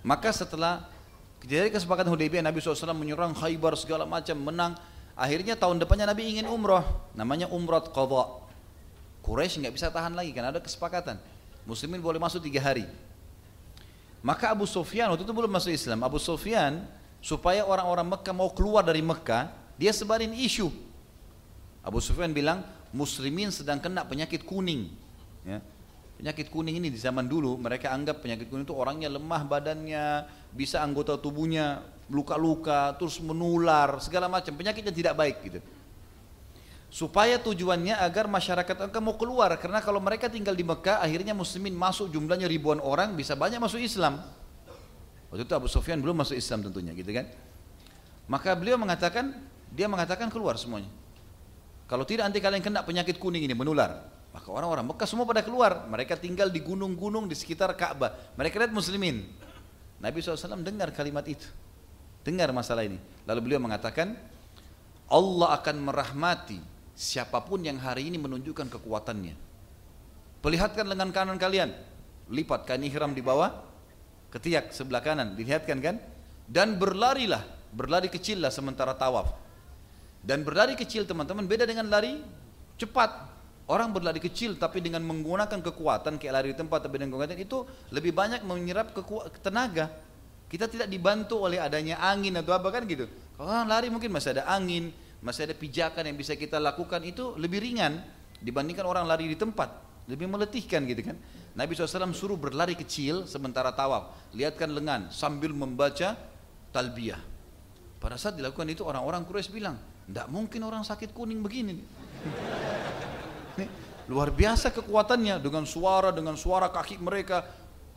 [0.00, 0.88] Maka setelah
[1.44, 4.72] terjadi kesepakatan Hudaybiyah Nabi SAW menyerang Khaybar segala macam menang.
[5.12, 6.80] Akhirnya tahun depannya Nabi ingin umroh,
[7.12, 8.40] namanya umrah qadha.
[9.20, 11.20] Quraisy nggak bisa tahan lagi karena ada kesepakatan.
[11.68, 12.88] Muslimin boleh masuk tiga hari.
[14.24, 16.00] Maka Abu Sufyan waktu itu belum masuk Islam.
[16.00, 16.88] Abu Sufyan
[17.20, 20.70] supaya orang-orang Mekah mau keluar dari Mekah, dia sebarin isu.
[21.82, 24.92] Abu Sufyan bilang, muslimin sedang kena penyakit kuning.
[25.44, 25.60] Ya.
[26.18, 30.82] Penyakit kuning ini di zaman dulu mereka anggap penyakit kuning itu orangnya lemah badannya, bisa
[30.82, 34.56] anggota tubuhnya luka-luka, terus menular, segala macam.
[34.56, 35.60] Penyakitnya tidak baik gitu
[36.88, 41.76] supaya tujuannya agar masyarakat engkau mau keluar karena kalau mereka tinggal di Mekah akhirnya muslimin
[41.76, 44.24] masuk jumlahnya ribuan orang bisa banyak masuk Islam
[45.28, 47.28] waktu itu Abu Sufyan belum masuk Islam tentunya gitu kan
[48.24, 49.36] maka beliau mengatakan
[49.68, 50.88] dia mengatakan keluar semuanya
[51.88, 54.04] kalau tidak nanti kalian kena penyakit kuning ini menular.
[54.28, 55.88] Maka orang-orang Mekah semua pada keluar.
[55.88, 58.36] Mereka tinggal di gunung-gunung di sekitar Ka'bah.
[58.36, 59.24] Mereka lihat muslimin.
[59.98, 61.48] Nabi SAW dengar kalimat itu.
[62.20, 63.00] Dengar masalah ini.
[63.24, 64.12] Lalu beliau mengatakan
[65.08, 66.60] Allah akan merahmati
[66.92, 69.32] siapa pun yang hari ini menunjukkan kekuatannya.
[70.44, 71.72] Perlihatkan lengan kanan kalian,
[72.28, 73.48] lipat kain ihram di bawah,
[74.28, 75.96] ketiak sebelah kanan, dilihatkan kan?
[76.44, 77.42] Dan berlarilah,
[77.72, 79.47] berlari kecil lah sementara tawaf.
[80.22, 82.20] Dan berlari kecil teman-teman beda dengan lari
[82.76, 83.30] cepat.
[83.68, 87.68] Orang berlari kecil tapi dengan menggunakan kekuatan kayak lari di tempat tapi dengan kekuatan itu
[87.92, 88.96] lebih banyak menyerap
[89.44, 89.92] tenaga.
[90.48, 93.04] Kita tidak dibantu oleh adanya angin atau apa kan gitu.
[93.36, 94.88] Kalau orang lari mungkin masih ada angin,
[95.20, 98.00] masih ada pijakan yang bisa kita lakukan itu lebih ringan
[98.38, 101.16] dibandingkan orang lari di tempat lebih meletihkan gitu kan
[101.58, 106.14] Nabi SAW suruh berlari kecil sementara tawaf lihatkan lengan sambil membaca
[106.70, 107.20] talbiyah
[107.98, 109.76] pada saat dilakukan itu orang-orang Quraisy bilang
[110.08, 111.84] tidak mungkin orang sakit kuning begini
[113.60, 113.68] Nih,
[114.10, 117.44] luar biasa kekuatannya dengan suara dengan suara kaki mereka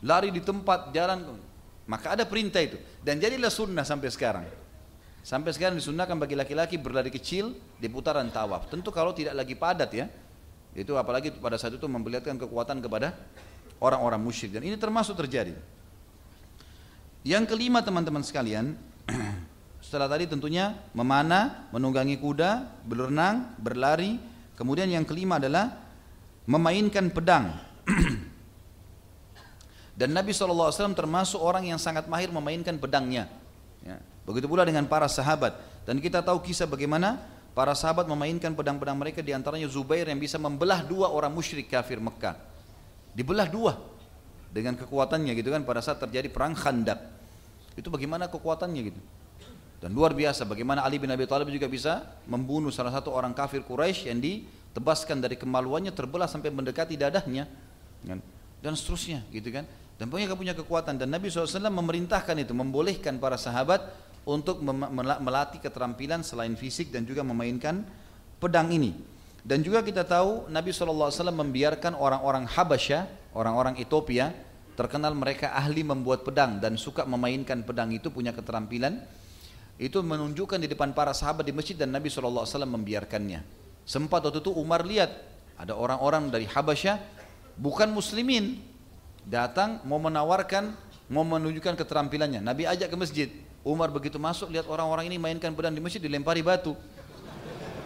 [0.04, 1.40] lari di tempat jalan
[1.88, 4.46] maka ada perintah itu dan jadilah sunnah sampai sekarang
[5.22, 8.66] Sampai sekarang disunahkan bagi laki-laki berlari kecil di putaran tawaf.
[8.66, 10.10] Tentu kalau tidak lagi padat ya.
[10.74, 13.14] Itu apalagi pada saat itu memperlihatkan kekuatan kepada
[13.78, 15.54] orang-orang musyrik dan ini termasuk terjadi.
[17.22, 18.74] Yang kelima teman-teman sekalian,
[19.92, 24.16] setelah tadi tentunya memanah, menunggangi kuda, berenang, berlari.
[24.56, 25.68] Kemudian yang kelima adalah
[26.48, 27.52] memainkan pedang.
[30.00, 33.28] dan Nabi SAW termasuk orang yang sangat mahir memainkan pedangnya.
[33.84, 34.00] Ya.
[34.24, 35.60] Begitu pula dengan para sahabat.
[35.84, 37.20] Dan kita tahu kisah bagaimana
[37.52, 42.00] para sahabat memainkan pedang-pedang mereka di antaranya Zubair yang bisa membelah dua orang musyrik kafir
[42.00, 42.40] Mekah.
[43.12, 43.76] Dibelah dua
[44.48, 46.96] dengan kekuatannya gitu kan pada saat terjadi perang Khandaq.
[47.76, 49.02] Itu bagaimana kekuatannya gitu.
[49.82, 53.66] Dan luar biasa bagaimana Ali bin Abi Thalib juga bisa membunuh salah satu orang kafir
[53.66, 57.50] Quraisy yang ditebaskan dari kemaluannya terbelah sampai mendekati dadahnya
[58.06, 58.22] kan?
[58.62, 59.66] dan seterusnya gitu kan
[59.98, 63.90] dan punya punya kekuatan dan Nabi SAW memerintahkan itu membolehkan para sahabat
[64.22, 64.62] untuk
[65.22, 67.82] melatih keterampilan selain fisik dan juga memainkan
[68.38, 68.94] pedang ini.
[69.42, 74.30] Dan juga kita tahu Nabi SAW membiarkan orang-orang Habasyah, orang-orang Ethiopia,
[74.78, 79.02] terkenal mereka ahli membuat pedang dan suka memainkan pedang itu punya keterampilan.
[79.82, 83.42] Itu menunjukkan di depan para sahabat di masjid dan Nabi SAW membiarkannya.
[83.82, 85.10] Sempat waktu itu Umar lihat
[85.58, 87.02] ada orang-orang dari Habasyah
[87.58, 88.62] bukan muslimin
[89.26, 90.70] datang mau menawarkan
[91.10, 92.38] mau menunjukkan keterampilannya.
[92.38, 93.28] Nabi ajak ke masjid.
[93.66, 96.78] Umar begitu masuk lihat orang-orang ini mainkan pedang di masjid dilempari batu.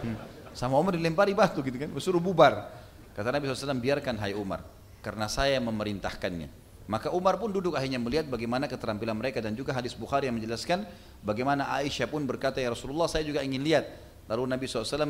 [0.05, 0.17] Hmm.
[0.53, 2.65] Sama Umar dilempari batu gitu kan, suruh bubar.
[3.13, 4.61] Kata Nabi SAW biarkan hai Umar,
[5.01, 6.66] karena saya memerintahkannya.
[6.87, 10.87] Maka Umar pun duduk akhirnya melihat bagaimana keterampilan mereka dan juga hadis Bukhari yang menjelaskan
[11.19, 13.85] bagaimana Aisyah pun berkata ya Rasulullah saya juga ingin lihat.
[14.27, 15.07] Lalu Nabi SAW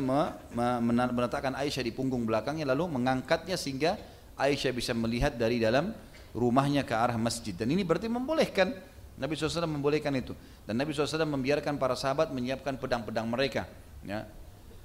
[1.10, 3.94] menetapkan Aisyah di punggung belakangnya lalu mengangkatnya sehingga
[4.34, 5.94] Aisyah bisa melihat dari dalam
[6.34, 7.54] rumahnya ke arah masjid.
[7.54, 8.74] Dan ini berarti membolehkan.
[9.18, 10.30] Nabi SAW membolehkan itu.
[10.62, 13.66] Dan Nabi SAW membiarkan para sahabat menyiapkan pedang-pedang mereka.
[14.06, 14.30] Ya.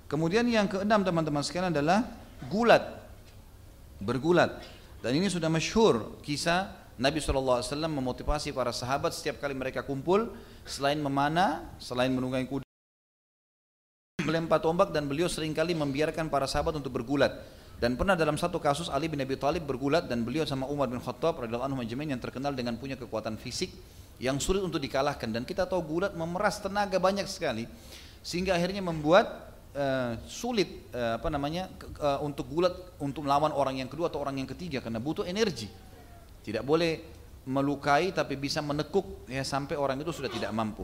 [0.09, 2.01] Kemudian yang keenam teman-teman sekalian adalah
[2.49, 2.81] gulat.
[4.01, 4.57] Bergulat.
[5.05, 10.29] Dan ini sudah masyhur kisah Nabi SAW memotivasi para sahabat setiap kali mereka kumpul
[10.61, 12.65] selain memanah, selain menunggangi kuda
[14.23, 17.33] melempar tombak dan beliau sering kali membiarkan para sahabat untuk bergulat.
[17.81, 21.03] Dan pernah dalam satu kasus Ali bin Abi Thalib bergulat dan beliau sama Umar bin
[21.03, 23.75] Khattab radhiyallahu anhu yang terkenal dengan punya kekuatan fisik
[24.23, 27.67] yang sulit untuk dikalahkan dan kita tahu gulat memeras tenaga banyak sekali
[28.23, 31.67] sehingga akhirnya membuat uh, sulit uh, apa namanya
[31.99, 32.71] uh, untuk gulat
[33.03, 35.67] untuk melawan orang yang kedua atau orang yang ketiga karena butuh energi.
[36.43, 36.99] Tidak boleh
[37.47, 40.83] melukai tapi bisa menekuk ya sampai orang itu sudah tidak mampu.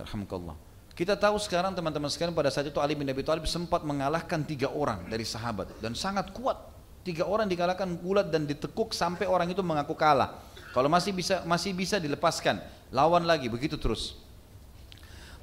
[0.00, 0.56] Alhamdulillah.
[0.92, 4.68] Kita tahu sekarang teman-teman sekalian pada saat itu Ali bin Abi Thalib sempat mengalahkan tiga
[4.68, 6.60] orang dari sahabat dan sangat kuat.
[7.02, 10.38] Tiga orang dikalahkan gulat dan ditekuk sampai orang itu mengaku kalah.
[10.70, 12.60] Kalau masih bisa masih bisa dilepaskan,
[12.92, 14.20] lawan lagi begitu terus.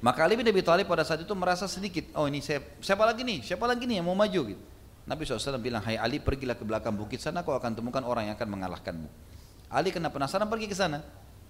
[0.00, 3.20] Maka Ali bin Abi Thalib pada saat itu merasa sedikit, oh ini saya, siapa lagi
[3.20, 4.62] nih, siapa lagi nih yang mau maju gitu.
[5.08, 8.34] Nabi SAW bilang, hai Ali pergilah ke belakang bukit sana kau akan temukan orang yang
[8.36, 9.08] akan mengalahkanmu.
[9.70, 11.00] Ali kena penasaran pergi ke sana.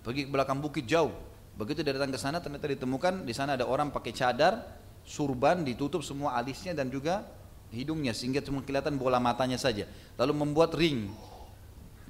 [0.04, 1.12] Pergi ke belakang bukit jauh.
[1.56, 4.64] Begitu dia datang ke sana ternyata ditemukan di sana ada orang pakai cadar,
[5.04, 7.26] surban ditutup semua alisnya dan juga
[7.74, 9.88] hidungnya sehingga cuma kelihatan bola matanya saja.
[10.16, 11.10] Lalu membuat ring.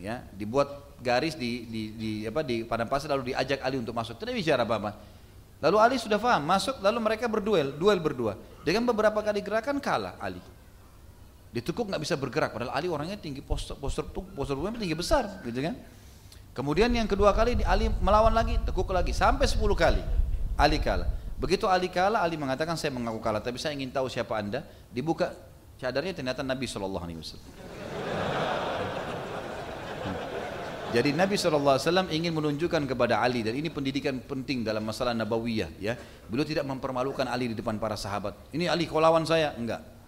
[0.00, 4.16] Ya, dibuat garis di di, di apa di padang pasir lalu diajak Ali untuk masuk.
[4.16, 4.96] Tidak bicara apa-apa.
[5.60, 8.32] Lalu Ali sudah paham, masuk lalu mereka berduel, duel berdua.
[8.64, 10.40] Dengan beberapa kali gerakan kalah Ali.
[11.50, 15.58] Ditekuk nggak bisa bergerak padahal Ali orangnya tinggi postur postur postur tubuhnya tinggi besar gitu
[15.58, 15.74] kan.
[16.54, 20.02] Kemudian yang kedua kali Ali melawan lagi, tekuk lagi sampai 10 kali.
[20.58, 21.06] Ali kalah.
[21.38, 24.66] Begitu Ali kalah, Ali mengatakan saya mengaku kalah, tapi saya ingin tahu siapa anda.
[24.90, 25.30] Dibuka
[25.78, 27.06] cadarnya ternyata Nabi Shallallahu.
[30.90, 35.94] Jadi Nabi SAW ingin menunjukkan kepada Ali dan ini pendidikan penting dalam masalah nabawiyah ya.
[36.26, 38.34] Beliau tidak mempermalukan Ali di depan para sahabat.
[38.50, 39.54] Ini Ali kau saya?
[39.54, 39.99] Enggak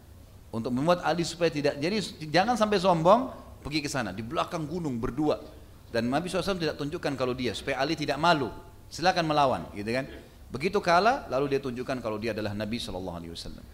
[0.52, 1.96] untuk membuat Ali supaya tidak jadi
[2.28, 3.32] jangan sampai sombong
[3.64, 4.12] pergi ke sana.
[4.12, 5.40] Di belakang gunung berdua.
[5.88, 8.52] Dan Nabi SAW tidak tunjukkan kalau dia supaya Ali tidak malu.
[8.92, 10.04] Silakan melawan gitu kan?
[10.52, 13.00] Begitu kalah lalu dia tunjukkan kalau dia adalah Nabi SAW.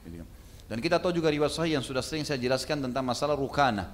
[0.07, 0.29] Gitu kan.
[0.69, 3.89] dan kita tahu juga riwayat sahih yang sudah sering saya jelaskan tentang masalah Rukana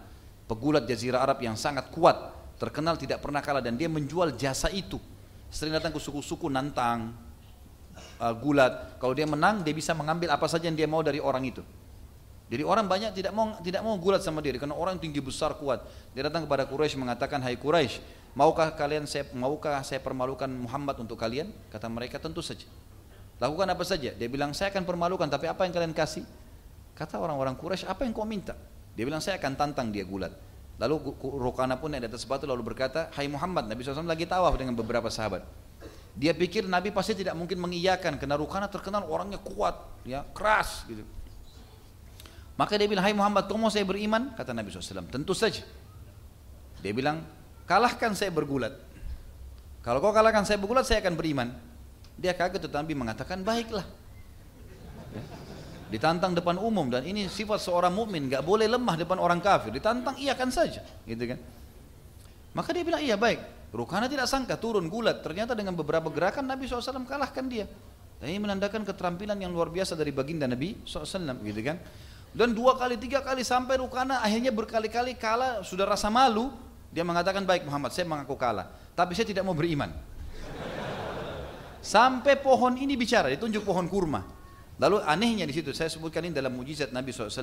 [0.44, 5.00] pegulat jazirah Arab yang sangat kuat terkenal tidak pernah kalah dan dia menjual jasa itu.
[5.48, 7.16] Sering datang ke suku-suku nantang
[8.20, 9.00] uh, gulat.
[9.00, 11.64] Kalau dia menang dia bisa mengambil apa saja yang dia mau dari orang itu
[12.44, 15.80] jadi orang banyak tidak mau tidak mau gulat sama dia karena orang tinggi besar kuat.
[16.12, 18.04] Dia datang kepada Quraisy mengatakan, "Hai Quraisy,
[18.36, 22.68] maukah kalian saya maukah saya permalukan Muhammad untuk kalian?" Kata mereka, "Tentu saja."
[23.40, 24.12] Lakukan apa saja?
[24.12, 26.22] Dia bilang, "Saya akan permalukan, tapi apa yang kalian kasih?"
[26.92, 28.52] Kata orang-orang Quraisy, "Apa yang kau minta?"
[28.92, 30.30] Dia bilang, "Saya akan tantang dia gulat."
[30.76, 34.76] Lalu Rukana pun yang di atas lalu berkata, "Hai Muhammad, Nabi SAW lagi tawaf dengan
[34.76, 35.46] beberapa sahabat."
[36.14, 39.74] Dia pikir Nabi pasti tidak mungkin mengiyakan karena Rukana terkenal orangnya kuat,
[40.06, 41.02] ya keras gitu.
[42.54, 44.30] Maka dia bilang, hai Muhammad, kau mau saya beriman?
[44.38, 45.66] Kata Nabi SAW, tentu saja.
[46.78, 47.26] Dia bilang,
[47.66, 48.78] kalahkan saya bergulat.
[49.82, 51.50] Kalau kau kalahkan saya bergulat, saya akan beriman.
[52.14, 53.82] Dia kaget tetapi mengatakan, baiklah.
[55.10, 55.22] Ya.
[55.90, 59.70] Ditantang depan umum dan ini sifat seorang mukmin nggak boleh lemah depan orang kafir.
[59.70, 61.38] Ditantang iya kan saja, gitu kan?
[62.54, 63.70] Maka dia bilang iya baik.
[63.74, 65.22] Rukana tidak sangka turun gulat.
[65.26, 67.66] Ternyata dengan beberapa gerakan Nabi SAW kalahkan dia.
[68.22, 71.82] Dan ini menandakan keterampilan yang luar biasa dari baginda Nabi SAW, gitu kan?
[72.34, 76.50] Dan dua kali, tiga kali sampai Rukana akhirnya berkali-kali kalah sudah rasa malu.
[76.90, 78.66] Dia mengatakan baik Muhammad saya mengaku kalah.
[78.98, 79.94] Tapi saya tidak mau beriman.
[81.78, 84.26] Sampai pohon ini bicara, ditunjuk pohon kurma.
[84.82, 87.38] Lalu anehnya di situ saya sebutkan ini dalam mujizat Nabi SAW.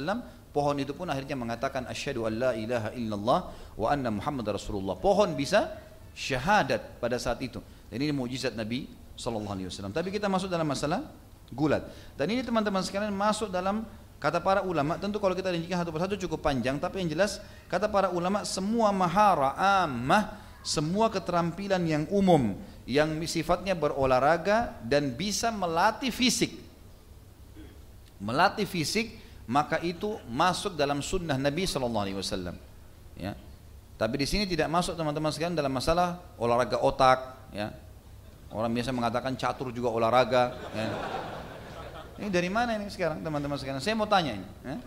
[0.52, 3.40] Pohon itu pun akhirnya mengatakan asyhadu an la ilaha illallah
[3.80, 5.00] wa anna Muhammad Rasulullah.
[5.00, 5.72] Pohon bisa
[6.12, 7.64] syahadat pada saat itu.
[7.88, 9.72] Dan ini mujizat Nabi SAW.
[9.96, 11.08] Tapi kita masuk dalam masalah
[11.56, 11.88] gulat.
[12.20, 13.88] Dan ini teman-teman sekalian masuk dalam
[14.22, 17.90] Kata para ulama, tentu kalau kita rincikan satu persatu cukup panjang, tapi yang jelas kata
[17.90, 22.54] para ulama semua mahara ammah, semua keterampilan yang umum
[22.86, 26.54] yang sifatnya berolahraga dan bisa melatih fisik.
[28.22, 29.18] Melatih fisik
[29.50, 32.54] maka itu masuk dalam sunnah Nabi Wasallam.
[33.18, 33.34] Ya.
[33.98, 37.50] Tapi di sini tidak masuk teman-teman sekalian dalam masalah olahraga otak.
[37.50, 37.74] Ya.
[38.54, 40.54] Orang biasa mengatakan catur juga olahraga.
[40.78, 40.88] Ya.
[42.22, 43.82] Ini dari mana ini sekarang teman-teman sekalian?
[43.82, 44.48] Saya mau tanya ini.
[44.62, 44.78] Ya?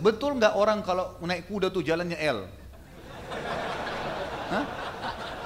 [0.00, 2.48] Betul nggak orang kalau naik kuda tuh jalannya L?
[4.48, 4.64] Hah?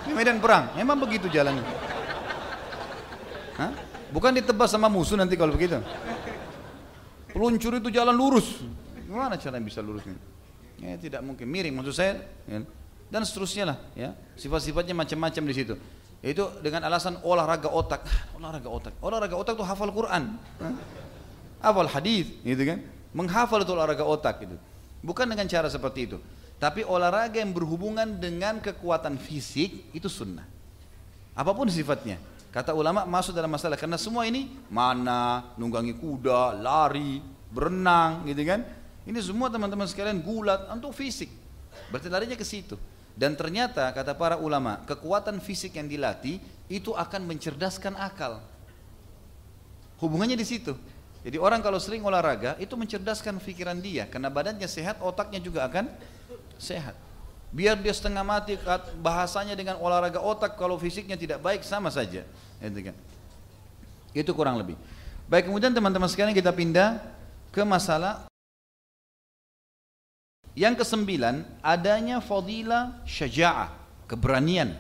[0.07, 0.71] Ini medan perang.
[0.79, 1.67] Memang begitu jalannya.
[3.59, 3.75] Hah?
[4.15, 5.83] Bukan ditebas sama musuh nanti kalau begitu.
[7.35, 8.63] Peluncur itu jalan lurus.
[9.03, 10.19] Gimana cara bisa lurus ini?
[10.79, 12.23] Ya, tidak mungkin miring maksud saya.
[12.47, 12.63] Ya.
[13.11, 13.79] Dan seterusnya lah.
[13.99, 14.15] Ya.
[14.39, 15.75] Sifat-sifatnya macam-macam di situ.
[16.23, 18.07] Itu dengan alasan olahraga otak.
[18.07, 18.95] Ah, olahraga otak.
[19.03, 20.39] Olahraga otak itu hafal Quran.
[21.67, 22.79] Hafal hadis, gitu kan?
[23.11, 24.55] Menghafal itu olahraga otak gitu.
[25.03, 26.23] Bukan dengan cara seperti itu.
[26.63, 30.47] Tapi olahraga yang berhubungan dengan kekuatan fisik itu sunnah.
[31.35, 32.23] Apa pun sifatnya.
[32.55, 37.21] Kata ulama masuk dalam masalah karena semua ini mana, nunggangi kuda, lari,
[37.51, 38.63] berenang, gitu kan?
[39.05, 41.29] Ini semua teman-teman sekalian gulat untuk fisik.
[41.91, 42.79] Berarti larinya ke situ.
[43.13, 46.41] Dan ternyata kata para ulama, kekuatan fisik yang dilatih
[46.71, 48.41] itu akan mencerdaskan akal.
[50.01, 50.73] Hubungannya di situ.
[51.27, 55.91] Jadi orang kalau sering olahraga itu mencerdaskan pikiran dia karena badannya sehat, otaknya juga akan
[56.55, 56.95] sehat.
[57.51, 58.55] Biar dia setengah mati
[59.03, 62.23] bahasanya dengan olahraga otak kalau fisiknya tidak baik sama saja.
[62.63, 62.95] Itu kan.
[64.15, 64.79] Itu kurang lebih.
[65.27, 67.03] Baik, kemudian teman-teman sekalian kita pindah
[67.51, 68.31] ke masalah
[70.55, 73.75] yang kesembilan, adanya fadilah syaja'ah,
[74.07, 74.79] keberanian.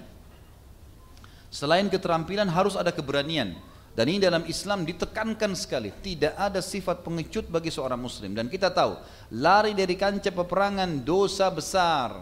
[1.50, 3.58] Selain keterampilan harus ada keberanian.
[3.96, 8.36] Dan ini dalam Islam ditekankan sekali, tidak ada sifat pengecut bagi seorang muslim.
[8.36, 9.00] Dan kita tahu,
[9.32, 12.20] lari dari kancah peperangan dosa besar.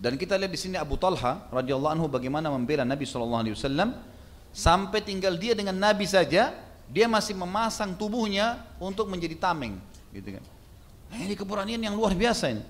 [0.00, 3.44] Dan kita lihat di sini Abu Talha radhiyallahu anhu bagaimana membela Nabi SAW
[4.52, 6.56] Sampai tinggal dia dengan Nabi saja,
[6.88, 9.76] dia masih memasang tubuhnya untuk menjadi tameng,
[10.12, 10.44] gitu kan.
[11.12, 12.64] Nah, ini keberanian yang luar biasa ini.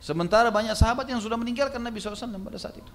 [0.00, 2.92] Sementara banyak sahabat yang sudah meninggalkan Nabi SAW pada saat itu.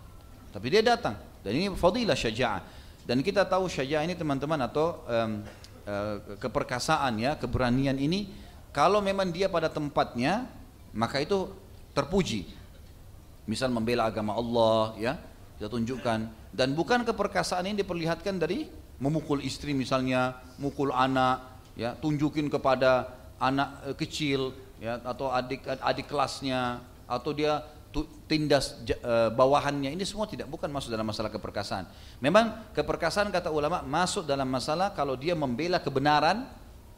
[0.54, 1.18] Tapi dia datang.
[1.42, 2.62] Dan ini fadilah syaja'ah.
[3.10, 5.41] Dan kita tahu syaja'ah ini teman-teman atau um,
[5.90, 8.30] uh, keperkasaan ya, keberanian ini
[8.69, 10.45] kalau memang dia pada tempatnya
[10.94, 11.49] maka itu
[11.98, 12.45] terpuji.
[13.49, 15.14] Misal membela agama Allah ya,
[15.57, 16.19] kita tunjukkan
[16.53, 18.69] dan bukan keperkasaan ini diperlihatkan dari
[19.02, 23.10] memukul istri misalnya, mukul anak, ya, tunjukin kepada
[23.40, 27.64] anak e, kecil, ya, atau adik adik kelasnya, atau dia
[28.30, 29.90] tindas e, bawahannya.
[29.94, 31.90] Ini semua tidak bukan masuk dalam masalah keperkasaan.
[32.22, 36.45] Memang keperkasaan kata ulama masuk dalam masalah kalau dia membela kebenaran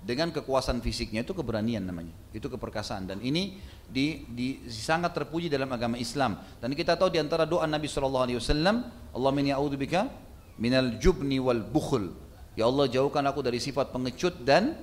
[0.04, 1.24] dengan kekuasaan fisiknya.
[1.24, 2.12] Itu keberanian namanya.
[2.36, 3.08] Itu keperkasaan.
[3.08, 6.42] Dan ini di, di sangat terpuji dalam agama Islam.
[6.60, 8.76] Dan kita tahu di antara doa Nabi Shallallahu Alaihi Wasallam
[9.16, 9.48] Allah min
[9.80, 10.12] bika
[10.60, 12.12] minal jubni wal bukhul.
[12.60, 14.76] Ya Allah jauhkan aku dari sifat pengecut dan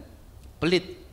[0.56, 1.04] pelit.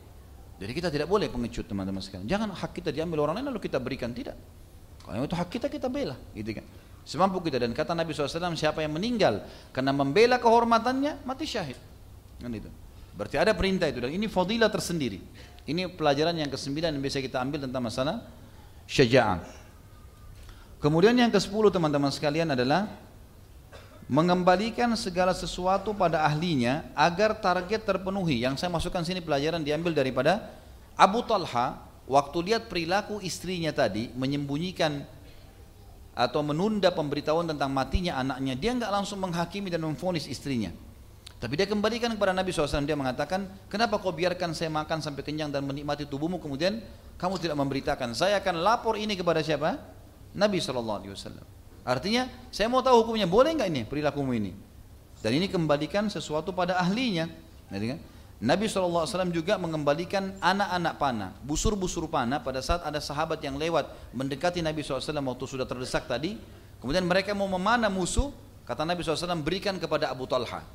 [0.56, 2.32] Jadi kita tidak boleh pengecut teman-teman sekalian.
[2.32, 4.16] Jangan hak kita diambil orang lain lalu kita berikan.
[4.16, 4.64] Tidak
[5.06, 6.66] kalau itu hak kita kita bela gitu kan
[7.06, 11.78] semampu kita dan kata Nabi SAW siapa yang meninggal karena membela kehormatannya mati syahid
[12.42, 12.68] kan itu
[13.16, 15.24] Berarti ada perintah itu dan ini fadilah tersendiri.
[15.66, 18.28] Ini pelajaran yang kesembilan yang bisa kita ambil tentang masalah
[18.86, 19.40] syaja'ah.
[20.84, 22.92] Kemudian yang ke-10 teman-teman sekalian adalah
[24.06, 28.46] mengembalikan segala sesuatu pada ahlinya agar target terpenuhi.
[28.46, 30.54] Yang saya masukkan sini pelajaran diambil daripada
[30.94, 35.06] Abu Talha waktu lihat perilaku istrinya tadi menyembunyikan
[36.16, 40.72] atau menunda pemberitahuan tentang matinya anaknya, dia nggak langsung menghakimi dan memfonis istrinya.
[41.36, 45.52] Tapi dia kembalikan kepada Nabi SAW, dia mengatakan, kenapa kau biarkan saya makan sampai kenyang
[45.52, 46.80] dan menikmati tubuhmu, kemudian
[47.20, 49.76] kamu tidak memberitakan, saya akan lapor ini kepada siapa?
[50.32, 51.12] Nabi SAW.
[51.86, 54.56] Artinya, saya mau tahu hukumnya, boleh nggak ini perilakumu ini?
[55.20, 57.28] Dan ini kembalikan sesuatu pada ahlinya.
[57.68, 58.00] Kan?
[58.44, 64.60] Nabi SAW juga mengembalikan anak-anak panah, busur-busur panah pada saat ada sahabat yang lewat mendekati
[64.60, 66.36] Nabi SAW waktu sudah terdesak tadi.
[66.84, 68.36] Kemudian mereka mau memanah musuh,
[68.68, 70.68] kata Nabi SAW berikan kepada Abu Talha.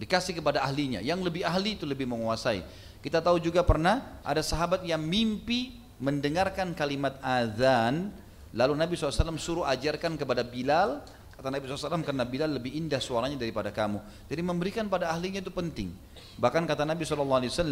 [0.00, 1.04] Dikasih kepada ahlinya.
[1.04, 2.64] Yang lebih ahli itu lebih menguasai.
[3.04, 8.08] Kita tahu juga pernah ada sahabat yang mimpi mendengarkan kalimat azan.
[8.56, 11.04] Lalu Nabi SAW suruh ajarkan kepada Bilal.
[11.36, 14.00] Kata Nabi SAW karena Bilal lebih indah suaranya daripada kamu.
[14.32, 15.92] Jadi memberikan pada ahlinya itu penting.
[16.40, 17.66] Bahkan kata Nabi SAW,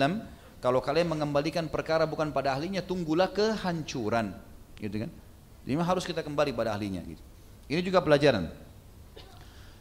[0.60, 4.36] kalau kalian mengembalikan perkara bukan pada ahlinya, tunggulah kehancuran.
[4.76, 5.10] Gitu kan?
[5.64, 7.00] Jadi harus kita kembali pada ahlinya.
[7.04, 7.22] Gitu.
[7.70, 8.50] Ini juga pelajaran.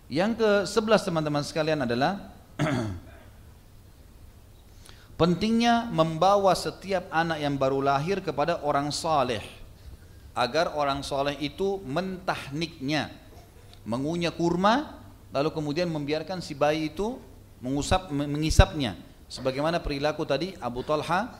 [0.09, 2.33] Yang ke sebelas teman-teman sekalian adalah
[5.19, 9.43] pentingnya membawa setiap anak yang baru lahir kepada orang saleh
[10.33, 13.11] agar orang saleh itu mentahniknya
[13.83, 14.97] mengunyah kurma
[15.29, 17.19] lalu kemudian membiarkan si bayi itu
[17.59, 18.95] mengusap mengisapnya
[19.27, 21.31] sebagaimana perilaku tadi Abu Talha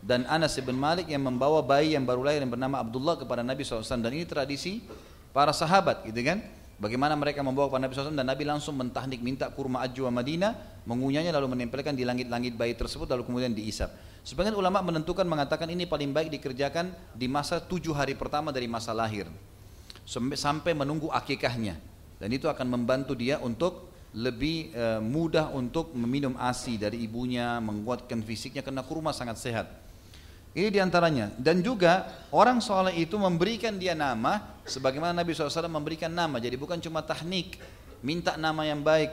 [0.00, 3.64] dan Anas bin Malik yang membawa bayi yang baru lahir yang bernama Abdullah kepada Nabi
[3.64, 4.84] SAW dan ini tradisi
[5.30, 6.40] para sahabat gitu kan
[6.76, 11.32] Bagaimana mereka membawa kepada Nabi SAW dan Nabi langsung mentahnik minta kurma ajwa Madinah, mengunyahnya
[11.32, 13.96] lalu menempelkan di langit-langit bayi tersebut lalu kemudian diisap.
[14.20, 18.92] Sebagian ulama menentukan mengatakan ini paling baik dikerjakan di masa tujuh hari pertama dari masa
[18.92, 19.24] lahir.
[20.06, 21.74] sampai menunggu akikahnya
[22.22, 28.24] dan itu akan membantu dia untuk lebih uh, mudah untuk meminum ASI dari ibunya, menguatkan
[28.24, 29.68] fisiknya karena kurma sangat sehat.
[30.56, 31.28] Ini di antaranya.
[31.36, 36.40] Dan juga orang soleh itu memberikan dia nama, sebagaimana Nabi SAW memberikan nama.
[36.40, 37.60] Jadi bukan cuma tahnik,
[38.00, 39.12] minta nama yang baik.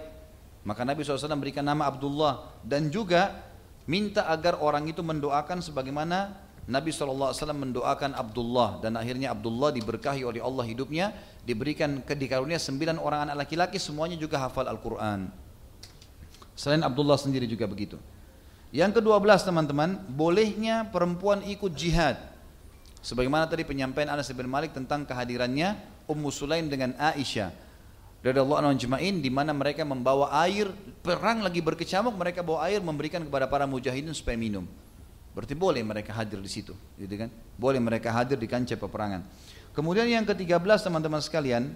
[0.63, 2.63] Maka Nabi SAW memberikan nama Abdullah.
[2.63, 3.43] Dan juga
[3.83, 6.31] minta agar orang itu mendoakan sebagaimana
[6.63, 11.11] Nabi SAW mendoakan Abdullah dan akhirnya Abdullah diberkahi oleh Allah hidupnya
[11.43, 15.27] diberikan kedikarunia sembilan orang anak laki-laki semuanya juga hafal Al-Quran.
[16.55, 17.99] Selain Abdullah sendiri juga begitu.
[18.71, 22.15] Yang kedua belas teman-teman bolehnya perempuan ikut jihad.
[23.03, 25.75] Sebagaimana tadi penyampaian Anas bin Malik tentang kehadirannya
[26.07, 27.51] Ummu Sulaim dengan Aisyah
[28.23, 30.71] Allah anhu ajma'in di mana mereka membawa air
[31.03, 34.63] perang lagi berkecamuk mereka bawa air memberikan kepada para mujahidin supaya minum
[35.33, 37.29] Berarti boleh mereka hadir di situ, gitu kan?
[37.57, 39.25] Boleh mereka hadir di kancah peperangan.
[39.73, 41.73] Kemudian yang ke-13 teman-teman sekalian,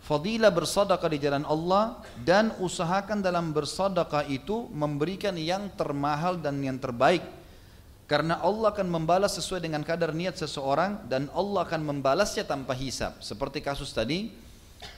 [0.00, 6.80] fadilah bersedekah di jalan Allah dan usahakan dalam bersedekah itu memberikan yang termahal dan yang
[6.80, 7.20] terbaik.
[8.08, 13.20] Karena Allah akan membalas sesuai dengan kadar niat seseorang dan Allah akan membalasnya tanpa hisap.
[13.20, 14.32] Seperti kasus tadi,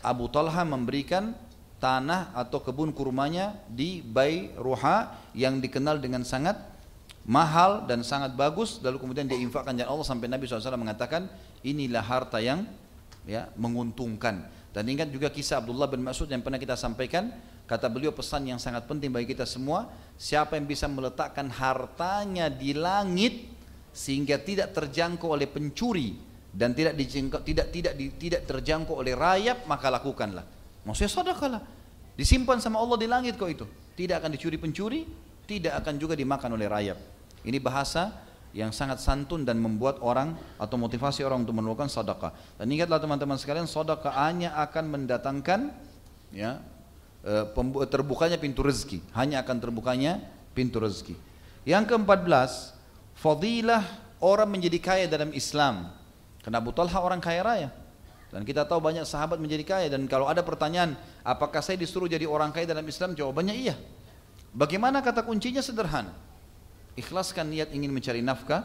[0.03, 1.35] Abu Talha memberikan
[1.78, 6.76] tanah atau kebun kurmanya di Bay Ruha yang dikenal dengan sangat
[7.27, 11.27] mahal dan sangat bagus lalu kemudian dia infakkan jalan Allah sampai Nabi SAW mengatakan
[11.66, 12.65] inilah harta yang
[13.27, 14.47] ya menguntungkan.
[14.70, 17.32] Dan ingat juga kisah Abdullah bin Mas'ud yang pernah kita sampaikan.
[17.66, 22.70] Kata beliau pesan yang sangat penting bagi kita semua siapa yang bisa meletakkan hartanya di
[22.70, 23.51] langit
[23.90, 26.15] sehingga tidak terjangkau oleh pencuri
[26.55, 30.47] dan tidak dijengkau, tidak tidak tidak terjangkau oleh rayap maka lakukanlah.
[30.86, 31.62] Maksudnya sedekahlah.
[32.15, 33.66] Disimpan sama Allah di langit kok itu.
[33.98, 35.03] Tidak akan dicuri pencuri
[35.47, 36.98] tidak akan juga dimakan oleh rayap
[37.47, 38.10] ini bahasa
[38.51, 42.35] yang sangat santun dan membuat orang atau motivasi orang untuk melakukan sedekah.
[42.59, 45.70] Dan ingatlah teman-teman sekalian, sedekah hanya akan mendatangkan
[46.35, 46.59] ya
[47.23, 47.47] e,
[47.86, 50.24] terbukanya pintu rezeki, hanya akan terbukanya
[50.56, 51.14] pintu rezeki.
[51.68, 52.27] Yang keempat
[53.14, 53.85] fadilah
[54.24, 55.93] orang menjadi kaya dalam Islam.
[56.40, 57.70] Karena Abu Talha orang kaya raya.
[58.32, 62.27] Dan kita tahu banyak sahabat menjadi kaya dan kalau ada pertanyaan, apakah saya disuruh jadi
[62.27, 63.14] orang kaya dalam Islam?
[63.14, 63.77] Jawabannya iya.
[64.56, 66.16] Bagaimana kata kuncinya sederhana
[66.97, 68.64] ikhlaskan niat ingin mencari nafkah,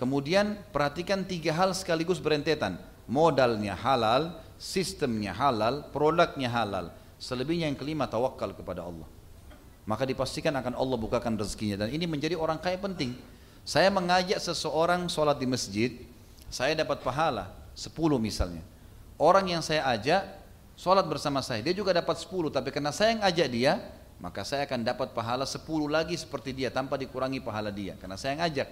[0.00, 2.80] kemudian perhatikan tiga hal sekaligus berentetan.
[3.08, 6.92] Modalnya halal, sistemnya halal, produknya halal.
[7.16, 9.08] Selebihnya yang kelima tawakal kepada Allah.
[9.88, 13.16] Maka dipastikan akan Allah bukakan rezekinya dan ini menjadi orang kaya penting.
[13.64, 15.90] Saya mengajak seseorang sholat di masjid,
[16.52, 18.60] saya dapat pahala 10 misalnya.
[19.16, 20.24] Orang yang saya ajak
[20.76, 23.72] sholat bersama saya, dia juga dapat 10 tapi karena saya yang ajak dia,
[24.18, 28.34] maka saya akan dapat pahala 10 lagi seperti dia tanpa dikurangi pahala dia karena saya
[28.42, 28.66] ngajak.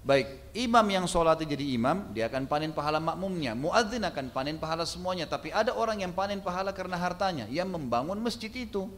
[0.00, 3.52] Baik imam yang sholat jadi imam dia akan panen pahala makmumnya.
[3.52, 7.44] Muadzin akan panen pahala semuanya tapi ada orang yang panen pahala karena hartanya.
[7.52, 8.88] Yang membangun masjid itu.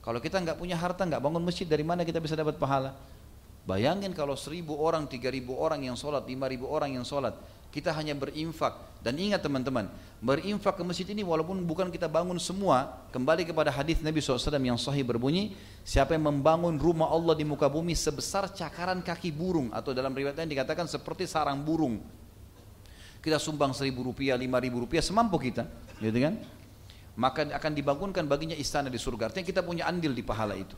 [0.00, 2.96] Kalau kita nggak punya harta nggak bangun masjid dari mana kita bisa dapat pahala?
[3.68, 7.36] Bayangin kalau seribu orang tiga ribu orang yang sholat lima ribu orang yang sholat
[7.72, 8.74] kita hanya berinfak.
[8.98, 9.86] Dan ingat teman-teman
[10.18, 14.74] berinfak ke masjid ini walaupun bukan kita bangun semua kembali kepada hadis Nabi SAW yang
[14.74, 15.54] sahih berbunyi
[15.86, 20.42] siapa yang membangun rumah Allah di muka bumi sebesar cakaran kaki burung atau dalam riwayat
[20.42, 22.02] lain dikatakan seperti sarang burung.
[23.22, 25.70] Kita sumbang seribu rupiah lima ribu rupiah semampu kita
[26.02, 26.34] gitu kan?
[27.18, 29.30] Maka akan dibangunkan baginya istana di surga.
[29.30, 30.74] Artinya kita punya andil di pahala itu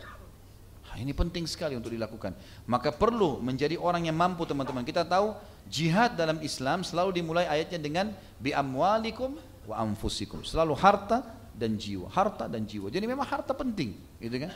[0.99, 2.35] ini penting sekali untuk dilakukan.
[2.67, 4.83] Maka perlu menjadi orang yang mampu teman-teman.
[4.83, 5.37] Kita tahu
[5.71, 8.07] jihad dalam Islam selalu dimulai ayatnya dengan
[8.43, 9.39] bi amwalikum
[9.71, 10.43] wa anfusikum.
[10.43, 11.23] Selalu harta
[11.55, 12.89] dan jiwa, harta dan jiwa.
[12.89, 14.51] Jadi memang harta penting, gitu kan?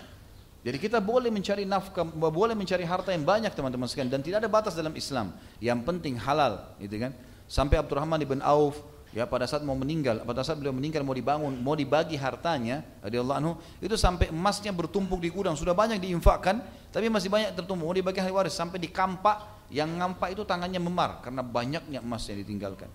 [0.65, 4.49] Jadi kita boleh mencari nafkah, boleh mencari harta yang banyak teman-teman sekalian dan tidak ada
[4.49, 5.37] batas dalam Islam.
[5.61, 7.13] Yang penting halal, gitu kan?
[7.45, 8.81] Sampai Abdurrahman ibn Auf
[9.15, 13.39] ya pada saat mau meninggal pada saat beliau meninggal mau dibangun mau dibagi hartanya radhiyallahu
[13.39, 15.55] anhu itu sampai emasnya bertumpuk di gudang.
[15.55, 16.59] Sudah banyak diinfakkan
[16.91, 17.87] tapi masih banyak tertumpuk.
[17.87, 22.27] Mau dibagi ahli waris sampai di kampak yang ngampak itu tangannya memar karena banyaknya emas
[22.27, 22.91] yang ditinggalkan.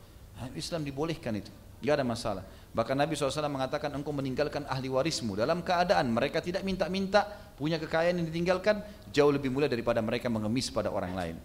[0.53, 1.51] Islam dibolehkan itu.
[1.79, 2.43] Tidak ada masalah.
[2.75, 5.39] Bahkan Nabi SAW mengatakan engkau meninggalkan ahli warismu.
[5.39, 7.23] Dalam keadaan mereka tidak minta-minta
[7.55, 8.83] punya kekayaan yang ditinggalkan
[9.15, 11.35] jauh lebih mulia daripada mereka mengemis pada orang lain.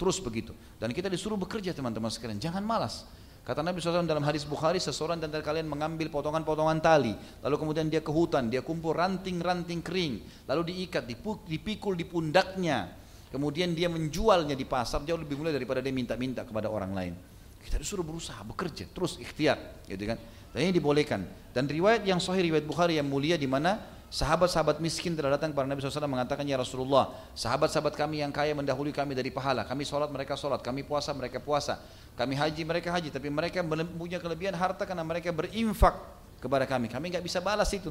[0.00, 0.56] Terus begitu.
[0.80, 2.40] Dan kita disuruh bekerja teman-teman sekalian.
[2.40, 3.04] Jangan malas
[3.46, 7.14] Kata Nabi SAW dalam hadis Bukhari, seseorang dan kalian mengambil potongan-potongan tali,
[7.46, 10.18] lalu kemudian dia ke hutan, dia kumpul ranting-ranting kering,
[10.50, 11.06] lalu diikat,
[11.46, 12.90] dipikul di pundaknya,
[13.30, 17.14] kemudian dia menjualnya di pasar jauh lebih mulia daripada dia minta-minta kepada orang lain.
[17.62, 20.18] Kita disuruh berusaha, bekerja, terus ikhtiar, gitu kan?
[20.50, 21.22] Dan ini dibolehkan.
[21.54, 25.66] Dan riwayat yang sahih riwayat Bukhari yang mulia di mana Sahabat-sahabat miskin telah datang kepada
[25.66, 29.66] Nabi SAW mengatakan, Ya Rasulullah, sahabat-sahabat kami yang kaya mendahului kami dari pahala.
[29.66, 30.62] Kami sholat, mereka sholat.
[30.62, 31.82] Kami puasa, mereka puasa.
[32.14, 33.10] Kami haji, mereka haji.
[33.10, 33.66] Tapi mereka
[33.98, 35.98] punya kelebihan harta karena mereka berinfak
[36.38, 36.86] kepada kami.
[36.86, 37.90] Kami nggak bisa balas itu.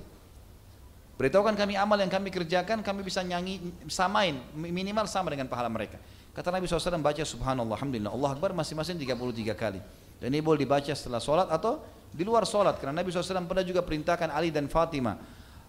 [1.20, 5.96] Beritahukan kami amal yang kami kerjakan, kami bisa nyanyi, samain, minimal sama dengan pahala mereka.
[6.36, 9.80] Kata Nabi SAW baca subhanallah, alhamdulillah, Allah Akbar masing-masing 33 kali.
[10.20, 11.80] Dan ini boleh dibaca setelah sholat atau
[12.12, 12.76] di luar sholat.
[12.80, 15.16] Karena Nabi SAW pernah juga perintahkan Ali dan Fatimah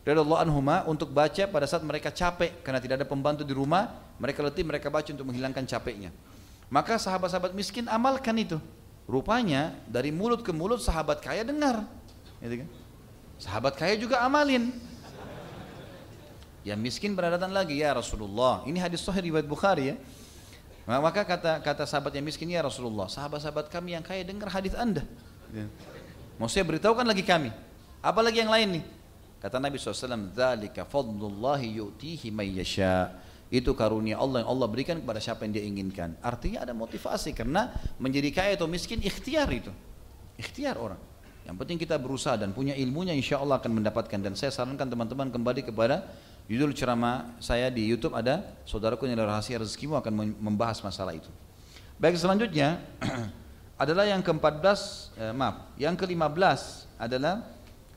[0.06, 3.90] radhiyallahu anhuma untuk baca pada saat mereka capek karena tidak ada pembantu di rumah,
[4.22, 6.14] mereka letih mereka baca untuk menghilangkan capeknya.
[6.70, 8.62] Maka sahabat-sahabat miskin amalkan itu.
[9.06, 11.86] Rupanya dari mulut ke mulut sahabat kaya dengar.
[12.38, 12.68] Gitu kan?
[13.38, 14.70] Sahabat kaya juga amalin.
[16.66, 18.66] Yang miskin pernah datang lagi ya Rasulullah.
[18.66, 19.96] Ini hadis sahih riwayat Bukhari ya.
[20.86, 25.02] Maka kata kata sahabat yang miskin ya Rasulullah, sahabat-sahabat kami yang kaya dengar hadis Anda.
[25.50, 25.66] Ya.
[26.38, 27.50] Maksudnya beritahukan lagi kami.
[27.98, 28.84] Apalagi yang lain nih?
[29.40, 33.12] Kata Nabi SAW, "Dzalika fadlullahi yu'tihi may yasha."
[33.46, 36.18] Itu karunia Allah yang Allah berikan kepada siapa yang dia inginkan.
[36.18, 37.70] Artinya ada motivasi karena
[38.02, 39.70] menjadi kaya atau miskin ikhtiar itu.
[40.34, 40.98] Ikhtiar orang.
[41.46, 44.18] Yang penting kita berusaha dan punya ilmunya insya Allah akan mendapatkan.
[44.18, 46.10] Dan saya sarankan teman-teman kembali kepada
[46.46, 51.26] Judul ceramah saya di YouTube ada Saudaraku yang rahasia rezekimu akan membahas masalah itu.
[51.98, 52.78] Baik selanjutnya
[53.82, 54.62] adalah yang ke-14
[55.18, 57.42] eh, maaf, yang ke-15 adalah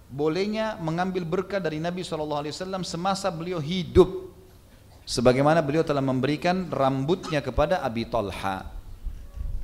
[0.09, 2.49] bolehnya mengambil berkah dari Nabi SAW
[2.81, 4.33] semasa beliau hidup.
[5.09, 8.69] Sebagaimana beliau telah memberikan rambutnya kepada Abi Talha.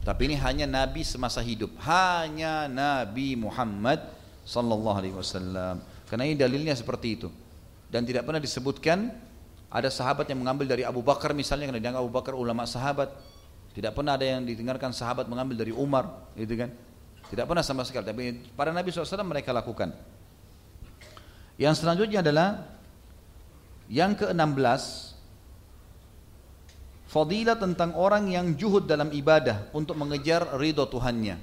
[0.01, 1.73] Tapi ini hanya Nabi semasa hidup.
[1.85, 4.05] Hanya Nabi Muhammad
[4.45, 5.81] sallallahu alaihi wasallam.
[6.09, 7.29] Karena ini dalilnya seperti itu.
[7.89, 9.13] Dan tidak pernah disebutkan
[9.69, 13.13] ada sahabat yang mengambil dari Abu Bakar misalnya karena dianggap Abu Bakar ulama sahabat.
[13.73, 16.73] Tidak pernah ada yang didengarkan sahabat mengambil dari Umar gitu kan?
[17.29, 18.05] Tidak pernah sama sekali.
[18.05, 18.23] Tapi
[18.57, 19.93] pada Nabi SAW mereka lakukan
[21.55, 22.67] yang selanjutnya adalah
[23.87, 25.15] yang ke-16
[27.15, 31.39] Fadilah tentang orang yang juhud dalam ibadah untuk mengejar ridho Tuhannya.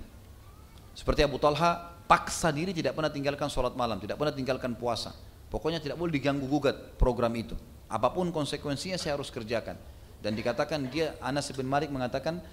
[0.93, 5.16] Seperti Abu Talha paksa diri tidak pernah tinggalkan sholat malam, tidak pernah tinggalkan puasa.
[5.48, 7.56] Pokoknya tidak boleh diganggu gugat program itu.
[7.89, 9.80] Apa pun konsekuensinya saya harus kerjakan.
[10.20, 12.44] Dan dikatakan dia Anas bin Malik mengatakan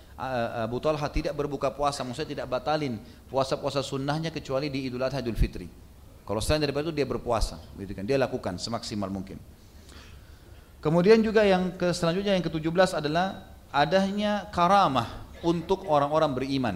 [0.63, 5.35] Abu Talha tidak berbuka puasa, maksudnya tidak batalin puasa-puasa sunnahnya kecuali di Idul Adha Idul
[5.35, 5.88] Fitri.
[6.29, 8.05] Kalau selain daripada itu dia berpuasa, gitu kan.
[8.05, 9.41] Dia lakukan semaksimal mungkin.
[10.77, 16.75] Kemudian juga yang ke selanjutnya yang ke-17 adalah adanya karamah untuk orang-orang beriman.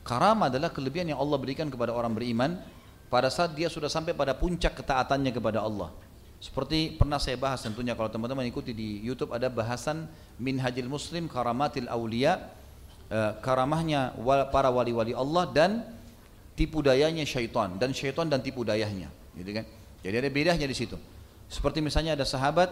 [0.00, 2.56] Karamah adalah kelebihan yang Allah berikan kepada orang beriman
[3.12, 5.92] pada saat dia sudah sampai pada puncak ketaatannya kepada Allah.
[6.40, 10.08] Seperti pernah saya bahas tentunya kalau teman-teman ikuti di YouTube ada bahasan
[10.40, 12.48] Minhajil Muslim Karamatil Aulia
[13.12, 14.16] eh, karamahnya
[14.48, 15.99] para wali-wali Allah dan
[16.60, 19.64] tipu dayanya syaitan dan syaitan dan tipu dayanya gitu kan.
[20.04, 21.00] Jadi ada bedanya di situ.
[21.48, 22.68] Seperti misalnya ada sahabat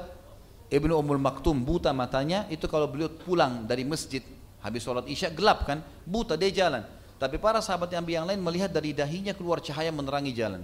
[0.69, 4.21] Ibnu Ummul Maktum buta matanya itu kalau beliau pulang dari masjid
[4.61, 6.85] habis sholat isya gelap kan buta dia jalan
[7.17, 10.63] tapi para sahabat yang yang lain melihat dari dahinya keluar cahaya menerangi jalan.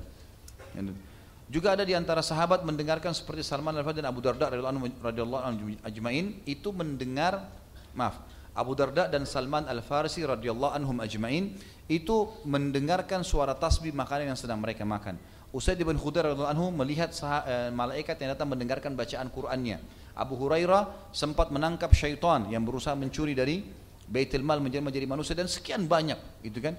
[1.49, 6.41] Juga ada di antara sahabat mendengarkan seperti Salman Al-Farisi dan Abu Darda radhiyallahu anhu ajmain
[6.45, 7.49] itu mendengar
[7.93, 8.21] maaf
[8.55, 11.59] Abu Darda dan Salman Al-Farisi radhiyallahu anhum ajmain
[11.89, 15.21] itu mendengarkan suara tasbih makanan yang sedang mereka makan.
[15.55, 17.15] Usaid bin Khudair radhiyallahu anhu melihat
[17.47, 19.79] eh, malaikat yang datang mendengarkan bacaan Qur'annya.
[20.19, 23.63] Abu Hurairah sempat menangkap syaitan yang berusaha mencuri dari
[24.05, 26.75] Baitul Mal menjadi, menjadi manusia dan sekian banyak gitu kan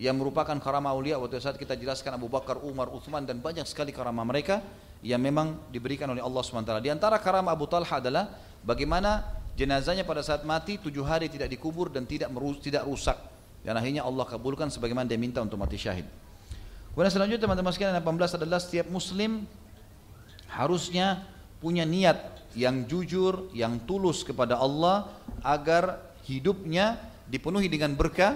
[0.00, 3.92] yang merupakan karamah aulia waktu saat kita jelaskan Abu Bakar, Umar, Uthman dan banyak sekali
[3.92, 4.64] karamah mereka
[5.04, 6.72] yang memang diberikan oleh Allah SWT.
[6.80, 8.32] Di antara karamah Abu Talha adalah
[8.64, 9.26] bagaimana
[9.58, 12.32] jenazahnya pada saat mati tujuh hari tidak dikubur dan tidak
[12.64, 13.18] tidak rusak
[13.60, 16.08] dan akhirnya Allah kabulkan sebagaimana dia minta untuk mati syahid.
[16.90, 19.46] Kemudian selanjutnya teman-teman sekalian 18 adalah setiap muslim
[20.50, 21.22] harusnya
[21.62, 22.18] punya niat
[22.58, 25.06] yang jujur, yang tulus kepada Allah
[25.46, 26.98] agar hidupnya
[27.30, 28.34] dipenuhi dengan berkah,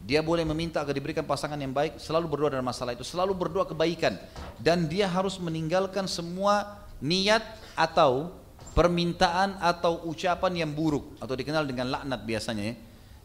[0.00, 3.66] dia boleh meminta agar diberikan pasangan yang baik, selalu berdoa dalam masalah itu, selalu berdoa
[3.66, 4.16] kebaikan.
[4.56, 7.42] Dan dia harus meninggalkan semua niat
[7.74, 8.30] atau
[8.76, 12.74] permintaan atau ucapan yang buruk atau dikenal dengan laknat biasanya ya.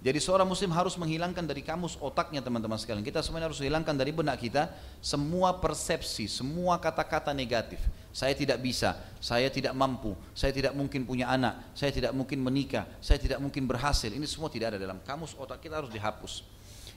[0.06, 3.02] Jadi seorang muslim harus menghilangkan dari kamus otaknya teman-teman sekalian.
[3.02, 4.70] Kita semuanya harus hilangkan dari benak kita
[5.02, 7.82] semua persepsi, semua kata-kata negatif.
[8.14, 12.86] Saya tidak bisa, saya tidak mampu, saya tidak mungkin punya anak, saya tidak mungkin menikah,
[13.02, 14.14] saya tidak mungkin berhasil.
[14.14, 16.46] Ini semua tidak ada dalam kamus otak kita harus dihapus.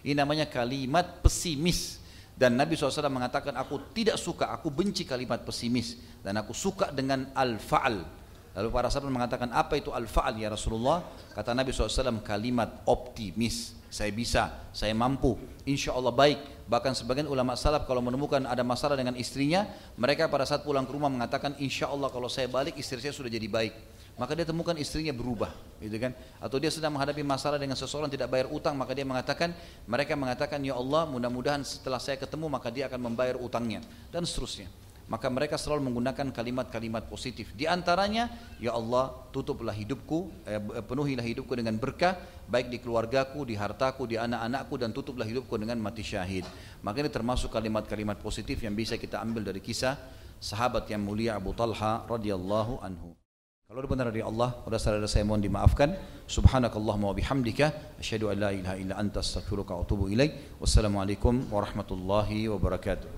[0.05, 2.05] Ini namanya kalimat pesimis.
[2.37, 5.97] Dan Nabi SAW mengatakan, aku tidak suka, aku benci kalimat pesimis.
[6.21, 8.18] Dan aku suka dengan al-fa'al.
[8.57, 11.05] Lalu para sahabat mengatakan, apa itu al-fa'al ya Rasulullah?
[11.37, 13.77] Kata Nabi SAW, kalimat optimis.
[13.89, 16.69] Saya bisa, saya mampu, insya Allah baik.
[16.69, 19.65] Bahkan sebagian ulama salaf kalau menemukan ada masalah dengan istrinya,
[19.97, 23.33] mereka pada saat pulang ke rumah mengatakan, insya Allah kalau saya balik istri saya sudah
[23.33, 23.73] jadi baik.
[24.21, 26.13] Maka dia temukan istrinya berubah, gitu kan?
[26.43, 29.55] Atau dia sedang menghadapi masalah dengan seseorang tidak bayar utang, maka dia mengatakan,
[29.89, 33.81] mereka mengatakan, ya Allah, mudah-mudahan setelah saya ketemu maka dia akan membayar utangnya
[34.11, 34.69] dan seterusnya
[35.09, 37.51] maka mereka selalu menggunakan kalimat-kalimat positif.
[37.57, 38.29] Di antaranya,
[38.61, 44.21] Ya Allah, tutuplah hidupku, eh, penuhilah hidupku dengan berkah, baik di keluargaku, di hartaku, di
[44.21, 46.45] anak-anakku, dan tutuplah hidupku dengan mati syahid.
[46.85, 49.97] Maka ini termasuk kalimat-kalimat positif yang bisa kita ambil dari kisah
[50.39, 53.17] sahabat yang mulia Abu Talha radhiyallahu anhu.
[53.69, 55.93] Kalau benar dari Allah, pada saudara saya mohon dimaafkan.
[56.25, 60.57] Subhanakallahumma wa bihamdika asyhadu an la ilaha illa anta astaghfiruka wa atubu ilaik.
[60.57, 63.18] Wassalamualaikum warahmatullahi wabarakatuh.